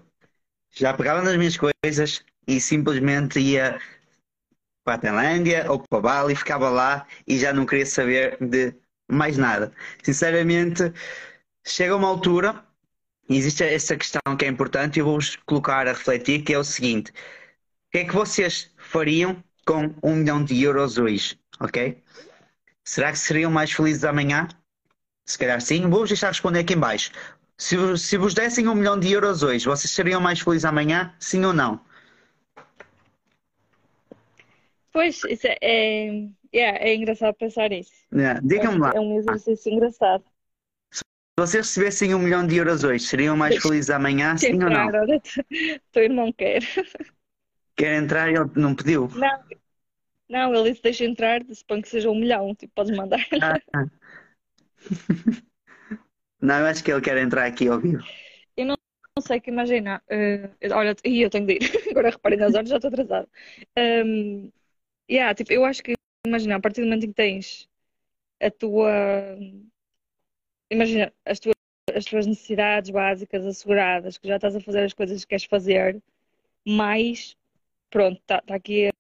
já 0.71 0.95
pegava 0.95 1.23
nas 1.23 1.37
minhas 1.37 1.57
coisas 1.57 2.25
e 2.47 2.61
simplesmente 2.61 3.39
ia 3.41 3.79
para 4.85 4.95
a 4.95 4.99
Tailândia 4.99 5.71
ou 5.71 5.79
para 5.79 6.01
Bali, 6.01 6.35
ficava 6.35 6.69
lá 6.71 7.07
e 7.27 7.39
já 7.39 7.53
não 7.53 7.67
queria 7.67 7.87
saber 7.87 8.37
de 8.41 8.75
mais 9.09 9.37
nada. 9.37 9.73
Sinceramente, 10.03 10.93
chega 11.65 11.97
uma 11.97 12.09
altura, 12.09 12.65
e 13.29 13.37
existe 13.37 13.63
essa 13.63 13.97
questão 13.97 14.37
que 14.37 14.45
é 14.45 14.49
importante, 14.49 14.97
e 14.97 15.01
eu 15.01 15.07
vou-vos 15.07 15.37
colocar 15.47 15.87
a 15.87 15.93
refletir, 15.93 16.43
que 16.43 16.53
é 16.53 16.59
o 16.59 16.65
seguinte. 16.65 17.11
O 17.11 17.93
que 17.93 17.99
é 17.99 18.05
que 18.05 18.15
vocês 18.15 18.71
fariam 18.77 19.43
com 19.67 19.95
um 20.03 20.17
milhão 20.17 20.45
de 20.45 20.61
euros 20.63 20.99
hoje? 20.99 21.39
Ok? 21.61 22.03
Será 22.85 23.11
que 23.13 23.19
seriam 23.19 23.51
mais 23.51 23.71
felizes 23.73 24.05
amanhã? 24.05 24.49
Se 25.27 25.39
calhar 25.39 25.61
sim. 25.61 25.89
Vou-vos 25.89 26.09
deixar 26.09 26.29
responder 26.29 26.61
aqui 26.61 26.75
em 26.75 26.79
baixo. 26.79 27.11
Se, 27.57 27.77
vos- 27.77 28.03
se 28.03 28.17
vos 28.17 28.35
dessem 28.35 28.67
um 28.69 28.75
milhão 28.75 28.99
de 28.99 29.11
euros 29.13 29.43
hoje, 29.43 29.67
vocês 29.67 29.91
seriam 29.93 30.21
mais 30.21 30.41
felizes 30.41 30.65
amanhã? 30.65 31.15
Sim 31.21 31.45
ou 31.45 31.53
não? 31.53 31.81
Pois, 34.93 35.23
isso 35.25 35.47
é, 35.47 35.57
é, 35.63 36.29
yeah, 36.55 36.79
é 36.79 36.95
engraçado 36.95 37.35
pensar 37.35 37.71
nisso. 37.71 37.93
É, 38.15 38.41
Digam-me 38.43 38.79
lá. 38.81 38.93
É 38.95 39.01
um 39.01 39.19
exercício 39.19 39.73
engraçado. 39.73 40.25
Se 40.93 41.03
vocês 41.39 41.67
recebessem 41.67 42.15
um 42.15 42.19
milhão 42.19 42.47
de 42.47 42.57
euros 42.57 42.85
hoje, 42.85 43.05
seriam 43.07 43.37
mais 43.37 43.57
felizes 43.57 43.89
amanhã? 43.91 44.37
Quer 44.37 44.51
Sim 44.51 44.63
ou 44.63 44.71
não? 44.71 44.87
olha, 44.89 45.23
teu 45.93 46.03
irmão 46.05 46.33
quer. 46.33 46.63
Quer 47.75 47.95
entrar 48.03 48.31
e 48.31 48.35
ele 48.37 48.51
não 48.55 48.75
pediu? 48.75 49.09
Não, 49.15 49.43
não, 50.33 50.55
ele 50.55 50.71
disse 50.71 50.83
deixa 50.83 51.05
entrar, 51.05 51.43
suponho 51.53 51.83
que 51.83 51.89
seja 51.89 52.11
um 52.11 52.15
milhão, 52.15 52.55
tipo, 52.55 52.73
podes 52.75 52.97
mandar. 52.97 53.21
Ah. 53.41 53.87
Não, 56.41 56.59
eu 56.59 56.67
acho 56.67 56.83
que 56.83 56.91
ele 56.91 57.01
quer 57.01 57.17
entrar 57.19 57.47
aqui 57.47 57.69
ao 57.69 57.79
vivo. 57.79 58.03
Não 59.15 59.23
sei 59.23 59.41
que 59.41 59.51
imagina, 59.51 60.03
eh, 60.09 60.49
olha, 60.73 60.97
e 61.05 61.21
eu 61.21 61.29
tenho 61.29 61.47
de 61.47 61.55
ir, 61.55 61.59
agora 61.91 62.11
reparem 62.11 62.39
nas 62.39 62.55
horas, 62.55 62.69
já 62.71 62.77
estou 62.77 62.89
atrasada. 62.89 63.29
Um, 63.79 64.51
yeah, 65.11 65.35
tipo, 65.35 65.53
eu 65.53 65.65
acho 65.67 65.83
que, 65.83 65.95
imagina, 66.27 66.57
a 66.57 66.61
partir 66.61 66.81
do 66.81 66.87
momento 66.87 67.05
em 67.05 67.09
que 67.09 67.15
tens 67.15 67.69
a 68.41 68.51
tua, 68.51 68.91
imagina, 70.71 71.13
as 71.27 71.41
tuas, 71.41 71.55
as 71.95 72.05
tuas 72.07 72.27
necessidades 72.27 72.91
básicas 72.91 73.45
asseguradas, 73.45 74.19
que 74.19 74.29
já 74.29 74.37
estás 74.37 74.57
a 74.57 74.61
fazer 74.61 74.85
as 74.85 74.95
coisas 74.95 75.25
que 75.25 75.29
queres 75.29 75.45
fazer, 75.45 76.03
mais, 76.67 77.37
pronto, 77.91 78.21
está 78.21 78.41
tá 78.43 78.55
aqui 78.57 78.92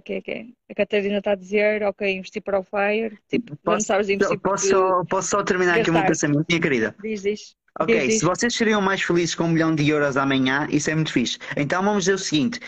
a, 0.00 0.02
que, 0.02 0.20
que, 0.22 0.54
a 0.70 0.74
Catarina 0.74 1.18
está 1.18 1.32
a 1.32 1.36
dizer, 1.36 1.82
ok, 1.84 2.10
investir 2.16 2.42
para 2.42 2.58
o 2.58 2.64
FIRE, 2.64 3.18
tipo, 3.28 3.56
não 3.64 3.74
Posso, 3.74 3.86
sabes 3.86 4.08
investir 4.08 4.40
posso, 4.40 4.66
só, 4.68 5.04
posso 5.04 5.28
só 5.28 5.42
terminar 5.44 5.76
aqui 5.78 5.90
o 5.90 5.92
meu 5.92 6.02
gastar. 6.02 6.08
pensamento, 6.08 6.46
minha 6.48 6.60
querida? 6.60 6.96
diz, 7.02 7.22
diz, 7.22 7.56
Ok, 7.78 7.94
diz, 7.98 8.04
diz. 8.06 8.18
se 8.18 8.24
vocês 8.24 8.54
seriam 8.54 8.80
mais 8.82 9.02
felizes 9.02 9.34
com 9.34 9.44
um 9.44 9.48
milhão 9.48 9.74
de 9.74 9.88
euros 9.88 10.16
amanhã, 10.16 10.66
isso 10.70 10.90
é 10.90 10.94
muito 10.94 11.12
fixe. 11.12 11.38
Então 11.56 11.82
vamos 11.82 12.04
dizer 12.04 12.14
o 12.14 12.18
seguinte: 12.18 12.60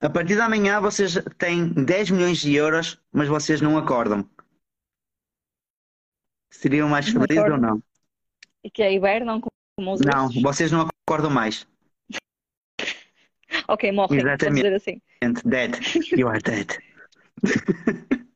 A 0.00 0.10
partir 0.10 0.36
da 0.36 0.48
manhã 0.48 0.80
vocês 0.80 1.14
têm 1.38 1.68
10 1.72 2.10
milhões 2.10 2.38
de 2.38 2.54
euros, 2.54 3.00
mas 3.12 3.28
vocês 3.28 3.60
não 3.60 3.78
acordam. 3.78 4.28
Seriam 6.50 6.88
mais 6.88 7.12
Não 7.12 7.22
felizes 7.22 7.50
ou 7.50 7.58
não? 7.58 7.82
E 8.64 8.70
que 8.70 8.82
é 8.82 8.92
hibernam 8.92 9.40
como 9.40 9.92
os 9.92 10.00
Não, 10.00 10.28
vocês 10.42 10.70
não 10.72 10.88
acordam 11.06 11.30
mais. 11.30 11.66
Ok, 13.68 13.92
vamos 13.92 14.12
Exatamente. 14.12 14.62
dizer 14.62 14.74
assim. 14.74 15.00
Dead. 15.44 15.76
You 16.12 16.28
are 16.28 16.40
dead. 16.40 16.78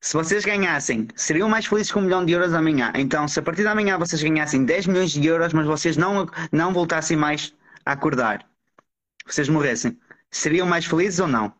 Se 0.00 0.14
vocês 0.14 0.44
ganhassem, 0.44 1.06
seriam 1.14 1.48
mais 1.48 1.64
felizes 1.64 1.92
com 1.92 2.00
um 2.00 2.02
milhão 2.02 2.26
de 2.26 2.32
euros 2.32 2.52
amanhã. 2.54 2.92
Então, 2.96 3.28
se 3.28 3.38
a 3.38 3.42
partir 3.42 3.62
da 3.62 3.72
manhã 3.72 3.96
vocês 3.96 4.20
ganhassem 4.20 4.64
10 4.64 4.88
milhões 4.88 5.12
de 5.12 5.24
euros, 5.24 5.52
mas 5.52 5.64
vocês 5.64 5.96
não, 5.96 6.26
não 6.50 6.72
voltassem 6.72 7.16
mais 7.16 7.54
a 7.86 7.92
acordar, 7.92 8.44
vocês 9.24 9.48
morressem, 9.48 9.96
seriam 10.28 10.66
mais 10.66 10.86
felizes 10.86 11.20
ou 11.20 11.28
não? 11.28 11.54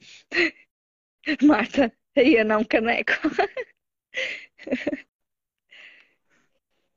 Marta, 1.42 1.92
aí 2.16 2.36
é 2.36 2.44
não 2.44 2.64
caneco. 2.64 3.12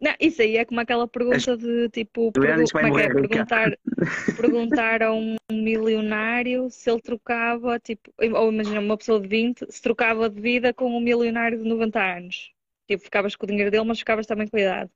Não, 0.06 0.14
isso 0.20 0.40
aí 0.40 0.58
é 0.58 0.64
como 0.66 0.80
aquela 0.80 1.08
pergunta 1.08 1.58
de 1.58 1.90
tipo, 1.90 2.32
pergu- 2.32 2.70
como 2.72 2.86
é 2.86 2.92
que 2.92 3.02
é? 3.02 3.08
Perguntar, 3.12 3.78
perguntar 4.40 5.02
a 5.02 5.12
um 5.12 5.36
milionário 5.52 6.70
se 6.70 6.92
ele 6.92 7.02
trocava, 7.02 7.80
tipo, 7.80 8.14
ou 8.20 8.54
imagina 8.54 8.80
uma 8.82 8.96
pessoa 8.96 9.20
de 9.20 9.28
20, 9.28 9.66
se 9.68 9.82
trocava 9.82 10.30
de 10.30 10.40
vida 10.40 10.72
com 10.76 10.96
um 10.96 11.00
milionário 11.00 11.58
de 11.58 11.68
90 11.68 12.00
anos. 12.00 12.52
Tipo, 12.88 13.04
ficavas 13.04 13.36
com 13.36 13.46
o 13.46 13.50
dinheiro 13.50 13.72
dele, 13.72 13.84
mas 13.84 13.98
ficavas 13.98 14.28
também 14.28 14.48
com 14.48 14.58
a 14.58 14.62
idade. 14.62 14.92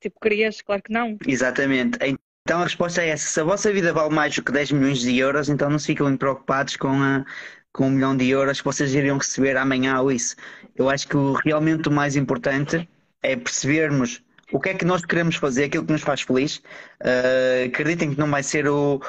Tipo, 0.00 0.18
querias? 0.18 0.62
Claro 0.62 0.82
que 0.82 0.90
não. 0.90 1.18
Exatamente. 1.26 1.98
Então 2.46 2.60
a 2.60 2.64
resposta 2.64 3.02
é 3.02 3.10
essa. 3.10 3.28
Se 3.28 3.38
a 3.38 3.44
vossa 3.44 3.70
vida 3.70 3.92
vale 3.92 4.14
mais 4.14 4.34
do 4.34 4.42
que 4.42 4.50
10 4.50 4.72
milhões 4.72 5.00
de 5.00 5.18
euros, 5.18 5.50
então 5.50 5.68
não 5.68 5.78
se 5.78 5.88
ficam 5.88 6.16
preocupados 6.16 6.74
com, 6.76 6.88
a, 6.88 7.22
com 7.70 7.88
um 7.88 7.90
milhão 7.90 8.16
de 8.16 8.30
euros 8.30 8.60
que 8.60 8.64
vocês 8.64 8.94
iriam 8.94 9.18
receber 9.18 9.58
amanhã 9.58 10.00
ou 10.00 10.10
isso. 10.10 10.36
Eu 10.74 10.88
acho 10.88 11.06
que 11.06 11.18
o, 11.18 11.34
realmente 11.34 11.90
o 11.90 11.92
mais 11.92 12.16
importante 12.16 12.88
é 13.22 13.36
percebermos 13.36 14.22
o 14.52 14.60
que 14.60 14.68
é 14.68 14.74
que 14.74 14.84
nós 14.84 15.04
queremos 15.04 15.36
fazer, 15.36 15.64
aquilo 15.64 15.86
que 15.86 15.92
nos 15.92 16.02
faz 16.02 16.20
feliz. 16.20 16.56
Uh, 17.00 17.66
acreditem 17.66 18.12
que 18.12 18.18
não 18.20 18.30
vai 18.30 18.42
ser 18.42 18.68
o. 18.68 19.00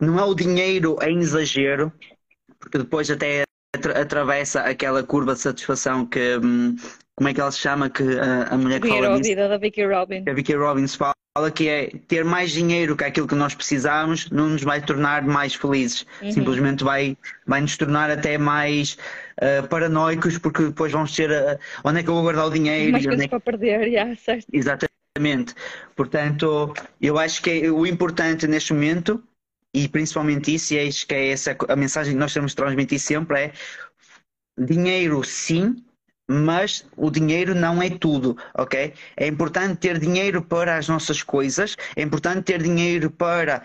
Não 0.00 0.18
é 0.18 0.24
o 0.24 0.34
dinheiro 0.34 0.96
em 1.02 1.20
exagero, 1.20 1.92
porque 2.58 2.78
depois 2.78 3.10
até 3.10 3.44
atra- 3.76 4.00
atravessa 4.02 4.60
aquela 4.62 5.02
curva 5.02 5.34
de 5.34 5.40
satisfação 5.40 6.04
que. 6.04 6.38
hum, 6.42 6.76
como 7.14 7.28
é 7.28 7.34
que 7.34 7.40
ela 7.40 7.50
se 7.50 7.58
chama? 7.58 7.90
Que 7.90 8.02
a, 8.02 8.54
a 8.54 8.56
mulher 8.58 8.80
que 8.80 8.88
fala 8.88 9.20
vida 9.20 9.48
da 9.48 9.58
Vicky 9.58 9.84
Robin. 9.84 10.22
que 10.22 10.30
a 10.30 10.34
Vicky 10.34 10.54
Robbins 10.54 10.94
fala 10.94 11.14
que 11.52 11.68
é 11.68 11.90
ter 12.06 12.24
mais 12.24 12.52
dinheiro 12.52 12.96
que 12.96 13.04
aquilo 13.04 13.26
que 13.26 13.34
nós 13.34 13.54
precisamos 13.54 14.30
não 14.30 14.48
nos 14.50 14.62
vai 14.62 14.80
tornar 14.80 15.22
mais 15.22 15.54
felizes. 15.54 16.06
Uhum. 16.22 16.32
Simplesmente 16.32 16.84
vai, 16.84 17.16
vai 17.46 17.60
nos 17.60 17.76
tornar 17.76 18.08
até 18.10 18.38
mais 18.38 18.96
ah, 19.40 19.66
paranoicos 19.68 20.38
porque 20.38 20.64
depois 20.64 20.92
vamos 20.92 21.14
ter 21.14 21.32
ah, 21.32 21.58
onde 21.84 22.00
é 22.00 22.02
que 22.02 22.08
eu 22.08 22.14
vou 22.14 22.22
guardar 22.22 22.46
o 22.46 22.50
dinheiro 22.50 22.92
Mais 22.92 23.06
onde 23.06 23.16
coisas 23.16 23.24
é 23.24 23.28
que... 23.28 23.30
para 23.30 23.40
perder, 23.40 23.90
já, 23.90 24.16
certo. 24.16 24.46
Exatamente. 24.52 25.54
Portanto, 25.96 26.72
eu 27.00 27.18
acho 27.18 27.42
que 27.42 27.50
é 27.50 27.70
o 27.70 27.86
importante 27.86 28.46
neste 28.46 28.72
momento 28.72 29.22
e 29.74 29.88
principalmente 29.88 30.54
isso, 30.54 30.74
e 30.74 30.88
acho 30.88 31.06
que 31.06 31.14
é 31.14 31.28
essa 31.30 31.56
a 31.68 31.76
mensagem 31.76 32.14
que 32.14 32.18
nós 32.18 32.32
temos 32.32 32.52
de 32.52 32.56
transmitir 32.56 32.98
sempre 32.98 33.38
é 33.38 33.52
dinheiro 34.58 35.22
sim, 35.22 35.84
mas 36.28 36.84
o 36.96 37.10
dinheiro 37.10 37.54
não 37.54 37.82
é 37.82 37.90
tudo, 37.90 38.36
ok? 38.54 38.92
É 39.16 39.26
importante 39.26 39.78
ter 39.78 39.98
dinheiro 39.98 40.42
para 40.42 40.76
as 40.76 40.88
nossas 40.88 41.22
coisas, 41.22 41.76
é 41.96 42.02
importante 42.02 42.42
ter 42.42 42.62
dinheiro 42.62 43.10
para 43.10 43.62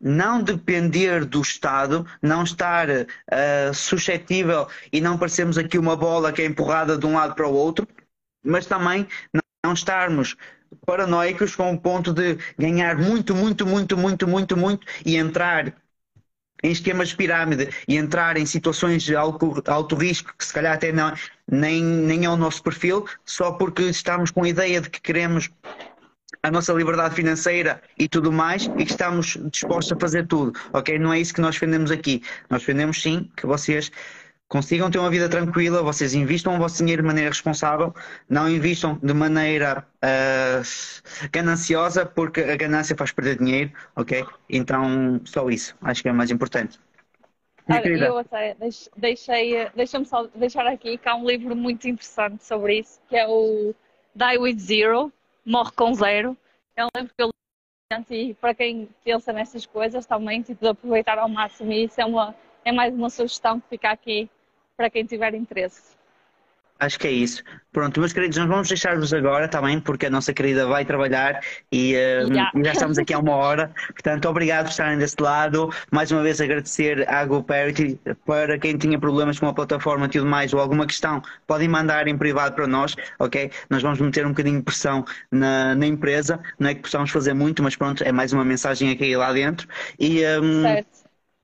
não 0.00 0.42
depender 0.42 1.24
do 1.24 1.40
Estado, 1.40 2.06
não 2.22 2.44
estar 2.44 2.88
ah, 3.30 3.72
suscetível 3.74 4.68
e 4.92 5.00
não 5.00 5.18
parecermos 5.18 5.58
aqui 5.58 5.78
uma 5.78 5.96
bola 5.96 6.32
que 6.32 6.42
é 6.42 6.46
empurrada 6.46 6.96
de 6.96 7.06
um 7.06 7.14
lado 7.14 7.34
para 7.34 7.46
o 7.48 7.52
outro, 7.52 7.86
mas 8.44 8.66
também 8.66 9.06
não 9.64 9.72
estarmos 9.72 10.36
paranoicos 10.86 11.56
com 11.56 11.72
o 11.72 11.80
ponto 11.80 12.12
de 12.12 12.38
ganhar 12.58 12.96
muito, 12.96 13.34
muito, 13.34 13.66
muito, 13.66 13.96
muito, 13.96 14.28
muito, 14.28 14.56
muito 14.56 14.86
e 15.04 15.16
entrar 15.16 15.74
em 16.62 16.70
esquemas 16.70 17.10
de 17.10 17.16
pirâmide 17.16 17.68
e 17.86 17.96
entrar 17.96 18.36
em 18.36 18.44
situações 18.44 19.02
de 19.02 19.14
alto, 19.14 19.62
alto 19.66 19.94
risco 19.94 20.34
que 20.36 20.44
se 20.44 20.52
calhar 20.52 20.74
até 20.74 20.92
não, 20.92 21.12
nem, 21.50 21.82
nem 21.82 22.24
é 22.24 22.30
o 22.30 22.36
nosso 22.36 22.62
perfil, 22.62 23.06
só 23.24 23.52
porque 23.52 23.82
estamos 23.84 24.30
com 24.30 24.42
a 24.42 24.48
ideia 24.48 24.80
de 24.80 24.90
que 24.90 25.00
queremos 25.00 25.50
a 26.42 26.50
nossa 26.50 26.72
liberdade 26.72 27.14
financeira 27.14 27.82
e 27.98 28.08
tudo 28.08 28.32
mais 28.32 28.64
e 28.66 28.84
que 28.84 28.90
estamos 28.90 29.38
dispostos 29.50 29.92
a 29.96 30.00
fazer 30.00 30.26
tudo, 30.26 30.58
ok? 30.72 30.98
Não 30.98 31.12
é 31.12 31.20
isso 31.20 31.34
que 31.34 31.40
nós 31.40 31.54
defendemos 31.54 31.90
aqui. 31.90 32.22
Nós 32.48 32.60
defendemos 32.62 33.00
sim 33.02 33.30
que 33.36 33.46
vocês 33.46 33.90
consigam 34.48 34.90
ter 34.90 34.98
uma 34.98 35.10
vida 35.10 35.28
tranquila, 35.28 35.82
vocês 35.82 36.14
investam 36.14 36.56
o 36.56 36.58
vosso 36.58 36.78
dinheiro 36.78 37.02
de 37.02 37.06
maneira 37.06 37.28
responsável, 37.28 37.94
não 38.28 38.48
investam 38.48 38.98
de 39.02 39.12
maneira 39.12 39.86
ah, 40.00 40.62
gananciosa, 41.30 42.06
porque 42.06 42.40
a 42.40 42.56
ganância 42.56 42.96
faz 42.96 43.12
perder 43.12 43.38
dinheiro, 43.38 43.72
ok? 43.94 44.24
Então, 44.48 45.20
só 45.24 45.48
isso, 45.50 45.76
acho 45.82 46.02
que 46.02 46.08
é 46.08 46.12
o 46.12 46.14
mais 46.14 46.30
importante. 46.30 46.78
Olha, 47.68 47.86
eu 48.06 48.16
até 48.16 48.54
deix- 48.54 48.88
deixei, 48.96 49.68
deixa-me 49.74 50.06
só 50.06 50.26
deixar 50.34 50.66
aqui 50.66 50.96
que 50.96 51.08
há 51.08 51.14
um 51.14 51.26
livro 51.26 51.54
muito 51.54 51.86
interessante 51.86 52.42
sobre 52.42 52.78
isso, 52.78 52.98
que 53.08 53.16
é 53.16 53.28
o 53.28 53.74
Die 54.14 54.38
with 54.38 54.58
Zero, 54.58 55.12
Morre 55.48 55.72
com 55.72 55.94
Zero. 55.94 56.36
É 56.76 56.84
um 56.84 56.88
livro 56.94 57.14
que 57.16 57.22
eu 57.22 57.30
li 57.30 58.30
e 58.30 58.34
para 58.34 58.54
quem 58.54 58.86
pensa 59.02 59.32
nessas 59.32 59.64
coisas 59.64 60.04
também, 60.04 60.42
tipo, 60.42 60.60
de 60.60 60.68
aproveitar 60.68 61.18
ao 61.18 61.26
máximo 61.26 61.72
e 61.72 61.84
isso 61.84 61.98
é, 61.98 62.04
uma, 62.04 62.34
é 62.62 62.70
mais 62.70 62.94
uma 62.94 63.08
sugestão 63.08 63.58
que 63.58 63.66
fica 63.70 63.90
aqui 63.90 64.28
para 64.76 64.90
quem 64.90 65.06
tiver 65.06 65.34
interesse. 65.34 65.97
Acho 66.78 66.98
que 66.98 67.06
é 67.06 67.12
isso. 67.12 67.42
Pronto, 67.72 68.00
meus 68.00 68.12
queridos, 68.12 68.36
nós 68.38 68.48
vamos 68.48 68.68
deixar-vos 68.68 69.12
agora 69.12 69.46
também, 69.46 69.78
porque 69.78 70.06
a 70.06 70.10
nossa 70.10 70.32
querida 70.32 70.66
vai 70.66 70.84
trabalhar 70.84 71.40
e, 71.70 71.94
ah, 71.94 72.24
Já. 72.32 72.50
já 72.64 72.72
estamos 72.72 72.98
aqui 72.98 73.12
há 73.12 73.18
uma 73.18 73.36
hora. 73.36 73.70
Portanto, 73.88 74.28
obrigado 74.28 74.64
por 74.64 74.70
estarem 74.70 74.98
desse 74.98 75.16
lado. 75.20 75.70
Mais 75.90 76.10
uma 76.10 76.22
vez 76.22 76.40
agradecer 76.40 77.08
à 77.08 77.24
GoParity. 77.24 78.00
Para 78.26 78.58
quem 78.58 78.76
tinha 78.76 78.98
problemas 78.98 79.38
com 79.38 79.46
a 79.46 79.54
plataforma 79.54 80.06
e 80.06 80.08
tudo 80.08 80.26
mais, 80.26 80.52
ou 80.52 80.60
alguma 80.60 80.86
questão, 80.86 81.22
podem 81.46 81.68
mandar 81.68 82.08
em 82.08 82.16
privado 82.16 82.54
para 82.54 82.66
nós, 82.66 82.96
ok? 83.18 83.50
Nós 83.68 83.82
vamos 83.82 84.00
meter 84.00 84.24
um 84.24 84.30
bocadinho 84.30 84.58
de 84.58 84.64
pressão 84.64 85.04
na, 85.30 85.74
na 85.74 85.86
empresa. 85.86 86.40
Não 86.58 86.70
é 86.70 86.74
que 86.74 86.80
possamos 86.80 87.10
fazer 87.10 87.34
muito, 87.34 87.62
mas 87.62 87.76
pronto, 87.76 88.02
é 88.02 88.10
mais 88.10 88.32
uma 88.32 88.44
mensagem 88.44 88.90
a 88.90 88.96
cair 88.96 89.16
lá 89.16 89.32
dentro. 89.32 89.68
E, 89.98 90.24
ah, 90.24 90.40
Certo? 90.62 90.97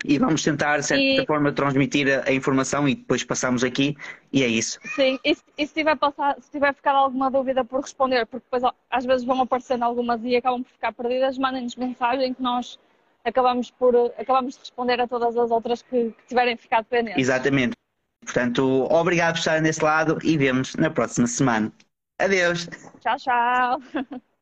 E 0.04 0.18
vamos 0.18 0.42
tentar, 0.42 0.78
de 0.78 0.86
certa 0.86 1.22
E- 1.22 1.26
forma, 1.26 1.50
transmitir 1.50 2.06
a, 2.08 2.28
a 2.28 2.32
informação 2.32 2.86
e 2.86 2.94
depois 2.94 3.24
passamos 3.24 3.64
aqui. 3.64 3.96
E 4.32 4.42
é 4.42 4.46
isso. 4.46 4.78
Sim, 4.94 5.18
e 5.24 5.34
se, 5.34 5.42
e 5.56 5.66
se 5.66 5.72
tiver 5.74 5.96
passado, 5.96 6.40
se 6.42 6.50
tiver 6.50 6.74
ficado 6.74 6.96
alguma 6.96 7.30
dúvida 7.30 7.64
por 7.64 7.80
responder, 7.80 8.26
porque 8.26 8.44
depois 8.44 8.62
às 8.90 9.04
vezes 9.06 9.24
vão 9.24 9.40
aparecendo 9.40 9.82
algumas 9.82 10.22
e 10.22 10.36
acabam 10.36 10.62
por 10.62 10.70
ficar 10.70 10.92
perdidas, 10.92 11.38
mandem-nos 11.38 11.74
mensagem 11.76 12.34
que 12.34 12.42
nós 12.42 12.78
acabamos 13.24 13.70
por 13.70 13.96
acabamos 14.18 14.54
de 14.54 14.60
responder 14.60 15.00
a 15.00 15.08
todas 15.08 15.36
as 15.36 15.50
outras 15.50 15.80
que, 15.80 16.10
que 16.10 16.26
tiverem 16.28 16.56
ficado 16.56 16.84
pendentes. 16.84 17.20
Exatamente. 17.20 17.72
Portanto, 18.22 18.86
obrigado 18.90 19.32
por 19.34 19.38
estarem 19.38 19.62
desse 19.62 19.82
lado 19.82 20.18
e 20.22 20.36
vemos 20.36 20.74
na 20.76 20.90
próxima 20.90 21.26
semana. 21.26 21.72
Adeus. 22.18 22.68
Tchau, 23.00 23.16
tchau. 23.16 23.80